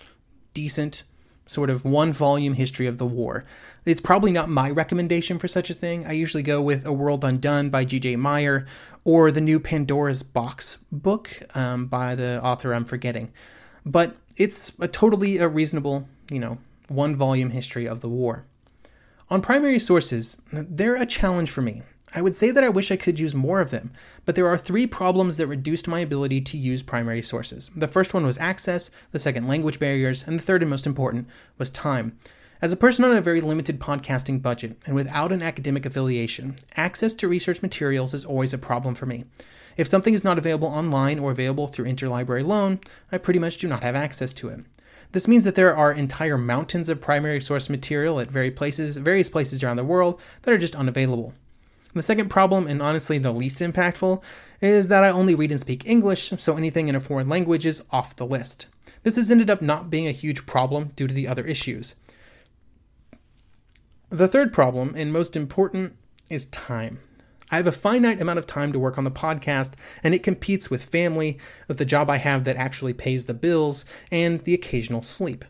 decent 0.53 1.03
sort 1.47 1.70
of 1.70 1.84
one 1.84 2.12
volume 2.12 2.53
history 2.53 2.86
of 2.86 2.99
the 2.99 3.07
war. 3.07 3.45
It's 3.86 4.01
probably 4.01 4.30
not 4.30 4.51
my 4.51 4.70
recommendation 4.70 5.39
for 5.39 5.49
such 5.49 5.70
a 5.70 5.74
thing. 5.74 6.07
I 6.07 6.12
usually 6.12 6.43
go 6.43 6.61
with 6.61 6.84
A 6.84 6.93
World 6.93 7.24
Undone 7.24 7.70
by 7.70 7.86
G.J. 7.86 8.16
Meyer 8.16 8.66
or 9.05 9.30
the 9.30 9.41
new 9.41 9.59
Pandora's 9.59 10.22
Box 10.22 10.76
book 10.93 11.30
um, 11.55 11.86
by 11.86 12.14
the 12.14 12.39
author 12.45 12.74
I'm 12.74 12.84
forgetting. 12.84 13.32
But 13.86 14.14
it's 14.36 14.72
a 14.78 14.89
totally 14.89 15.39
a 15.39 15.49
reasonable, 15.49 16.07
you 16.30 16.39
know, 16.39 16.59
one 16.89 17.16
volume 17.16 17.49
history 17.49 17.86
of 17.86 18.03
the 18.03 18.11
war. 18.11 18.45
On 19.30 19.41
primary 19.41 19.78
sources, 19.78 20.41
they're 20.53 20.97
a 20.97 21.07
challenge 21.07 21.51
for 21.51 21.62
me. 21.62 21.82
I 22.15 22.23
would 22.23 22.35
say 22.35 22.51
that 22.51 22.65
I 22.65 22.71
wish 22.71 22.91
I 22.91 22.97
could 22.97 23.21
use 23.21 23.35
more 23.35 23.61
of 23.61 23.71
them, 23.71 23.93
but 24.25 24.35
there 24.35 24.49
are 24.49 24.57
three 24.57 24.87
problems 24.87 25.37
that 25.37 25.47
reduced 25.47 25.87
my 25.87 26.01
ability 26.01 26.41
to 26.41 26.57
use 26.57 26.83
primary 26.83 27.21
sources. 27.21 27.71
The 27.77 27.87
first 27.87 28.15
one 28.15 28.25
was 28.25 28.39
access, 28.39 28.91
the 29.13 29.19
second, 29.19 29.47
language 29.47 29.79
barriers, 29.79 30.25
and 30.27 30.39
the 30.39 30.43
third 30.43 30.63
and 30.63 30.71
most 30.71 30.87
important 30.87 31.29
was 31.59 31.71
time. 31.71 32.19
As 32.63 32.73
a 32.73 32.77
person 32.77 33.05
on 33.05 33.17
a 33.17 33.21
very 33.21 33.41
limited 33.41 33.79
podcasting 33.79 34.43
budget 34.43 34.79
and 34.87 34.95
without 34.95 35.33
an 35.33 35.43
academic 35.43 35.87
affiliation, 35.87 36.57
access 36.77 37.15
to 37.15 37.29
research 37.29 37.63
materials 37.63 38.15
is 38.15 38.25
always 38.25 38.53
a 38.55 38.59
problem 38.59 38.95
for 38.95 39.07
me. 39.07 39.27
If 39.77 39.87
something 39.87 40.13
is 40.13 40.25
not 40.25 40.39
available 40.39 40.69
online 40.69 41.21
or 41.21 41.31
available 41.31 41.69
through 41.69 41.85
interlibrary 41.85 42.45
loan, 42.45 42.81
I 43.13 43.19
pretty 43.19 43.39
much 43.39 43.59
do 43.59 43.69
not 43.69 43.85
have 43.85 43.95
access 43.95 44.33
to 44.35 44.49
it. 44.49 44.61
This 45.13 45.29
means 45.29 45.45
that 45.45 45.55
there 45.55 45.77
are 45.77 45.93
entire 45.93 46.37
mountains 46.37 46.89
of 46.89 47.01
primary 47.01 47.41
source 47.41 47.71
material 47.71 48.19
at 48.19 48.31
various 48.31 48.57
places, 48.57 48.97
various 48.97 49.31
places 49.31 49.63
around 49.63 49.77
the 49.77 49.85
world 49.85 50.21
that 50.43 50.53
are 50.53 50.59
just 50.59 50.75
unavailable. 50.75 51.35
The 51.95 52.03
second 52.03 52.28
problem, 52.28 52.66
and 52.66 52.82
honestly 52.82 53.18
the 53.18 53.32
least 53.32 53.59
impactful, 53.59 54.22
is 54.61 54.89
that 54.89 55.05
I 55.05 55.11
only 55.11 55.34
read 55.34 55.51
and 55.51 55.61
speak 55.61 55.86
English, 55.86 56.32
so 56.39 56.57
anything 56.57 56.89
in 56.89 56.95
a 56.95 57.01
foreign 57.01 57.28
language 57.28 57.66
is 57.66 57.82
off 57.91 58.16
the 58.16 58.26
list. 58.26 58.66
This 59.03 59.16
has 59.16 59.30
ended 59.30 59.51
up 59.51 59.62
not 59.62 59.91
being 59.91 60.07
a 60.07 60.12
huge 60.12 60.47
problem 60.47 60.93
due 60.97 61.07
to 61.07 61.14
the 61.14 61.28
other 61.28 61.47
issues. 61.47 61.95
The 64.11 64.28
third 64.28 64.53
problem, 64.53 64.95
and 64.97 65.12
most 65.12 65.36
important, 65.36 65.97
is 66.30 66.47
time. 66.47 67.01
I 67.51 67.57
have 67.57 67.66
a 67.66 67.72
finite 67.72 68.20
amount 68.20 68.39
of 68.39 68.47
time 68.47 68.72
to 68.72 68.78
work 68.78 68.99
on 68.99 69.05
the 69.05 69.11
podcast, 69.11 69.72
and 70.03 70.14
it 70.14 70.22
competes 70.22 70.70
with 70.70 70.84
family, 70.84 71.39
with 71.66 71.78
the 71.78 71.84
job 71.84 72.11
I 72.11 72.18
have 72.18 72.45
that 72.45 72.57
actually 72.57 72.93
pays 72.93 73.24
the 73.24 73.34
bills, 73.34 73.84
and 74.11 74.41
the 74.41 74.55
occasional 74.55 75.03
sleep. 75.03 75.45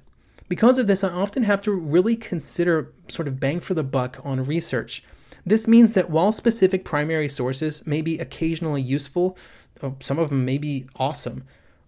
Because 0.49 0.79
of 0.79 0.87
this, 0.87 1.03
I 1.03 1.11
often 1.11 1.43
have 1.43 1.61
to 1.63 1.73
really 1.73 2.17
consider 2.17 2.93
sort 3.09 3.29
of 3.29 3.41
bang 3.41 3.61
for 3.61 3.75
the 3.75 3.83
buck 3.83 4.21
on 4.25 4.45
research. 4.45 5.03
This 5.49 5.67
means 5.67 5.95
that 5.95 6.11
while 6.11 6.31
specific 6.31 6.85
primary 6.85 7.27
sources 7.27 7.87
may 7.87 8.03
be 8.03 8.19
occasionally 8.19 8.83
useful, 8.83 9.35
oh, 9.83 9.97
some 9.99 10.19
of 10.19 10.29
them 10.29 10.45
may 10.45 10.59
be 10.59 10.87
awesome, 10.97 11.45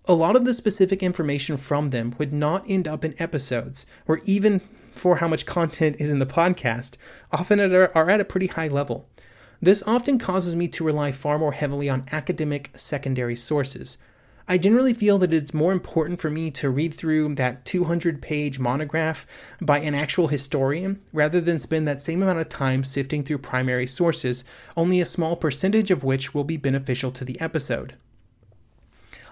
a 0.06 0.14
lot 0.14 0.34
of 0.34 0.46
the 0.46 0.54
specific 0.54 1.02
information 1.02 1.58
from 1.58 1.90
them 1.90 2.14
would 2.16 2.32
not 2.32 2.64
end 2.66 2.88
up 2.88 3.04
in 3.04 3.14
episodes, 3.20 3.84
or 4.08 4.22
even 4.24 4.60
for 4.94 5.16
how 5.16 5.28
much 5.28 5.44
content 5.44 5.96
is 5.98 6.10
in 6.10 6.20
the 6.20 6.24
podcast, 6.24 6.96
often 7.32 7.60
are 7.60 8.10
at 8.10 8.20
a 8.20 8.24
pretty 8.24 8.46
high 8.46 8.68
level. 8.68 9.06
This 9.60 9.82
often 9.86 10.18
causes 10.18 10.56
me 10.56 10.66
to 10.68 10.82
rely 10.82 11.12
far 11.12 11.38
more 11.38 11.52
heavily 11.52 11.90
on 11.90 12.06
academic 12.10 12.70
secondary 12.76 13.36
sources. 13.36 13.98
I 14.50 14.58
generally 14.58 14.94
feel 14.94 15.16
that 15.18 15.32
it's 15.32 15.54
more 15.54 15.70
important 15.70 16.20
for 16.20 16.28
me 16.28 16.50
to 16.50 16.70
read 16.70 16.92
through 16.92 17.36
that 17.36 17.64
200 17.64 18.20
page 18.20 18.58
monograph 18.58 19.24
by 19.60 19.78
an 19.78 19.94
actual 19.94 20.26
historian 20.26 20.98
rather 21.12 21.40
than 21.40 21.56
spend 21.56 21.86
that 21.86 22.02
same 22.02 22.20
amount 22.20 22.40
of 22.40 22.48
time 22.48 22.82
sifting 22.82 23.22
through 23.22 23.38
primary 23.38 23.86
sources, 23.86 24.42
only 24.76 25.00
a 25.00 25.06
small 25.06 25.36
percentage 25.36 25.92
of 25.92 26.02
which 26.02 26.34
will 26.34 26.42
be 26.42 26.56
beneficial 26.56 27.12
to 27.12 27.24
the 27.24 27.40
episode. 27.40 27.94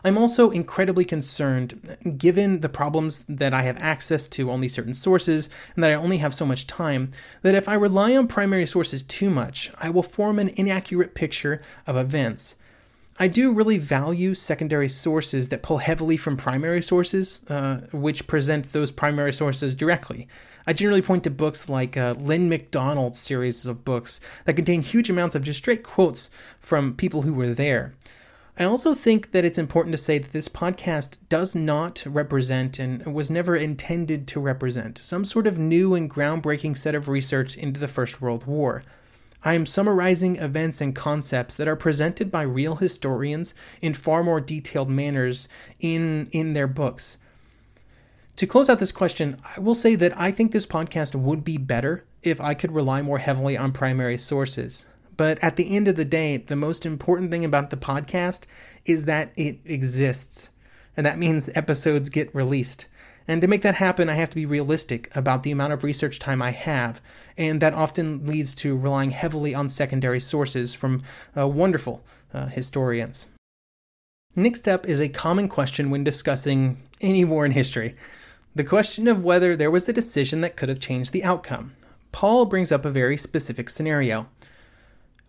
I'm 0.04 0.16
also 0.16 0.50
incredibly 0.50 1.04
concerned, 1.04 1.96
given 2.16 2.60
the 2.60 2.68
problems 2.68 3.24
that 3.28 3.52
I 3.52 3.62
have 3.62 3.80
access 3.80 4.28
to 4.28 4.52
only 4.52 4.68
certain 4.68 4.94
sources 4.94 5.50
and 5.74 5.82
that 5.82 5.90
I 5.90 5.94
only 5.94 6.18
have 6.18 6.32
so 6.32 6.46
much 6.46 6.68
time, 6.68 7.08
that 7.42 7.56
if 7.56 7.68
I 7.68 7.74
rely 7.74 8.16
on 8.16 8.28
primary 8.28 8.66
sources 8.66 9.02
too 9.02 9.30
much, 9.30 9.72
I 9.80 9.90
will 9.90 10.04
form 10.04 10.38
an 10.38 10.50
inaccurate 10.50 11.16
picture 11.16 11.60
of 11.88 11.96
events. 11.96 12.54
I 13.20 13.26
do 13.26 13.52
really 13.52 13.78
value 13.78 14.36
secondary 14.36 14.88
sources 14.88 15.48
that 15.48 15.62
pull 15.62 15.78
heavily 15.78 16.16
from 16.16 16.36
primary 16.36 16.80
sources, 16.80 17.40
uh, 17.48 17.80
which 17.90 18.28
present 18.28 18.72
those 18.72 18.92
primary 18.92 19.32
sources 19.32 19.74
directly. 19.74 20.28
I 20.68 20.72
generally 20.72 21.02
point 21.02 21.24
to 21.24 21.30
books 21.30 21.68
like 21.68 21.96
uh, 21.96 22.14
Lyn 22.16 22.48
Macdonald's 22.48 23.18
series 23.18 23.66
of 23.66 23.84
books 23.84 24.20
that 24.44 24.54
contain 24.54 24.82
huge 24.82 25.10
amounts 25.10 25.34
of 25.34 25.42
just 25.42 25.58
straight 25.58 25.82
quotes 25.82 26.30
from 26.60 26.94
people 26.94 27.22
who 27.22 27.34
were 27.34 27.48
there. 27.48 27.94
I 28.56 28.64
also 28.64 28.94
think 28.94 29.32
that 29.32 29.44
it's 29.44 29.58
important 29.58 29.96
to 29.96 30.02
say 30.02 30.18
that 30.18 30.32
this 30.32 30.48
podcast 30.48 31.16
does 31.28 31.56
not 31.56 32.04
represent 32.06 32.78
and 32.78 33.14
was 33.14 33.30
never 33.30 33.56
intended 33.56 34.28
to 34.28 34.40
represent 34.40 34.98
some 34.98 35.24
sort 35.24 35.48
of 35.48 35.58
new 35.58 35.94
and 35.94 36.08
groundbreaking 36.08 36.76
set 36.76 36.94
of 36.94 37.08
research 37.08 37.56
into 37.56 37.80
the 37.80 37.88
First 37.88 38.20
World 38.20 38.46
War. 38.46 38.84
I 39.44 39.54
am 39.54 39.66
summarizing 39.66 40.36
events 40.36 40.80
and 40.80 40.94
concepts 40.94 41.54
that 41.56 41.68
are 41.68 41.76
presented 41.76 42.30
by 42.30 42.42
real 42.42 42.76
historians 42.76 43.54
in 43.80 43.94
far 43.94 44.24
more 44.24 44.40
detailed 44.40 44.90
manners 44.90 45.48
in, 45.78 46.28
in 46.32 46.54
their 46.54 46.66
books. 46.66 47.18
To 48.36 48.46
close 48.46 48.68
out 48.68 48.78
this 48.78 48.92
question, 48.92 49.36
I 49.56 49.60
will 49.60 49.74
say 49.74 49.94
that 49.96 50.18
I 50.18 50.30
think 50.30 50.52
this 50.52 50.66
podcast 50.66 51.14
would 51.14 51.44
be 51.44 51.56
better 51.56 52.04
if 52.22 52.40
I 52.40 52.54
could 52.54 52.72
rely 52.72 53.02
more 53.02 53.18
heavily 53.18 53.56
on 53.56 53.72
primary 53.72 54.18
sources. 54.18 54.86
But 55.16 55.42
at 55.42 55.56
the 55.56 55.74
end 55.74 55.88
of 55.88 55.96
the 55.96 56.04
day, 56.04 56.36
the 56.36 56.56
most 56.56 56.86
important 56.86 57.30
thing 57.30 57.44
about 57.44 57.70
the 57.70 57.76
podcast 57.76 58.44
is 58.84 59.06
that 59.06 59.32
it 59.36 59.58
exists. 59.64 60.50
And 60.96 61.04
that 61.04 61.18
means 61.18 61.50
episodes 61.54 62.08
get 62.08 62.34
released. 62.34 62.86
And 63.26 63.42
to 63.42 63.48
make 63.48 63.62
that 63.62 63.74
happen, 63.74 64.08
I 64.08 64.14
have 64.14 64.30
to 64.30 64.36
be 64.36 64.46
realistic 64.46 65.14
about 65.14 65.42
the 65.42 65.50
amount 65.50 65.72
of 65.72 65.84
research 65.84 66.18
time 66.18 66.40
I 66.40 66.52
have, 66.52 67.02
and 67.38 67.62
that 67.62 67.72
often 67.72 68.26
leads 68.26 68.52
to 68.56 68.76
relying 68.76 69.12
heavily 69.12 69.54
on 69.54 69.70
secondary 69.70 70.20
sources 70.20 70.74
from 70.74 71.02
uh, 71.36 71.48
wonderful 71.48 72.04
uh, 72.34 72.46
historians. 72.46 73.28
Next 74.36 74.68
up 74.68 74.86
is 74.86 75.00
a 75.00 75.08
common 75.08 75.48
question 75.48 75.90
when 75.90 76.04
discussing 76.04 76.76
any 77.00 77.24
war 77.24 77.46
in 77.46 77.52
history 77.52 77.94
the 78.54 78.64
question 78.64 79.06
of 79.06 79.22
whether 79.22 79.54
there 79.54 79.70
was 79.70 79.88
a 79.88 79.92
decision 79.92 80.40
that 80.40 80.56
could 80.56 80.68
have 80.68 80.80
changed 80.80 81.12
the 81.12 81.22
outcome. 81.22 81.74
Paul 82.10 82.44
brings 82.44 82.72
up 82.72 82.84
a 82.84 82.90
very 82.90 83.16
specific 83.16 83.70
scenario. 83.70 84.26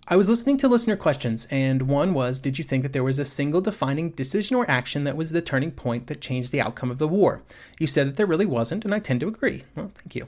I 0.07 0.15
was 0.15 0.27
listening 0.27 0.57
to 0.57 0.67
listener 0.67 0.95
questions, 0.95 1.45
and 1.51 1.83
one 1.83 2.15
was 2.15 2.39
Did 2.39 2.57
you 2.57 2.63
think 2.63 2.81
that 2.81 2.93
there 2.93 3.03
was 3.03 3.19
a 3.19 3.25
single 3.25 3.61
defining 3.61 4.09
decision 4.09 4.55
or 4.55 4.67
action 4.67 5.03
that 5.03 5.15
was 5.15 5.31
the 5.31 5.43
turning 5.43 5.69
point 5.69 6.07
that 6.07 6.21
changed 6.21 6.51
the 6.51 6.61
outcome 6.61 6.89
of 6.89 6.97
the 6.97 7.07
war? 7.07 7.43
You 7.79 7.85
said 7.85 8.07
that 8.07 8.15
there 8.15 8.25
really 8.25 8.47
wasn't, 8.47 8.83
and 8.83 8.95
I 8.95 8.99
tend 8.99 9.19
to 9.19 9.27
agree. 9.27 9.63
Well, 9.75 9.91
thank 9.93 10.15
you. 10.15 10.27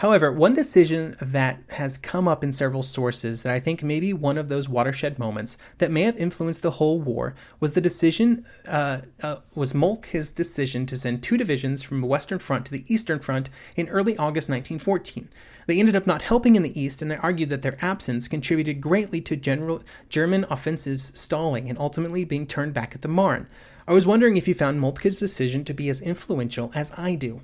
However, 0.00 0.30
one 0.30 0.52
decision 0.52 1.16
that 1.22 1.62
has 1.70 1.96
come 1.96 2.28
up 2.28 2.44
in 2.44 2.52
several 2.52 2.82
sources 2.82 3.40
that 3.42 3.54
I 3.54 3.58
think 3.58 3.82
may 3.82 3.98
be 3.98 4.12
one 4.12 4.36
of 4.36 4.50
those 4.50 4.68
watershed 4.68 5.18
moments 5.18 5.56
that 5.78 5.90
may 5.90 6.02
have 6.02 6.18
influenced 6.18 6.60
the 6.60 6.72
whole 6.72 7.00
war 7.00 7.34
was 7.60 7.72
the 7.72 7.80
decision 7.80 8.44
uh, 8.68 9.00
uh, 9.22 9.36
was 9.54 9.72
Moltke's 9.72 10.32
decision 10.32 10.84
to 10.84 10.98
send 10.98 11.22
two 11.22 11.38
divisions 11.38 11.82
from 11.82 12.02
the 12.02 12.06
Western 12.06 12.38
Front 12.38 12.66
to 12.66 12.72
the 12.72 12.84
Eastern 12.92 13.20
Front 13.20 13.48
in 13.74 13.88
early 13.88 14.18
August 14.18 14.50
1914. 14.50 15.30
They 15.66 15.80
ended 15.80 15.96
up 15.96 16.06
not 16.06 16.20
helping 16.20 16.56
in 16.56 16.62
the 16.62 16.78
East, 16.78 17.00
and 17.00 17.10
I 17.10 17.16
argued 17.16 17.48
that 17.48 17.62
their 17.62 17.78
absence 17.80 18.28
contributed 18.28 18.82
greatly 18.82 19.22
to 19.22 19.34
general 19.34 19.82
German 20.10 20.44
offensives 20.50 21.18
stalling 21.18 21.70
and 21.70 21.78
ultimately 21.78 22.24
being 22.24 22.46
turned 22.46 22.74
back 22.74 22.94
at 22.94 23.00
the 23.00 23.08
Marne. 23.08 23.48
I 23.88 23.94
was 23.94 24.06
wondering 24.06 24.36
if 24.36 24.46
you 24.46 24.52
found 24.52 24.78
Moltke's 24.78 25.18
decision 25.18 25.64
to 25.64 25.72
be 25.72 25.88
as 25.88 26.02
influential 26.02 26.70
as 26.74 26.92
I 26.98 27.14
do. 27.14 27.40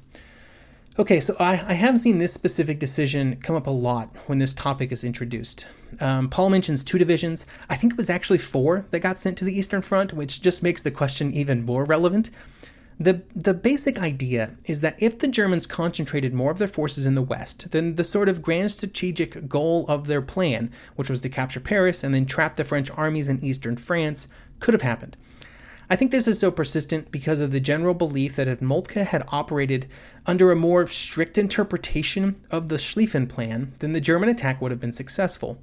Okay, 0.99 1.21
so 1.21 1.35
I, 1.41 1.53
I 1.53 1.73
have 1.73 1.99
seen 1.99 2.19
this 2.19 2.35
specific 2.35 2.79
decision 2.79 3.37
come 3.37 3.57
up 3.57 3.67
a 3.67 3.71
lot 3.71 4.15
when 4.27 4.39
this 4.39 4.53
topic 4.53 4.93
is 4.93 5.05
introduced. 5.05 5.67
Um, 6.01 6.29
Paul 6.29 6.51
mentions 6.51 6.85
two 6.85 6.99
divisions. 6.99 7.47
I 7.71 7.77
think 7.77 7.95
it 7.95 7.97
was 7.97 8.11
actually 8.11 8.37
four 8.37 8.85
that 8.91 9.01
got 9.01 9.17
sent 9.17 9.39
to 9.39 9.47
the 9.47 9.59
Eastern 9.59 9.81
Front, 9.81 10.13
which 10.13 10.43
just 10.43 10.63
makes 10.63 10.83
the 10.83 10.91
question 10.91 11.33
even 11.33 11.65
more 11.65 11.85
relevant. 11.87 12.29
The, 13.01 13.23
the 13.35 13.55
basic 13.55 14.03
idea 14.03 14.53
is 14.67 14.83
that 14.83 15.03
if 15.03 15.19
the 15.19 15.29
Germans 15.29 15.67
concentrated 15.67 16.35
more 16.35 16.51
of 16.51 16.59
their 16.59 16.69
forces 16.69 17.07
in 17.07 17.15
the 17.15 17.23
West, 17.23 17.71
then 17.71 17.95
the 17.95 18.05
sort 18.05 18.29
of 18.29 18.43
grand 18.43 18.71
strategic 18.71 19.49
goal 19.49 19.87
of 19.89 20.09
their 20.09 20.21
plan, 20.21 20.71
which 20.97 21.09
was 21.09 21.23
to 21.23 21.31
capture 21.31 21.59
Paris 21.59 22.05
and 22.05 22.15
then 22.15 22.27
trap 22.27 22.57
the 22.57 22.65
French 22.65 22.91
armies 22.91 23.31
in 23.31 23.43
eastern 23.43 23.79
France, 23.79 24.29
could 24.61 24.75
have 24.75 24.83
happened. 24.83 25.17
I 25.91 25.97
think 25.97 26.11
this 26.11 26.27
is 26.27 26.39
so 26.39 26.51
persistent 26.51 27.11
because 27.11 27.41
of 27.41 27.51
the 27.51 27.61
general 27.61 27.95
belief 27.95 28.37
that 28.37 28.49
if 28.49 28.61
Moltke 28.61 29.05
had 29.05 29.25
operated 29.29 29.89
under 30.27 30.51
a 30.51 30.57
more 30.57 30.87
strict 30.87 31.37
interpretation 31.37 32.37
of 32.51 32.69
the 32.69 32.77
Schlieffen 32.77 33.29
Plan, 33.29 33.75
then 33.81 33.93
the 33.93 34.01
German 34.01 34.29
attack 34.29 34.61
would 34.61 34.71
have 34.71 34.81
been 34.81 34.93
successful. 34.93 35.59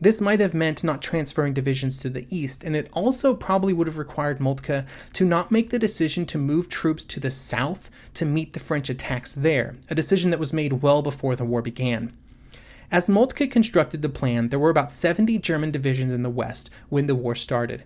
This 0.00 0.20
might 0.20 0.40
have 0.40 0.52
meant 0.52 0.82
not 0.82 1.00
transferring 1.00 1.54
divisions 1.54 1.96
to 1.98 2.10
the 2.10 2.26
east, 2.28 2.64
and 2.64 2.74
it 2.74 2.90
also 2.92 3.34
probably 3.34 3.72
would 3.72 3.86
have 3.86 3.98
required 3.98 4.40
Moltke 4.40 4.84
to 5.12 5.24
not 5.24 5.52
make 5.52 5.70
the 5.70 5.78
decision 5.78 6.26
to 6.26 6.38
move 6.38 6.68
troops 6.68 7.04
to 7.04 7.20
the 7.20 7.30
south 7.30 7.88
to 8.14 8.24
meet 8.24 8.52
the 8.52 8.60
French 8.60 8.90
attacks 8.90 9.32
there, 9.32 9.76
a 9.88 9.94
decision 9.94 10.30
that 10.30 10.40
was 10.40 10.52
made 10.52 10.82
well 10.82 11.02
before 11.02 11.36
the 11.36 11.44
war 11.44 11.62
began. 11.62 12.12
As 12.90 13.08
Moltke 13.08 13.46
constructed 13.46 14.02
the 14.02 14.08
plan, 14.08 14.48
there 14.48 14.58
were 14.58 14.70
about 14.70 14.92
70 14.92 15.38
German 15.38 15.70
divisions 15.70 16.12
in 16.12 16.22
the 16.22 16.30
west 16.30 16.68
when 16.88 17.06
the 17.06 17.14
war 17.14 17.34
started. 17.34 17.84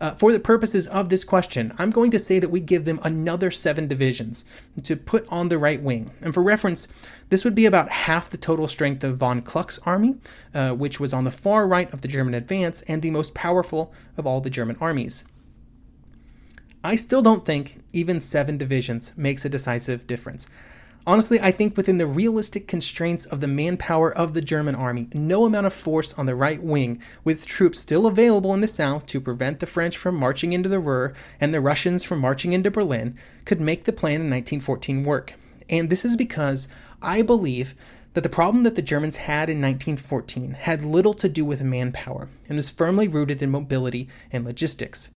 Uh, 0.00 0.14
for 0.14 0.32
the 0.32 0.40
purposes 0.40 0.86
of 0.86 1.08
this 1.08 1.24
question, 1.24 1.72
I'm 1.78 1.90
going 1.90 2.10
to 2.10 2.18
say 2.18 2.38
that 2.38 2.50
we 2.50 2.60
give 2.60 2.84
them 2.84 3.00
another 3.02 3.50
seven 3.50 3.88
divisions 3.88 4.44
to 4.82 4.96
put 4.96 5.26
on 5.28 5.48
the 5.48 5.58
right 5.58 5.82
wing. 5.82 6.10
And 6.20 6.34
for 6.34 6.42
reference, 6.42 6.88
this 7.30 7.44
would 7.44 7.54
be 7.54 7.66
about 7.66 7.90
half 7.90 8.28
the 8.28 8.36
total 8.36 8.68
strength 8.68 9.02
of 9.04 9.16
von 9.16 9.42
Kluck's 9.42 9.78
army, 9.80 10.16
uh, 10.54 10.72
which 10.72 11.00
was 11.00 11.12
on 11.12 11.24
the 11.24 11.30
far 11.30 11.66
right 11.66 11.92
of 11.92 12.02
the 12.02 12.08
German 12.08 12.34
advance 12.34 12.82
and 12.82 13.02
the 13.02 13.10
most 13.10 13.34
powerful 13.34 13.92
of 14.16 14.26
all 14.26 14.40
the 14.40 14.50
German 14.50 14.76
armies. 14.80 15.24
I 16.84 16.94
still 16.94 17.22
don't 17.22 17.44
think 17.44 17.82
even 17.92 18.20
seven 18.20 18.58
divisions 18.58 19.12
makes 19.16 19.44
a 19.44 19.48
decisive 19.48 20.06
difference. 20.06 20.46
Honestly, 21.08 21.40
I 21.40 21.52
think 21.52 21.76
within 21.76 21.98
the 21.98 22.06
realistic 22.06 22.66
constraints 22.66 23.26
of 23.26 23.40
the 23.40 23.46
manpower 23.46 24.12
of 24.12 24.34
the 24.34 24.40
German 24.40 24.74
army, 24.74 25.06
no 25.14 25.44
amount 25.44 25.68
of 25.68 25.72
force 25.72 26.12
on 26.14 26.26
the 26.26 26.34
right 26.34 26.60
wing, 26.60 27.00
with 27.22 27.46
troops 27.46 27.78
still 27.78 28.06
available 28.06 28.52
in 28.52 28.60
the 28.60 28.66
south 28.66 29.06
to 29.06 29.20
prevent 29.20 29.60
the 29.60 29.66
French 29.66 29.96
from 29.96 30.16
marching 30.16 30.52
into 30.52 30.68
the 30.68 30.80
Ruhr 30.80 31.14
and 31.40 31.54
the 31.54 31.60
Russians 31.60 32.02
from 32.02 32.18
marching 32.18 32.52
into 32.52 32.72
Berlin, 32.72 33.16
could 33.44 33.60
make 33.60 33.84
the 33.84 33.92
plan 33.92 34.14
in 34.14 34.30
1914 34.30 35.04
work. 35.04 35.34
And 35.70 35.90
this 35.90 36.04
is 36.04 36.16
because 36.16 36.66
I 37.00 37.22
believe 37.22 37.76
that 38.14 38.22
the 38.22 38.28
problem 38.28 38.64
that 38.64 38.74
the 38.74 38.82
Germans 38.82 39.16
had 39.16 39.48
in 39.48 39.62
1914 39.62 40.52
had 40.52 40.84
little 40.84 41.14
to 41.14 41.28
do 41.28 41.44
with 41.44 41.62
manpower 41.62 42.28
and 42.48 42.56
was 42.56 42.68
firmly 42.68 43.06
rooted 43.06 43.42
in 43.42 43.50
mobility 43.52 44.08
and 44.32 44.44
logistics. 44.44 45.10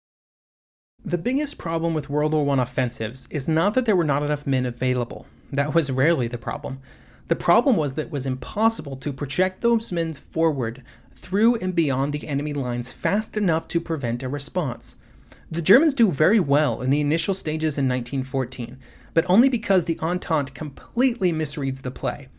The 1.04 1.18
biggest 1.18 1.58
problem 1.58 1.96
with 1.96 2.12
World 2.12 2.34
War 2.34 2.60
I 2.60 2.62
offensives 2.62 3.28
is 3.32 3.48
not 3.48 3.74
that 3.74 3.88
there 3.88 3.96
were 3.96 4.04
not 4.04 4.22
enough 4.22 4.46
men 4.46 4.68
available. 4.68 5.26
That 5.52 5.74
was 5.74 5.92
rarely 5.92 6.28
the 6.28 6.38
problem. 6.38 6.80
The 7.28 7.36
problem 7.36 7.76
was 7.76 7.96
that 7.96 8.08
it 8.08 8.12
was 8.12 8.26
impossible 8.26 8.98
to 8.98 9.14
project 9.14 9.62
those 9.62 9.92
men 9.92 10.14
forward 10.14 10.84
through 11.16 11.56
and 11.56 11.76
beyond 11.76 12.14
the 12.14 12.28
enemy 12.28 12.54
lines 12.54 12.92
fast 12.92 13.38
enough 13.38 13.68
to 13.70 13.80
prevent 13.80 14.24
a 14.24 14.30
response. 14.30 14.96
The 15.52 15.62
Germans 15.62 15.94
do 15.94 16.12
very 16.12 16.40
well 16.40 16.82
in 16.82 16.90
the 16.90 17.02
initial 17.02 17.34
stages 17.34 17.78
in 17.78 17.88
1914, 17.88 18.78
but 19.14 19.30
only 19.30 19.50
because 19.50 19.86
the 19.86 20.00
Entente 20.00 20.54
completely 20.54 21.34
misreads 21.34 21.82
the 21.82 21.92
play. 21.92 22.30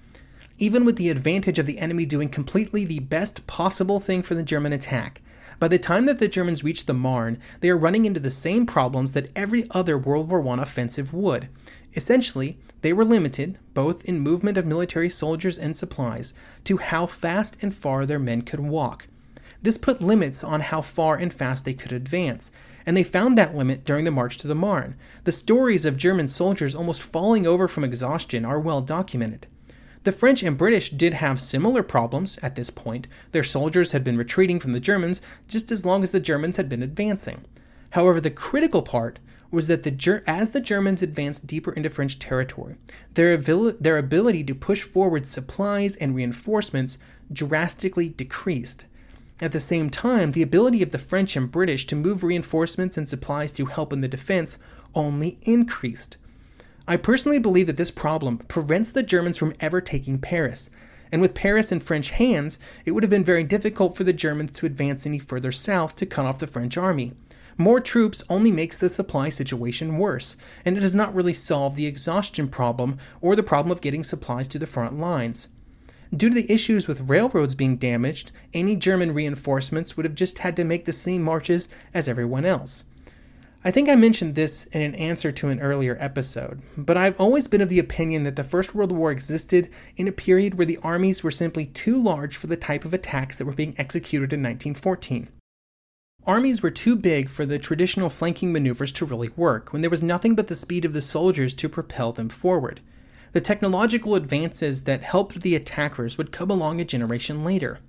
Even 0.59 0.85
with 0.85 0.97
the 0.97 1.11
advantage 1.11 1.59
of 1.59 1.67
the 1.67 1.79
enemy 1.79 2.07
doing 2.07 2.29
completely 2.29 2.85
the 2.85 3.01
best 3.01 3.47
possible 3.47 3.99
thing 3.99 4.23
for 4.23 4.35
the 4.35 4.43
German 4.43 4.73
attack, 4.73 5.23
by 5.59 5.69
the 5.69 5.79
time 5.79 6.07
that 6.07 6.19
the 6.19 6.29
Germans 6.29 6.65
reach 6.65 6.87
the 6.87 6.95
Marne, 6.95 7.39
they 7.61 7.69
are 7.69 7.77
running 7.77 8.07
into 8.07 8.21
the 8.21 8.31
same 8.31 8.65
problems 8.65 9.13
that 9.13 9.31
every 9.37 9.67
other 9.73 9.99
World 9.99 10.29
War 10.31 10.47
I 10.49 10.63
offensive 10.63 11.13
would. 11.13 11.49
Essentially, 11.95 12.59
they 12.83 12.93
were 12.93 13.05
limited, 13.05 13.59
both 13.75 14.05
in 14.05 14.21
movement 14.21 14.57
of 14.57 14.67
military 14.67 15.11
soldiers 15.11 15.59
and 15.59 15.77
supplies, 15.77 16.35
to 16.65 16.79
how 16.79 17.07
fast 17.07 17.57
and 17.63 17.75
far 17.75 18.07
their 18.07 18.19
men 18.19 18.43
could 18.43 18.61
walk. 18.61 19.09
This 19.63 19.77
put 19.77 20.03
limits 20.03 20.43
on 20.43 20.61
how 20.61 20.81
far 20.81 21.17
and 21.17 21.33
fast 21.33 21.65
they 21.65 21.75
could 21.75 21.93
advance, 21.93 22.51
and 22.87 22.97
they 22.97 23.03
found 23.03 23.37
that 23.37 23.55
limit 23.55 23.85
during 23.85 24.05
the 24.05 24.11
march 24.11 24.39
to 24.39 24.49
the 24.49 24.55
Marne. 24.55 24.97
The 25.25 25.33
stories 25.33 25.85
of 25.85 25.99
German 25.99 26.29
soldiers 26.29 26.75
almost 26.75 27.03
falling 27.03 27.47
over 27.47 27.69
from 27.69 27.85
exhaustion 27.85 28.45
are 28.45 28.59
well 28.59 28.81
documented. 28.81 29.47
The 30.05 30.13
French 30.13 30.43
and 30.43 30.57
British 30.57 30.89
did 30.91 31.13
have 31.13 31.39
similar 31.39 31.83
problems 31.83 32.39
at 32.43 32.55
this 32.55 32.71
point. 32.71 33.07
Their 33.33 33.45
soldiers 33.45 33.93
had 33.93 34.03
been 34.03 34.17
retreating 34.17 34.59
from 34.59 34.73
the 34.73 34.81
Germans 34.81 35.21
just 35.47 35.71
as 35.71 35.85
long 35.85 36.03
as 36.03 36.11
the 36.11 36.21
Germans 36.21 36.57
had 36.57 36.71
been 36.71 36.83
advancing. 36.83 37.45
However, 37.91 38.19
the 38.19 38.31
critical 38.31 38.81
part 38.81 39.19
was 39.51 39.67
that 39.67 39.83
the 39.83 40.23
as 40.27 40.51
the 40.51 40.61
Germans 40.61 41.03
advanced 41.03 41.47
deeper 41.47 41.73
into 41.73 41.91
French 41.91 42.19
territory, 42.19 42.77
their, 43.15 43.37
their 43.37 43.99
ability 43.99 44.45
to 44.45 44.55
push 44.55 44.83
forward 44.83 45.27
supplies 45.27 45.97
and 45.97 46.15
reinforcements 46.15 46.99
drastically 47.33 48.09
decreased. 48.09 48.85
At 49.41 49.53
the 49.53 49.61
same 49.61 49.89
time, 49.89 50.33
the 50.33 50.43
ability 50.43 50.83
of 50.83 50.91
the 50.91 50.99
French 50.99 51.35
and 51.35 51.51
British 51.51 51.87
to 51.87 51.97
move 51.97 52.23
reinforcements 52.23 52.97
and 52.97 53.09
supplies 53.09 53.53
to 53.53 53.67
help 53.67 53.93
in 53.93 54.03
the 54.03 54.09
defense 54.09 54.59
only 54.95 55.39
increased. 55.43 56.17
I 56.87 56.97
personally 56.97 57.39
believe 57.39 57.67
that 57.67 57.77
this 57.77 57.91
problem 57.91 58.39
prevents 58.39 58.93
the 58.93 59.03
Germans 59.03 59.37
from 59.37 59.55
ever 59.61 59.81
taking 59.81 60.19
Paris, 60.19 60.71
and 61.13 61.23
with 61.23 61.35
Paris 61.35 61.73
in 61.73 61.81
French 61.81 62.11
hands, 62.11 62.59
it 62.85 62.93
would 62.93 63.03
have 63.03 63.11
been 63.11 63.25
very 63.25 63.45
difficult 63.45 63.97
for 63.97 64.05
the 64.05 64.13
Germans 64.13 64.53
to 64.53 64.67
advance 64.67 65.07
any 65.07 65.19
further 65.19 65.53
south 65.53 65.97
to 65.97 66.07
cut 66.07 66.27
off 66.27 66.39
the 66.39 66.47
French 66.47 66.77
army. 66.77 67.13
More 67.61 67.79
troops 67.79 68.23
only 68.31 68.51
makes 68.51 68.79
the 68.79 68.89
supply 68.89 69.29
situation 69.29 69.99
worse, 69.99 70.35
and 70.65 70.79
it 70.79 70.81
does 70.81 70.95
not 70.95 71.15
really 71.15 71.35
solve 71.35 71.77
the 71.77 71.85
exhaustion 71.85 72.49
problem 72.49 72.97
or 73.21 73.37
the 73.37 73.43
problem 73.43 73.71
of 73.71 73.83
getting 73.83 74.03
supplies 74.03 74.49
to 74.49 74.59
the 74.59 74.67
front 74.67 74.99
lines. 74.99 75.49
Due 76.11 76.31
to 76.31 76.35
the 76.35 76.51
issues 76.51 76.89
with 76.89 77.11
railroads 77.11 77.55
being 77.55 77.77
damaged, 77.77 78.33
any 78.55 78.77
German 78.77 79.13
reinforcements 79.13 79.95
would 79.95 80.07
have 80.07 80.15
just 80.15 80.39
had 80.39 80.57
to 80.57 80.65
make 80.65 80.87
the 80.87 80.93
same 80.95 81.23
marches 81.23 81.69
as 81.93 82.09
everyone 82.09 82.47
else. 82.47 82.85
I 83.63 83.71
think 83.71 83.91
I 83.91 83.95
mentioned 83.95 84.37
this 84.37 84.65
in 84.69 84.81
an 84.81 84.95
answer 84.95 85.31
to 85.31 85.49
an 85.51 85.61
earlier 85.61 85.99
episode, 86.01 86.63
but 86.79 86.97
I've 86.97 87.21
always 87.21 87.47
been 87.47 87.61
of 87.61 87.69
the 87.69 87.79
opinion 87.79 88.23
that 88.23 88.37
the 88.37 88.43
First 88.43 88.75
World 88.75 88.91
War 88.91 89.11
existed 89.13 89.69
in 89.99 90.09
a 90.09 90.13
period 90.13 90.55
where 90.55 90.65
the 90.65 90.79
armies 90.83 91.23
were 91.23 91.31
simply 91.31 91.67
too 91.67 92.03
large 92.03 92.39
for 92.39 92.47
the 92.47 92.57
type 92.57 92.87
of 92.87 92.95
attacks 92.95 93.37
that 93.37 93.45
were 93.45 93.53
being 93.53 93.75
executed 93.77 94.33
in 94.33 94.43
1914. 94.43 95.29
Armies 96.27 96.63
were 96.63 96.71
too 96.71 96.97
big 96.97 97.31
for 97.31 97.47
the 97.47 97.59
traditional 97.59 98.11
flanking 98.11 98.53
maneuvers 98.53 98.93
to 98.93 99.07
really 99.07 99.31
work, 99.37 99.73
when 99.73 99.81
there 99.81 99.91
was 99.91 100.03
nothing 100.03 100.35
but 100.35 100.49
the 100.49 100.55
speed 100.55 100.85
of 100.85 100.93
the 100.93 101.01
soldiers 101.01 101.55
to 101.55 101.67
propel 101.67 102.13
them 102.13 102.29
forward. 102.29 102.81
The 103.33 103.41
technological 103.41 104.15
advances 104.15 104.83
that 104.83 105.03
helped 105.03 105.41
the 105.41 105.55
attackers 105.55 106.19
would 106.19 106.31
come 106.31 106.51
along 106.51 106.79
a 106.79 106.85
generation 106.85 107.43
later. 107.43 107.81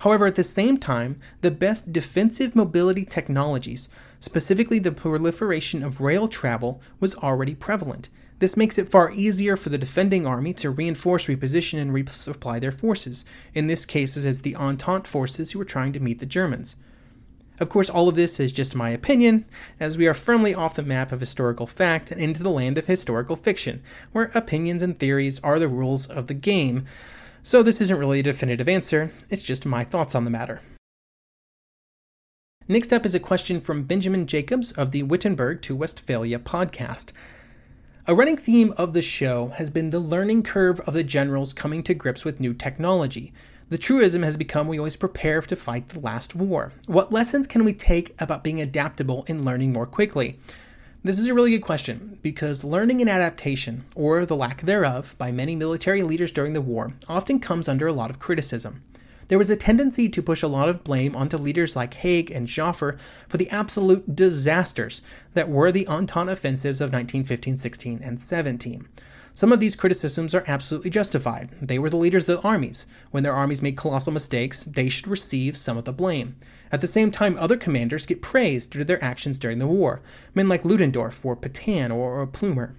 However, 0.00 0.26
at 0.26 0.34
the 0.34 0.42
same 0.42 0.78
time, 0.78 1.20
the 1.42 1.52
best 1.52 1.92
defensive 1.92 2.56
mobility 2.56 3.04
technologies, 3.04 3.88
specifically 4.18 4.80
the 4.80 4.90
proliferation 4.90 5.84
of 5.84 6.00
rail 6.00 6.26
travel, 6.26 6.80
was 6.98 7.14
already 7.14 7.54
prevalent. 7.54 8.08
This 8.40 8.56
makes 8.56 8.78
it 8.78 8.88
far 8.88 9.12
easier 9.12 9.56
for 9.56 9.68
the 9.68 9.78
defending 9.78 10.26
army 10.26 10.54
to 10.54 10.70
reinforce, 10.70 11.26
reposition, 11.26 11.78
and 11.78 11.92
resupply 11.92 12.58
their 12.58 12.72
forces, 12.72 13.24
in 13.54 13.68
this 13.68 13.84
case 13.84 14.16
as 14.16 14.42
the 14.42 14.56
Entente 14.56 15.06
forces 15.06 15.52
who 15.52 15.60
were 15.60 15.64
trying 15.64 15.92
to 15.92 16.00
meet 16.00 16.18
the 16.18 16.26
Germans. 16.26 16.74
Of 17.60 17.68
course, 17.68 17.90
all 17.90 18.08
of 18.08 18.14
this 18.14 18.40
is 18.40 18.54
just 18.54 18.74
my 18.74 18.88
opinion, 18.88 19.44
as 19.78 19.98
we 19.98 20.08
are 20.08 20.14
firmly 20.14 20.54
off 20.54 20.76
the 20.76 20.82
map 20.82 21.12
of 21.12 21.20
historical 21.20 21.66
fact 21.66 22.10
and 22.10 22.18
into 22.18 22.42
the 22.42 22.48
land 22.48 22.78
of 22.78 22.86
historical 22.86 23.36
fiction, 23.36 23.82
where 24.12 24.30
opinions 24.34 24.82
and 24.82 24.98
theories 24.98 25.38
are 25.40 25.58
the 25.58 25.68
rules 25.68 26.06
of 26.06 26.26
the 26.26 26.34
game. 26.34 26.86
So, 27.42 27.62
this 27.62 27.82
isn't 27.82 27.98
really 27.98 28.20
a 28.20 28.22
definitive 28.22 28.68
answer, 28.68 29.10
it's 29.28 29.42
just 29.42 29.66
my 29.66 29.84
thoughts 29.84 30.14
on 30.14 30.24
the 30.24 30.30
matter. 30.30 30.62
Next 32.66 32.94
up 32.94 33.04
is 33.04 33.14
a 33.14 33.20
question 33.20 33.60
from 33.60 33.82
Benjamin 33.82 34.26
Jacobs 34.26 34.72
of 34.72 34.90
the 34.90 35.02
Wittenberg 35.02 35.60
to 35.62 35.76
Westphalia 35.76 36.38
podcast. 36.38 37.12
A 38.06 38.14
running 38.14 38.38
theme 38.38 38.72
of 38.78 38.94
the 38.94 39.02
show 39.02 39.48
has 39.56 39.68
been 39.68 39.90
the 39.90 40.00
learning 40.00 40.44
curve 40.44 40.80
of 40.80 40.94
the 40.94 41.04
generals 41.04 41.52
coming 41.52 41.82
to 41.82 41.92
grips 41.92 42.24
with 42.24 42.40
new 42.40 42.54
technology. 42.54 43.34
The 43.70 43.78
truism 43.78 44.24
has 44.24 44.36
become 44.36 44.66
we 44.66 44.78
always 44.78 44.96
prepare 44.96 45.40
to 45.42 45.54
fight 45.54 45.90
the 45.90 46.00
last 46.00 46.34
war. 46.34 46.72
What 46.86 47.12
lessons 47.12 47.46
can 47.46 47.64
we 47.64 47.72
take 47.72 48.20
about 48.20 48.42
being 48.42 48.60
adaptable 48.60 49.24
and 49.28 49.44
learning 49.44 49.72
more 49.72 49.86
quickly? 49.86 50.40
This 51.04 51.20
is 51.20 51.28
a 51.28 51.34
really 51.34 51.52
good 51.52 51.62
question 51.62 52.18
because 52.20 52.64
learning 52.64 53.00
and 53.00 53.08
adaptation, 53.08 53.84
or 53.94 54.26
the 54.26 54.34
lack 54.34 54.62
thereof, 54.62 55.14
by 55.18 55.30
many 55.30 55.54
military 55.54 56.02
leaders 56.02 56.32
during 56.32 56.52
the 56.52 56.60
war 56.60 56.94
often 57.08 57.38
comes 57.38 57.68
under 57.68 57.86
a 57.86 57.92
lot 57.92 58.10
of 58.10 58.18
criticism. 58.18 58.82
There 59.28 59.38
was 59.38 59.50
a 59.50 59.56
tendency 59.56 60.08
to 60.08 60.20
push 60.20 60.42
a 60.42 60.48
lot 60.48 60.68
of 60.68 60.82
blame 60.82 61.14
onto 61.14 61.36
leaders 61.36 61.76
like 61.76 61.94
Haig 61.94 62.32
and 62.32 62.48
Joffre 62.48 62.98
for 63.28 63.36
the 63.36 63.50
absolute 63.50 64.16
disasters 64.16 65.00
that 65.34 65.48
were 65.48 65.70
the 65.70 65.86
Entente 65.86 66.32
offensives 66.32 66.80
of 66.80 66.86
1915, 66.92 67.56
16, 67.56 68.00
and 68.02 68.20
17. 68.20 68.88
Some 69.40 69.52
of 69.52 69.60
these 69.60 69.74
criticisms 69.74 70.34
are 70.34 70.44
absolutely 70.46 70.90
justified. 70.90 71.48
They 71.62 71.78
were 71.78 71.88
the 71.88 71.96
leaders 71.96 72.28
of 72.28 72.42
the 72.42 72.46
armies. 72.46 72.84
When 73.10 73.22
their 73.22 73.32
armies 73.32 73.62
made 73.62 73.74
colossal 73.74 74.12
mistakes, 74.12 74.64
they 74.64 74.90
should 74.90 75.08
receive 75.08 75.56
some 75.56 75.78
of 75.78 75.86
the 75.86 75.94
blame. 75.94 76.36
At 76.70 76.82
the 76.82 76.86
same 76.86 77.10
time, 77.10 77.38
other 77.38 77.56
commanders 77.56 78.04
get 78.04 78.20
praised 78.20 78.72
due 78.72 78.80
to 78.80 78.84
their 78.84 79.02
actions 79.02 79.38
during 79.38 79.58
the 79.58 79.66
war, 79.66 80.02
men 80.34 80.46
like 80.46 80.66
Ludendorff 80.66 81.24
or 81.24 81.36
Petain 81.36 81.90
or, 81.90 82.26
Plumer. 82.26 82.74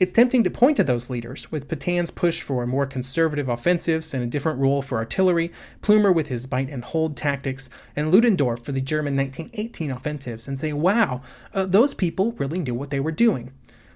It's 0.00 0.10
tempting 0.10 0.42
to 0.42 0.50
point 0.50 0.78
to 0.78 0.82
those 0.82 1.10
leaders, 1.10 1.52
with 1.52 1.68
Petain's 1.68 2.10
push 2.10 2.40
for 2.40 2.66
more 2.66 2.86
conservative 2.86 3.48
offensives 3.48 4.12
and 4.12 4.24
a 4.24 4.26
different 4.26 4.58
role 4.58 4.82
for 4.82 4.98
artillery, 4.98 5.52
Plumer 5.80 6.10
with 6.10 6.26
his 6.26 6.44
bite 6.44 6.70
and 6.70 6.82
hold 6.82 7.16
tactics, 7.16 7.70
and 7.94 8.10
Ludendorff 8.10 8.64
for 8.64 8.72
the 8.72 8.80
German 8.80 9.14
1918 9.14 9.92
offensives, 9.92 10.48
and 10.48 10.58
say, 10.58 10.72
wow, 10.72 11.20
uh, 11.54 11.66
those 11.66 11.94
people 11.94 12.32
really 12.32 12.58
knew 12.58 12.74
what 12.74 12.90
they 12.90 12.98
were 12.98 13.12
doing. 13.12 13.52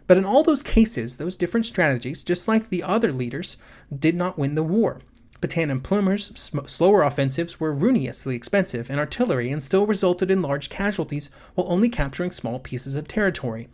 But 0.07 0.19
in 0.19 0.25
all 0.25 0.43
those 0.43 0.63
cases, 0.63 1.17
those 1.17 1.37
different 1.37 1.67
strategies, 1.67 2.23
just 2.23 2.47
like 2.47 2.69
the 2.69 2.83
other 2.83 3.13
leaders, 3.13 3.57
did 3.97 4.15
not 4.15 4.39
win 4.39 4.55
the 4.55 4.63
war. 4.63 5.01
Petain 5.41 5.71
and 5.71 5.83
Plumer's 5.83 6.33
sm- 6.39 6.67
slower 6.67 7.03
offensives 7.03 7.61
were 7.61 7.73
ruinously 7.73 8.35
expensive 8.35 8.89
in 8.91 8.99
artillery 8.99 9.51
and 9.51 9.63
still 9.63 9.87
resulted 9.87 10.31
in 10.31 10.43
large 10.43 10.71
casualties 10.71 11.31
while 11.55 11.71
only 11.71 11.89
capturing 11.89 12.31
small 12.31 12.59
pieces 12.59 12.95
of 12.95 13.09
territory. 13.09 13.69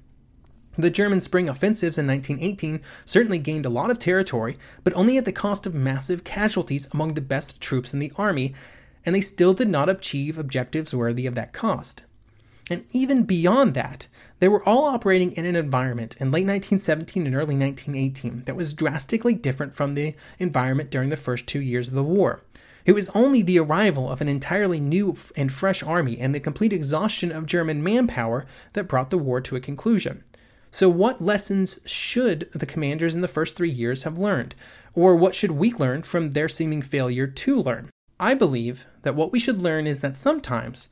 The 0.77 0.91
German 0.91 1.21
spring 1.21 1.49
offensives 1.49 1.99
in 1.99 2.07
1918 2.07 2.81
certainly 3.05 3.39
gained 3.39 3.67
a 3.67 3.71
lot 3.71 3.91
of 3.91 3.99
territory, 3.99 4.57
but 4.85 4.95
only 4.95 5.19
at 5.19 5.25
the 5.25 5.33
cost 5.33 5.67
of 5.67 5.75
massive 5.75 6.25
casualties 6.25 6.89
among 6.93 7.15
the 7.15 7.21
best 7.21 7.61
troops 7.61 7.93
in 7.93 7.99
the 7.99 8.13
army, 8.17 8.55
and 9.05 9.15
they 9.15 9.21
still 9.21 9.53
did 9.53 9.69
not 9.69 9.89
achieve 9.89 10.39
objectives 10.39 10.95
worthy 10.95 11.27
of 11.27 11.35
that 11.35 11.53
cost. 11.53 12.05
And 12.71 12.85
even 12.93 13.25
beyond 13.25 13.75
that, 13.75 14.07
they 14.39 14.47
were 14.47 14.67
all 14.67 14.85
operating 14.85 15.33
in 15.33 15.45
an 15.45 15.57
environment 15.57 16.17
in 16.21 16.31
late 16.31 16.47
1917 16.47 17.27
and 17.27 17.35
early 17.35 17.57
1918 17.57 18.45
that 18.45 18.55
was 18.55 18.75
drastically 18.75 19.35
different 19.35 19.75
from 19.75 19.95
the 19.95 20.15
environment 20.39 20.89
during 20.89 21.09
the 21.09 21.17
first 21.17 21.49
two 21.49 21.61
years 21.61 21.89
of 21.89 21.95
the 21.95 22.05
war. 22.05 22.45
It 22.87 22.93
was 22.93 23.11
only 23.11 23.43
the 23.43 23.59
arrival 23.59 24.09
of 24.09 24.21
an 24.21 24.29
entirely 24.29 24.79
new 24.79 25.17
and 25.37 25.53
fresh 25.53 25.83
army 25.83 26.17
and 26.19 26.33
the 26.33 26.41
complete 26.41 26.73
exhaustion 26.73 27.33
of 27.33 27.45
German 27.45 27.83
manpower 27.83 28.47
that 28.75 28.89
brought 28.89 29.11
the 29.11 29.19
war 29.19 29.41
to 29.41 29.57
a 29.57 29.61
conclusion. 29.61 30.23
So, 30.71 30.89
what 30.89 31.21
lessons 31.21 31.81
should 31.85 32.49
the 32.53 32.67
commanders 32.67 33.17
in 33.17 33.21
the 33.21 33.29
first 33.29 33.57
three 33.57 33.71
years 33.71 34.05
have 34.05 34.19
learned? 34.19 34.55
Or 34.95 35.17
what 35.17 35.35
should 35.35 35.51
we 35.51 35.73
learn 35.73 36.05
from 36.05 36.31
their 36.31 36.49
seeming 36.49 36.81
failure 36.81 37.27
to 37.27 37.57
learn? 37.61 37.91
I 38.21 38.35
believe 38.35 38.87
that 39.03 39.17
what 39.17 39.33
we 39.33 39.41
should 39.41 39.61
learn 39.61 39.87
is 39.87 40.01
that 40.01 40.17
sometimes 40.17 40.89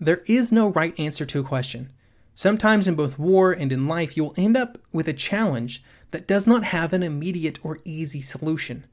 there 0.00 0.22
is 0.26 0.50
no 0.50 0.68
right 0.68 0.98
answer 0.98 1.26
to 1.26 1.40
a 1.40 1.44
question. 1.44 1.90
Sometimes 2.34 2.88
in 2.88 2.94
both 2.94 3.18
war 3.18 3.52
and 3.52 3.70
in 3.70 3.86
life, 3.86 4.16
you 4.16 4.24
will 4.24 4.34
end 4.36 4.56
up 4.56 4.78
with 4.92 5.06
a 5.08 5.12
challenge 5.12 5.82
that 6.10 6.26
does 6.26 6.46
not 6.46 6.64
have 6.64 6.94
an 6.94 7.02
immediate 7.02 7.58
or 7.62 7.80
easy 7.84 8.22
solution. 8.22 8.86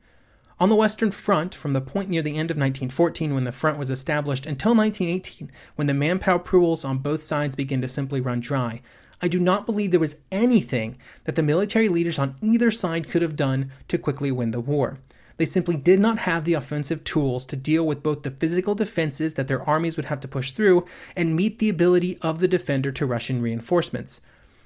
On 0.59 0.67
the 0.67 0.75
Western 0.75 1.11
Front, 1.11 1.55
from 1.55 1.71
the 1.71 1.79
point 1.79 2.09
near 2.09 2.21
the 2.21 2.31
end 2.31 2.51
of 2.51 2.57
1914 2.57 3.33
when 3.33 3.45
the 3.45 3.53
front 3.53 3.79
was 3.79 3.89
established 3.89 4.45
until 4.45 4.75
1918 4.75 5.49
when 5.75 5.87
the 5.87 5.93
manpower 5.93 6.39
pools 6.39 6.83
on 6.83 6.97
both 6.97 7.21
sides 7.21 7.55
began 7.55 7.79
to 7.79 7.87
simply 7.87 8.19
run 8.19 8.41
dry, 8.41 8.81
I 9.21 9.29
do 9.29 9.39
not 9.39 9.65
believe 9.65 9.91
there 9.91 9.99
was 10.01 10.21
anything 10.29 10.97
that 11.23 11.35
the 11.35 11.43
military 11.43 11.87
leaders 11.87 12.19
on 12.19 12.35
either 12.41 12.69
side 12.69 13.09
could 13.09 13.21
have 13.21 13.37
done 13.37 13.71
to 13.87 13.97
quickly 13.97 14.31
win 14.31 14.51
the 14.51 14.59
war. 14.59 14.99
They 15.37 15.45
simply 15.45 15.77
did 15.77 15.99
not 15.99 16.19
have 16.19 16.45
the 16.45 16.55
offensive 16.55 17.03
tools 17.03 17.45
to 17.45 17.55
deal 17.55 17.85
with 17.85 18.03
both 18.03 18.23
the 18.23 18.31
physical 18.31 18.75
defenses 18.75 19.35
that 19.35 19.47
their 19.47 19.61
armies 19.61 19.95
would 19.95 20.05
have 20.05 20.19
to 20.21 20.27
push 20.27 20.51
through 20.51 20.85
and 21.15 21.35
meet 21.35 21.59
the 21.59 21.69
ability 21.69 22.17
of 22.21 22.39
the 22.39 22.47
defender 22.47 22.91
to 22.91 23.05
rush 23.05 23.29
in 23.29 23.41
reinforcements. 23.41 24.21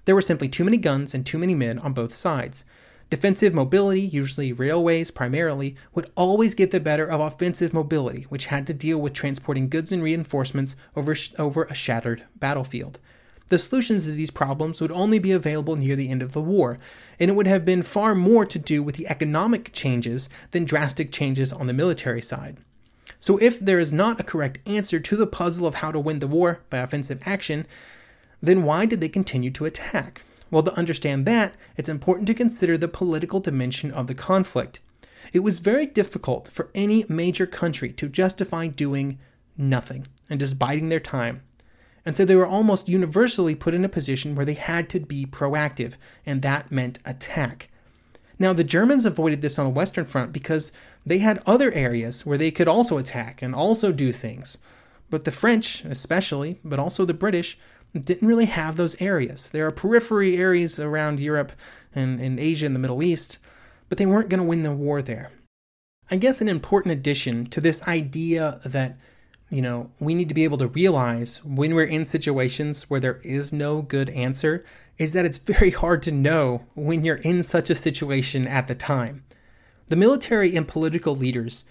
There 0.05 0.15
were 0.15 0.21
simply 0.21 0.47
too 0.47 0.63
many 0.63 0.77
guns 0.77 1.13
and 1.13 1.25
too 1.25 1.37
many 1.37 1.55
men 1.55 1.77
on 1.77 1.93
both 1.93 2.13
sides. 2.13 2.63
Defensive 3.09 3.53
mobility, 3.53 3.99
usually 3.99 4.53
railways 4.53 5.11
primarily, 5.11 5.75
would 5.93 6.09
always 6.15 6.55
get 6.55 6.71
the 6.71 6.79
better 6.79 7.05
of 7.05 7.19
offensive 7.19 7.73
mobility, 7.73 8.23
which 8.29 8.45
had 8.45 8.65
to 8.67 8.73
deal 8.73 9.01
with 9.01 9.11
transporting 9.11 9.67
goods 9.67 9.91
and 9.91 10.01
reinforcements 10.01 10.77
over, 10.95 11.13
over 11.37 11.65
a 11.65 11.73
shattered 11.73 12.23
battlefield. 12.37 12.99
The 13.51 13.57
solutions 13.57 14.05
to 14.05 14.13
these 14.13 14.31
problems 14.31 14.79
would 14.79 14.93
only 14.93 15.19
be 15.19 15.33
available 15.33 15.75
near 15.75 15.97
the 15.97 16.07
end 16.07 16.21
of 16.21 16.31
the 16.31 16.39
war, 16.39 16.79
and 17.19 17.29
it 17.29 17.33
would 17.33 17.47
have 17.47 17.65
been 17.65 17.83
far 17.83 18.15
more 18.15 18.45
to 18.45 18.57
do 18.57 18.81
with 18.81 18.95
the 18.95 19.09
economic 19.09 19.73
changes 19.73 20.29
than 20.51 20.63
drastic 20.63 21.11
changes 21.11 21.51
on 21.51 21.67
the 21.67 21.73
military 21.73 22.21
side. 22.21 22.59
So, 23.19 23.37
if 23.39 23.59
there 23.59 23.77
is 23.77 23.91
not 23.91 24.21
a 24.21 24.23
correct 24.23 24.59
answer 24.65 25.01
to 25.01 25.17
the 25.17 25.27
puzzle 25.27 25.67
of 25.67 25.75
how 25.75 25.91
to 25.91 25.99
win 25.99 26.19
the 26.19 26.27
war 26.27 26.61
by 26.69 26.77
offensive 26.77 27.19
action, 27.25 27.67
then 28.41 28.63
why 28.63 28.85
did 28.85 29.01
they 29.01 29.09
continue 29.09 29.51
to 29.51 29.65
attack? 29.65 30.21
Well, 30.49 30.63
to 30.63 30.77
understand 30.77 31.25
that, 31.25 31.53
it's 31.75 31.89
important 31.89 32.27
to 32.27 32.33
consider 32.33 32.77
the 32.77 32.87
political 32.87 33.41
dimension 33.41 33.91
of 33.91 34.07
the 34.07 34.15
conflict. 34.15 34.79
It 35.33 35.39
was 35.39 35.59
very 35.59 35.87
difficult 35.87 36.47
for 36.47 36.69
any 36.73 37.03
major 37.09 37.45
country 37.45 37.91
to 37.91 38.07
justify 38.07 38.67
doing 38.67 39.19
nothing 39.57 40.07
and 40.29 40.39
just 40.39 40.57
biding 40.57 40.87
their 40.87 41.01
time 41.01 41.41
and 42.05 42.17
so 42.17 42.25
they 42.25 42.35
were 42.35 42.45
almost 42.45 42.89
universally 42.89 43.55
put 43.55 43.73
in 43.73 43.85
a 43.85 43.89
position 43.89 44.35
where 44.35 44.45
they 44.45 44.55
had 44.55 44.89
to 44.89 44.99
be 44.99 45.25
proactive, 45.25 45.95
and 46.25 46.41
that 46.41 46.71
meant 46.71 46.99
attack. 47.05 47.69
Now, 48.39 48.53
the 48.53 48.63
Germans 48.63 49.05
avoided 49.05 49.41
this 49.41 49.59
on 49.59 49.65
the 49.65 49.71
Western 49.71 50.05
Front 50.05 50.33
because 50.33 50.71
they 51.05 51.19
had 51.19 51.43
other 51.45 51.71
areas 51.73 52.25
where 52.25 52.39
they 52.39 52.49
could 52.49 52.67
also 52.67 52.97
attack 52.97 53.41
and 53.41 53.53
also 53.53 53.91
do 53.91 54.11
things. 54.11 54.57
But 55.11 55.25
the 55.25 55.31
French, 55.31 55.85
especially, 55.85 56.59
but 56.63 56.79
also 56.79 57.05
the 57.05 57.13
British, 57.13 57.57
didn't 57.93 58.27
really 58.27 58.45
have 58.45 58.77
those 58.77 58.99
areas. 59.01 59.49
There 59.49 59.67
are 59.67 59.71
periphery 59.71 60.37
areas 60.37 60.79
around 60.79 61.19
Europe 61.19 61.51
and, 61.93 62.19
and 62.19 62.39
Asia 62.39 62.65
and 62.65 62.73
the 62.73 62.79
Middle 62.79 63.03
East, 63.03 63.37
but 63.89 63.97
they 63.97 64.05
weren't 64.05 64.29
going 64.29 64.39
to 64.41 64.47
win 64.47 64.63
the 64.63 64.73
war 64.73 65.01
there. 65.01 65.31
I 66.09 66.17
guess 66.17 66.41
an 66.41 66.49
important 66.49 66.93
addition 66.93 67.45
to 67.47 67.61
this 67.61 67.81
idea 67.83 68.59
that 68.65 68.97
you 69.51 69.61
know, 69.61 69.91
we 69.99 70.15
need 70.15 70.29
to 70.29 70.33
be 70.33 70.45
able 70.45 70.57
to 70.57 70.67
realize 70.67 71.43
when 71.43 71.75
we're 71.75 71.83
in 71.83 72.05
situations 72.05 72.89
where 72.89 73.01
there 73.01 73.19
is 73.21 73.51
no 73.51 73.81
good 73.81 74.09
answer 74.11 74.65
is 74.97 75.11
that 75.11 75.25
it's 75.25 75.37
very 75.37 75.71
hard 75.71 76.01
to 76.03 76.11
know 76.11 76.65
when 76.73 77.03
you're 77.03 77.17
in 77.17 77.43
such 77.43 77.69
a 77.69 77.75
situation 77.75 78.47
at 78.47 78.69
the 78.69 78.75
time. 78.75 79.23
The 79.87 79.97
military 79.97 80.55
and 80.55 80.65
political 80.65 81.17
leaders 81.17 81.65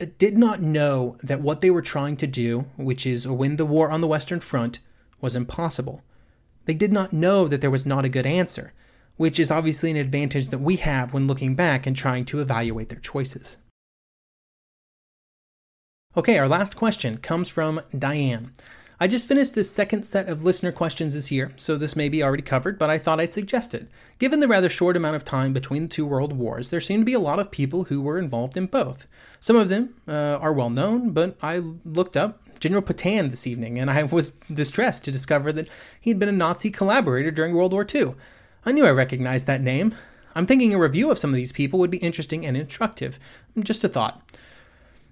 uh, 0.00 0.06
did 0.18 0.36
not 0.36 0.60
know 0.60 1.16
that 1.22 1.40
what 1.40 1.60
they 1.60 1.70
were 1.70 1.82
trying 1.82 2.16
to 2.16 2.26
do, 2.26 2.66
which 2.76 3.06
is 3.06 3.28
win 3.28 3.56
the 3.56 3.64
war 3.64 3.90
on 3.90 4.00
the 4.00 4.08
Western 4.08 4.40
Front, 4.40 4.80
was 5.20 5.36
impossible. 5.36 6.02
They 6.64 6.74
did 6.74 6.90
not 6.90 7.12
know 7.12 7.46
that 7.46 7.60
there 7.60 7.70
was 7.70 7.86
not 7.86 8.04
a 8.04 8.08
good 8.08 8.26
answer, 8.26 8.72
which 9.16 9.38
is 9.38 9.52
obviously 9.52 9.92
an 9.92 9.96
advantage 9.96 10.48
that 10.48 10.58
we 10.58 10.76
have 10.76 11.14
when 11.14 11.28
looking 11.28 11.54
back 11.54 11.86
and 11.86 11.96
trying 11.96 12.24
to 12.24 12.40
evaluate 12.40 12.88
their 12.88 12.98
choices. 12.98 13.58
Okay, 16.16 16.38
our 16.38 16.46
last 16.46 16.76
question 16.76 17.16
comes 17.16 17.48
from 17.48 17.80
Diane. 17.98 18.52
I 19.00 19.08
just 19.08 19.26
finished 19.26 19.56
this 19.56 19.68
second 19.68 20.04
set 20.04 20.28
of 20.28 20.44
listener 20.44 20.70
questions 20.70 21.12
this 21.12 21.32
year, 21.32 21.50
so 21.56 21.76
this 21.76 21.96
may 21.96 22.08
be 22.08 22.22
already 22.22 22.44
covered, 22.44 22.78
but 22.78 22.88
I 22.88 22.98
thought 22.98 23.18
I'd 23.18 23.34
suggest 23.34 23.74
it. 23.74 23.88
Given 24.20 24.38
the 24.38 24.46
rather 24.46 24.68
short 24.68 24.96
amount 24.96 25.16
of 25.16 25.24
time 25.24 25.52
between 25.52 25.82
the 25.82 25.88
two 25.88 26.06
world 26.06 26.32
wars, 26.32 26.70
there 26.70 26.80
seem 26.80 27.00
to 27.00 27.04
be 27.04 27.14
a 27.14 27.18
lot 27.18 27.40
of 27.40 27.50
people 27.50 27.84
who 27.84 28.00
were 28.00 28.16
involved 28.16 28.56
in 28.56 28.66
both. 28.66 29.08
Some 29.40 29.56
of 29.56 29.68
them 29.70 29.96
uh, 30.06 30.38
are 30.40 30.52
well 30.52 30.70
known, 30.70 31.10
but 31.10 31.36
I 31.42 31.58
looked 31.84 32.16
up 32.16 32.48
General 32.60 32.82
Petain 32.82 33.30
this 33.30 33.44
evening, 33.44 33.80
and 33.80 33.90
I 33.90 34.04
was 34.04 34.36
distressed 34.52 35.04
to 35.06 35.10
discover 35.10 35.52
that 35.52 35.68
he 36.00 36.10
had 36.10 36.20
been 36.20 36.28
a 36.28 36.32
Nazi 36.32 36.70
collaborator 36.70 37.32
during 37.32 37.56
World 37.56 37.72
War 37.72 37.84
II. 37.92 38.14
I 38.64 38.70
knew 38.70 38.86
I 38.86 38.92
recognized 38.92 39.48
that 39.48 39.62
name. 39.62 39.96
I'm 40.36 40.46
thinking 40.46 40.74
a 40.74 40.78
review 40.78 41.10
of 41.10 41.18
some 41.18 41.30
of 41.30 41.36
these 41.36 41.50
people 41.50 41.80
would 41.80 41.90
be 41.90 41.98
interesting 41.98 42.46
and 42.46 42.56
instructive. 42.56 43.18
Just 43.58 43.82
a 43.82 43.88
thought. 43.88 44.22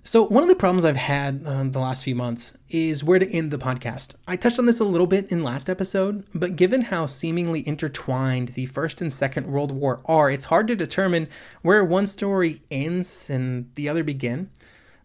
So, 0.04 0.26
one 0.26 0.42
of 0.42 0.48
the 0.48 0.56
problems 0.56 0.84
I've 0.84 0.96
had 0.96 1.42
uh, 1.46 1.62
the 1.62 1.78
last 1.78 2.02
few 2.02 2.16
months 2.16 2.58
is 2.68 3.04
where 3.04 3.20
to 3.20 3.30
end 3.30 3.52
the 3.52 3.58
podcast. 3.58 4.16
I 4.26 4.34
touched 4.34 4.58
on 4.58 4.66
this 4.66 4.80
a 4.80 4.84
little 4.84 5.06
bit 5.06 5.30
in 5.30 5.44
last 5.44 5.70
episode, 5.70 6.24
but 6.34 6.56
given 6.56 6.82
how 6.82 7.06
seemingly 7.06 7.66
intertwined 7.66 8.48
the 8.48 8.66
First 8.66 9.00
and 9.00 9.12
Second 9.12 9.46
World 9.46 9.70
War 9.70 10.02
are, 10.06 10.28
it's 10.28 10.46
hard 10.46 10.66
to 10.68 10.74
determine 10.74 11.28
where 11.62 11.84
one 11.84 12.08
story 12.08 12.62
ends 12.68 13.30
and 13.30 13.70
the 13.76 13.88
other 13.88 14.02
begin. 14.02 14.50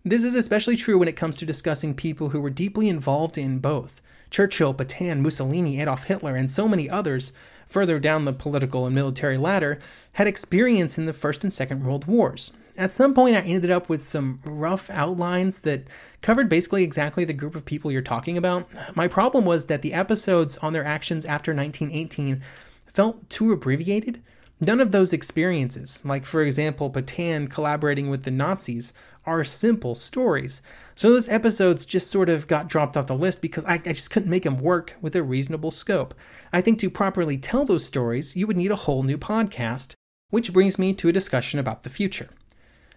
This 0.03 0.23
is 0.23 0.33
especially 0.33 0.75
true 0.75 0.97
when 0.97 1.07
it 1.07 1.15
comes 1.15 1.37
to 1.37 1.45
discussing 1.45 1.93
people 1.93 2.29
who 2.29 2.41
were 2.41 2.49
deeply 2.49 2.89
involved 2.89 3.37
in 3.37 3.59
both. 3.59 4.01
Churchill, 4.31 4.73
Petain, 4.73 5.21
Mussolini, 5.21 5.79
Adolf 5.79 6.05
Hitler, 6.05 6.35
and 6.35 6.49
so 6.49 6.67
many 6.67 6.89
others 6.89 7.33
further 7.67 7.99
down 7.99 8.25
the 8.25 8.33
political 8.33 8.87
and 8.87 8.95
military 8.95 9.37
ladder 9.37 9.77
had 10.13 10.25
experience 10.25 10.97
in 10.97 11.05
the 11.05 11.13
First 11.13 11.43
and 11.43 11.53
Second 11.53 11.83
World 11.83 12.05
Wars. 12.05 12.51
At 12.77 12.93
some 12.93 13.15
point, 13.15 13.35
I 13.35 13.41
ended 13.41 13.71
up 13.71 13.89
with 13.89 14.03
some 14.03 14.39
rough 14.45 14.91
outlines 14.91 15.61
that 15.61 15.87
covered 16.21 16.47
basically 16.47 16.83
exactly 16.83 17.25
the 17.25 17.33
group 17.33 17.55
of 17.55 17.65
people 17.65 17.91
you're 17.91 18.03
talking 18.03 18.37
about. 18.37 18.69
My 18.95 19.07
problem 19.07 19.45
was 19.45 19.65
that 19.65 19.81
the 19.81 19.95
episodes 19.95 20.57
on 20.59 20.73
their 20.73 20.85
actions 20.85 21.25
after 21.25 21.55
1918 21.55 22.43
felt 22.93 23.27
too 23.31 23.51
abbreviated. 23.51 24.21
None 24.61 24.79
of 24.79 24.91
those 24.91 25.11
experiences, 25.11 26.03
like 26.05 26.23
for 26.23 26.43
example, 26.43 26.91
Petain 26.91 27.47
collaborating 27.47 28.11
with 28.11 28.23
the 28.23 28.31
Nazis, 28.31 28.93
are 29.25 29.43
simple 29.43 29.95
stories. 29.95 30.61
So 30.93 31.11
those 31.11 31.27
episodes 31.29 31.83
just 31.83 32.11
sort 32.11 32.29
of 32.29 32.47
got 32.47 32.67
dropped 32.67 32.95
off 32.95 33.07
the 33.07 33.15
list 33.15 33.41
because 33.41 33.65
I, 33.65 33.73
I, 33.73 33.93
just 33.93 34.11
couldn't 34.11 34.29
make 34.29 34.43
them 34.43 34.59
work 34.59 34.95
with 35.01 35.15
a 35.15 35.23
reasonable 35.23 35.71
scope. 35.71 36.13
I 36.53 36.61
think 36.61 36.79
to 36.79 36.89
properly 36.91 37.37
tell 37.39 37.65
those 37.65 37.85
stories, 37.85 38.35
you 38.35 38.47
would 38.47 38.57
need 38.57 38.71
a 38.71 38.75
whole 38.75 39.03
new 39.03 39.17
podcast, 39.17 39.93
which 40.29 40.53
brings 40.53 40.79
me 40.79 40.93
to 40.93 41.09
a 41.09 41.11
discussion 41.11 41.59
about 41.59 41.83
the 41.83 41.89
future. 41.89 42.29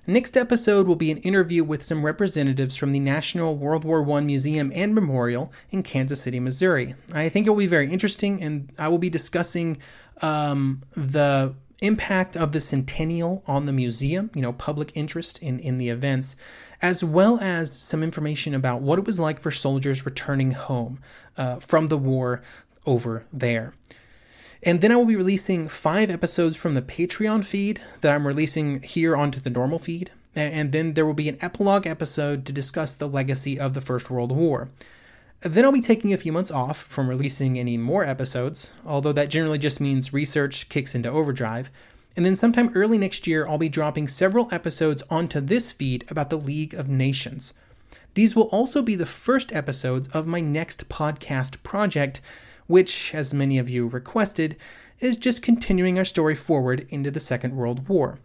Next 0.07 0.37
episode 0.37 0.87
will 0.87 0.97
be 0.97 1.11
an 1.11 1.19
interview 1.19 1.63
with 1.63 1.83
some 1.83 2.05
representatives 2.05 2.75
from 2.75 2.93
the 2.93 2.99
National 2.99 3.55
World 3.57 3.85
War 3.85 4.09
I 4.11 4.21
Museum 4.21 4.73
and 4.75 4.95
Memorial 4.95 5.53
in 5.71 5.83
Kansas 5.83 6.23
City, 6.23 6.41
Missouri. 6.41 6.95
I 7.13 7.29
think 7.29 7.47
it 7.47 7.51
will 7.51 7.59
be 7.59 7.67
very 7.67 7.93
interesting, 7.93 8.43
and 8.43 8.73
I 8.79 8.89
will 8.89 8.99
be 8.99 9.11
discussing 9.11 9.77
um, 10.23 10.81
the 10.93 11.55
impact 11.81 12.37
of 12.37 12.53
the 12.53 12.61
centennial 12.61 13.43
on 13.47 13.67
the 13.67 13.73
museum, 13.73 14.31
you 14.35 14.43
know, 14.43 14.53
public 14.55 14.91
interest 14.95 15.39
in, 15.39 15.59
in 15.61 15.79
the 15.79 15.91
events, 15.91 16.35
as 16.81 17.05
well 17.05 17.39
as 17.41 17.71
some 17.71 18.03
information 18.03 18.55
about 18.55 18.81
what 18.81 18.99
it 18.99 19.05
was 19.05 19.21
like 19.21 19.41
for 19.41 19.51
soldiers 19.51 20.07
returning 20.07 20.53
home 20.53 21.01
uh, 21.37 21.57
from 21.57 21.89
the 21.89 21.99
war 21.99 22.43
over 22.87 23.27
there. 23.33 23.75
And 24.63 24.81
then 24.81 24.93
I 24.93 24.97
will 24.97 25.07
be 25.07 25.17
releasing 25.17 25.69
five 25.69 26.11
episodes 26.11 26.57
from 26.57 26.75
the 26.75 26.83
Patreon 26.83 27.45
feed 27.45 27.81
that 28.03 28.15
I'm 28.15 28.27
releasing 28.27 28.83
here 28.83 29.17
onto 29.17 29.41
the 29.41 29.51
normal 29.51 29.79
feed. 29.79 30.11
And 30.35 30.71
then 30.73 30.95
there 30.95 31.07
will 31.07 31.15
be 31.15 31.29
an 31.29 31.39
epilogue 31.41 31.87
episode 31.87 32.45
to 32.47 32.53
discuss 32.53 32.93
the 32.93 33.09
legacy 33.09 33.59
of 33.59 33.75
the 33.75 33.81
First 33.81 34.11
World 34.11 34.33
War. 34.33 34.69
Then 35.41 35.65
I'll 35.65 35.73
be 35.73 35.81
taking 35.81 36.13
a 36.13 36.19
few 36.19 36.33
months 36.33 36.51
off 36.51 36.77
from 36.77 37.09
releasing 37.09 37.59
any 37.59 37.79
more 37.79 38.05
episodes, 38.05 38.75
although 38.85 39.13
that 39.13 39.31
generally 39.31 39.59
just 39.59 39.81
means 39.81 40.13
research 40.13 40.69
kicks 40.69 40.95
into 40.95 41.09
overdrive. 41.09 41.71
And 42.17 42.27
then 42.27 42.37
sometime 42.37 42.73
early 42.75 42.99
next 42.99 43.27
year, 43.27 43.49
I'll 43.49 43.57
be 43.57 43.71
dropping 43.71 44.09
several 44.09 44.49
episodes 44.53 45.03
onto 45.09 45.41
this 45.41 45.73
feed 45.73 46.05
about 46.11 46.29
the 46.29 46.37
League 46.37 46.75
of 46.75 46.89
Nations. 46.89 47.55
These 48.15 48.37
will 48.37 48.49
also 48.49 48.83
be 48.83 48.97
the 48.97 49.07
first 49.07 49.53
episodes 49.53 50.09
of 50.09 50.27
my 50.27 50.41
next 50.41 50.89
podcast 50.89 51.63
project, 51.63 52.21
which, 52.71 53.13
as 53.17 53.35
many 53.35 53.59
of 53.59 53.69
you 53.69 53.89
requested, 53.89 54.57
is 55.01 55.17
just 55.17 55.43
continuing 55.43 55.99
our 55.99 56.05
story 56.05 56.37
forward 56.37 56.87
into 56.89 57.11
the 57.11 57.19
Second 57.19 57.57
World 57.57 57.89
War. 57.89 58.21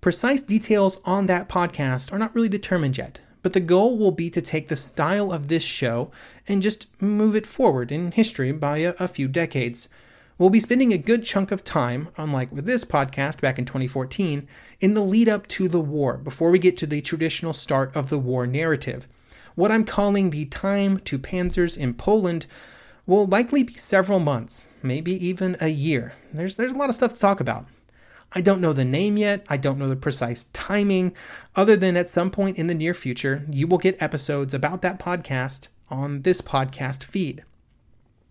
Precise 0.00 0.42
details 0.42 1.00
on 1.04 1.26
that 1.26 1.48
podcast 1.48 2.12
are 2.12 2.18
not 2.18 2.34
really 2.34 2.48
determined 2.48 2.98
yet, 2.98 3.20
but 3.40 3.52
the 3.52 3.60
goal 3.60 3.96
will 3.96 4.10
be 4.10 4.30
to 4.30 4.42
take 4.42 4.66
the 4.66 4.74
style 4.74 5.32
of 5.32 5.46
this 5.46 5.62
show 5.62 6.10
and 6.48 6.60
just 6.60 6.88
move 7.00 7.36
it 7.36 7.46
forward 7.46 7.92
in 7.92 8.10
history 8.10 8.50
by 8.50 8.78
a, 8.78 8.94
a, 8.98 9.06
few 9.06 9.28
decades. 9.28 9.88
We'll 10.38 10.50
be 10.50 10.58
spending 10.58 10.92
a 10.92 10.98
good 10.98 11.22
chunk 11.22 11.52
of 11.52 11.62
time, 11.62 12.08
unlike 12.16 12.50
with 12.50 12.66
this 12.66 12.84
podcast 12.84 13.40
back 13.40 13.60
in 13.60 13.64
2014, 13.64 14.48
in 14.80 14.94
the 14.94 15.02
lead 15.02 15.28
up 15.28 15.46
to 15.48 15.68
the 15.68 15.80
war 15.80 16.16
before 16.16 16.50
we 16.50 16.58
get 16.58 16.76
to 16.78 16.86
the 16.86 17.00
traditional 17.00 17.52
start 17.52 17.94
of 17.94 18.08
the 18.08 18.18
war 18.18 18.44
narrative. 18.44 19.06
What 19.54 19.70
I'm 19.70 19.84
calling 19.84 20.30
the 20.30 20.46
time 20.46 20.98
to 21.00 21.16
panzers 21.16 21.76
in 21.76 21.94
Poland 21.94 22.46
will 23.08 23.26
likely 23.26 23.62
be 23.62 23.74
several 23.74 24.20
months, 24.20 24.68
maybe 24.82 25.12
even 25.26 25.56
a 25.60 25.68
year. 25.68 26.12
There's, 26.32 26.56
there's 26.56 26.74
a 26.74 26.76
lot 26.76 26.90
of 26.90 26.94
stuff 26.94 27.14
to 27.14 27.20
talk 27.20 27.40
about. 27.40 27.66
I 28.32 28.42
don't 28.42 28.60
know 28.60 28.74
the 28.74 28.84
name 28.84 29.16
yet. 29.16 29.46
I 29.48 29.56
don't 29.56 29.78
know 29.78 29.88
the 29.88 29.96
precise 29.96 30.44
timing, 30.52 31.14
other 31.56 31.74
than 31.74 31.96
at 31.96 32.10
some 32.10 32.30
point 32.30 32.58
in 32.58 32.66
the 32.66 32.74
near 32.74 32.92
future, 32.92 33.46
you 33.50 33.66
will 33.66 33.78
get 33.78 34.00
episodes 34.02 34.52
about 34.52 34.82
that 34.82 35.00
podcast 35.00 35.68
on 35.88 36.20
this 36.20 36.42
podcast 36.42 37.02
feed. 37.02 37.42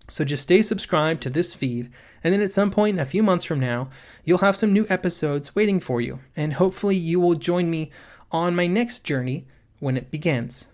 So 0.07 0.23
just 0.23 0.43
stay 0.43 0.61
subscribed 0.61 1.23
to 1.23 1.31
this 1.31 1.55
feed, 1.55 1.89
and 2.23 2.31
then 2.31 2.43
at 2.43 2.51
some 2.51 2.69
point 2.69 2.99
a 2.99 3.05
few 3.05 3.23
months 3.23 3.45
from 3.45 3.59
now, 3.59 3.89
you'll 4.23 4.37
have 4.37 4.55
some 4.55 4.71
new 4.71 4.85
episodes 4.89 5.55
waiting 5.55 5.79
for 5.79 6.01
you, 6.01 6.19
and 6.35 6.53
hopefully 6.53 6.95
you 6.95 7.19
will 7.19 7.33
join 7.33 7.71
me 7.71 7.89
on 8.31 8.55
my 8.55 8.67
next 8.67 9.03
journey 9.03 9.47
when 9.79 9.97
it 9.97 10.11
begins. 10.11 10.67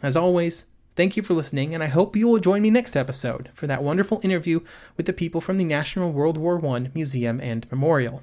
As 0.00 0.16
always, 0.16 0.66
thank 0.96 1.16
you 1.16 1.22
for 1.22 1.34
listening, 1.34 1.74
and 1.74 1.82
I 1.82 1.86
hope 1.86 2.16
you 2.16 2.28
will 2.28 2.38
join 2.38 2.62
me 2.62 2.70
next 2.70 2.96
episode 2.96 3.50
for 3.54 3.66
that 3.66 3.82
wonderful 3.82 4.20
interview 4.22 4.60
with 4.96 5.06
the 5.06 5.12
people 5.12 5.40
from 5.40 5.58
the 5.58 5.64
National 5.64 6.12
World 6.12 6.36
War 6.36 6.64
I 6.66 6.90
Museum 6.94 7.40
and 7.40 7.70
Memorial. 7.70 8.22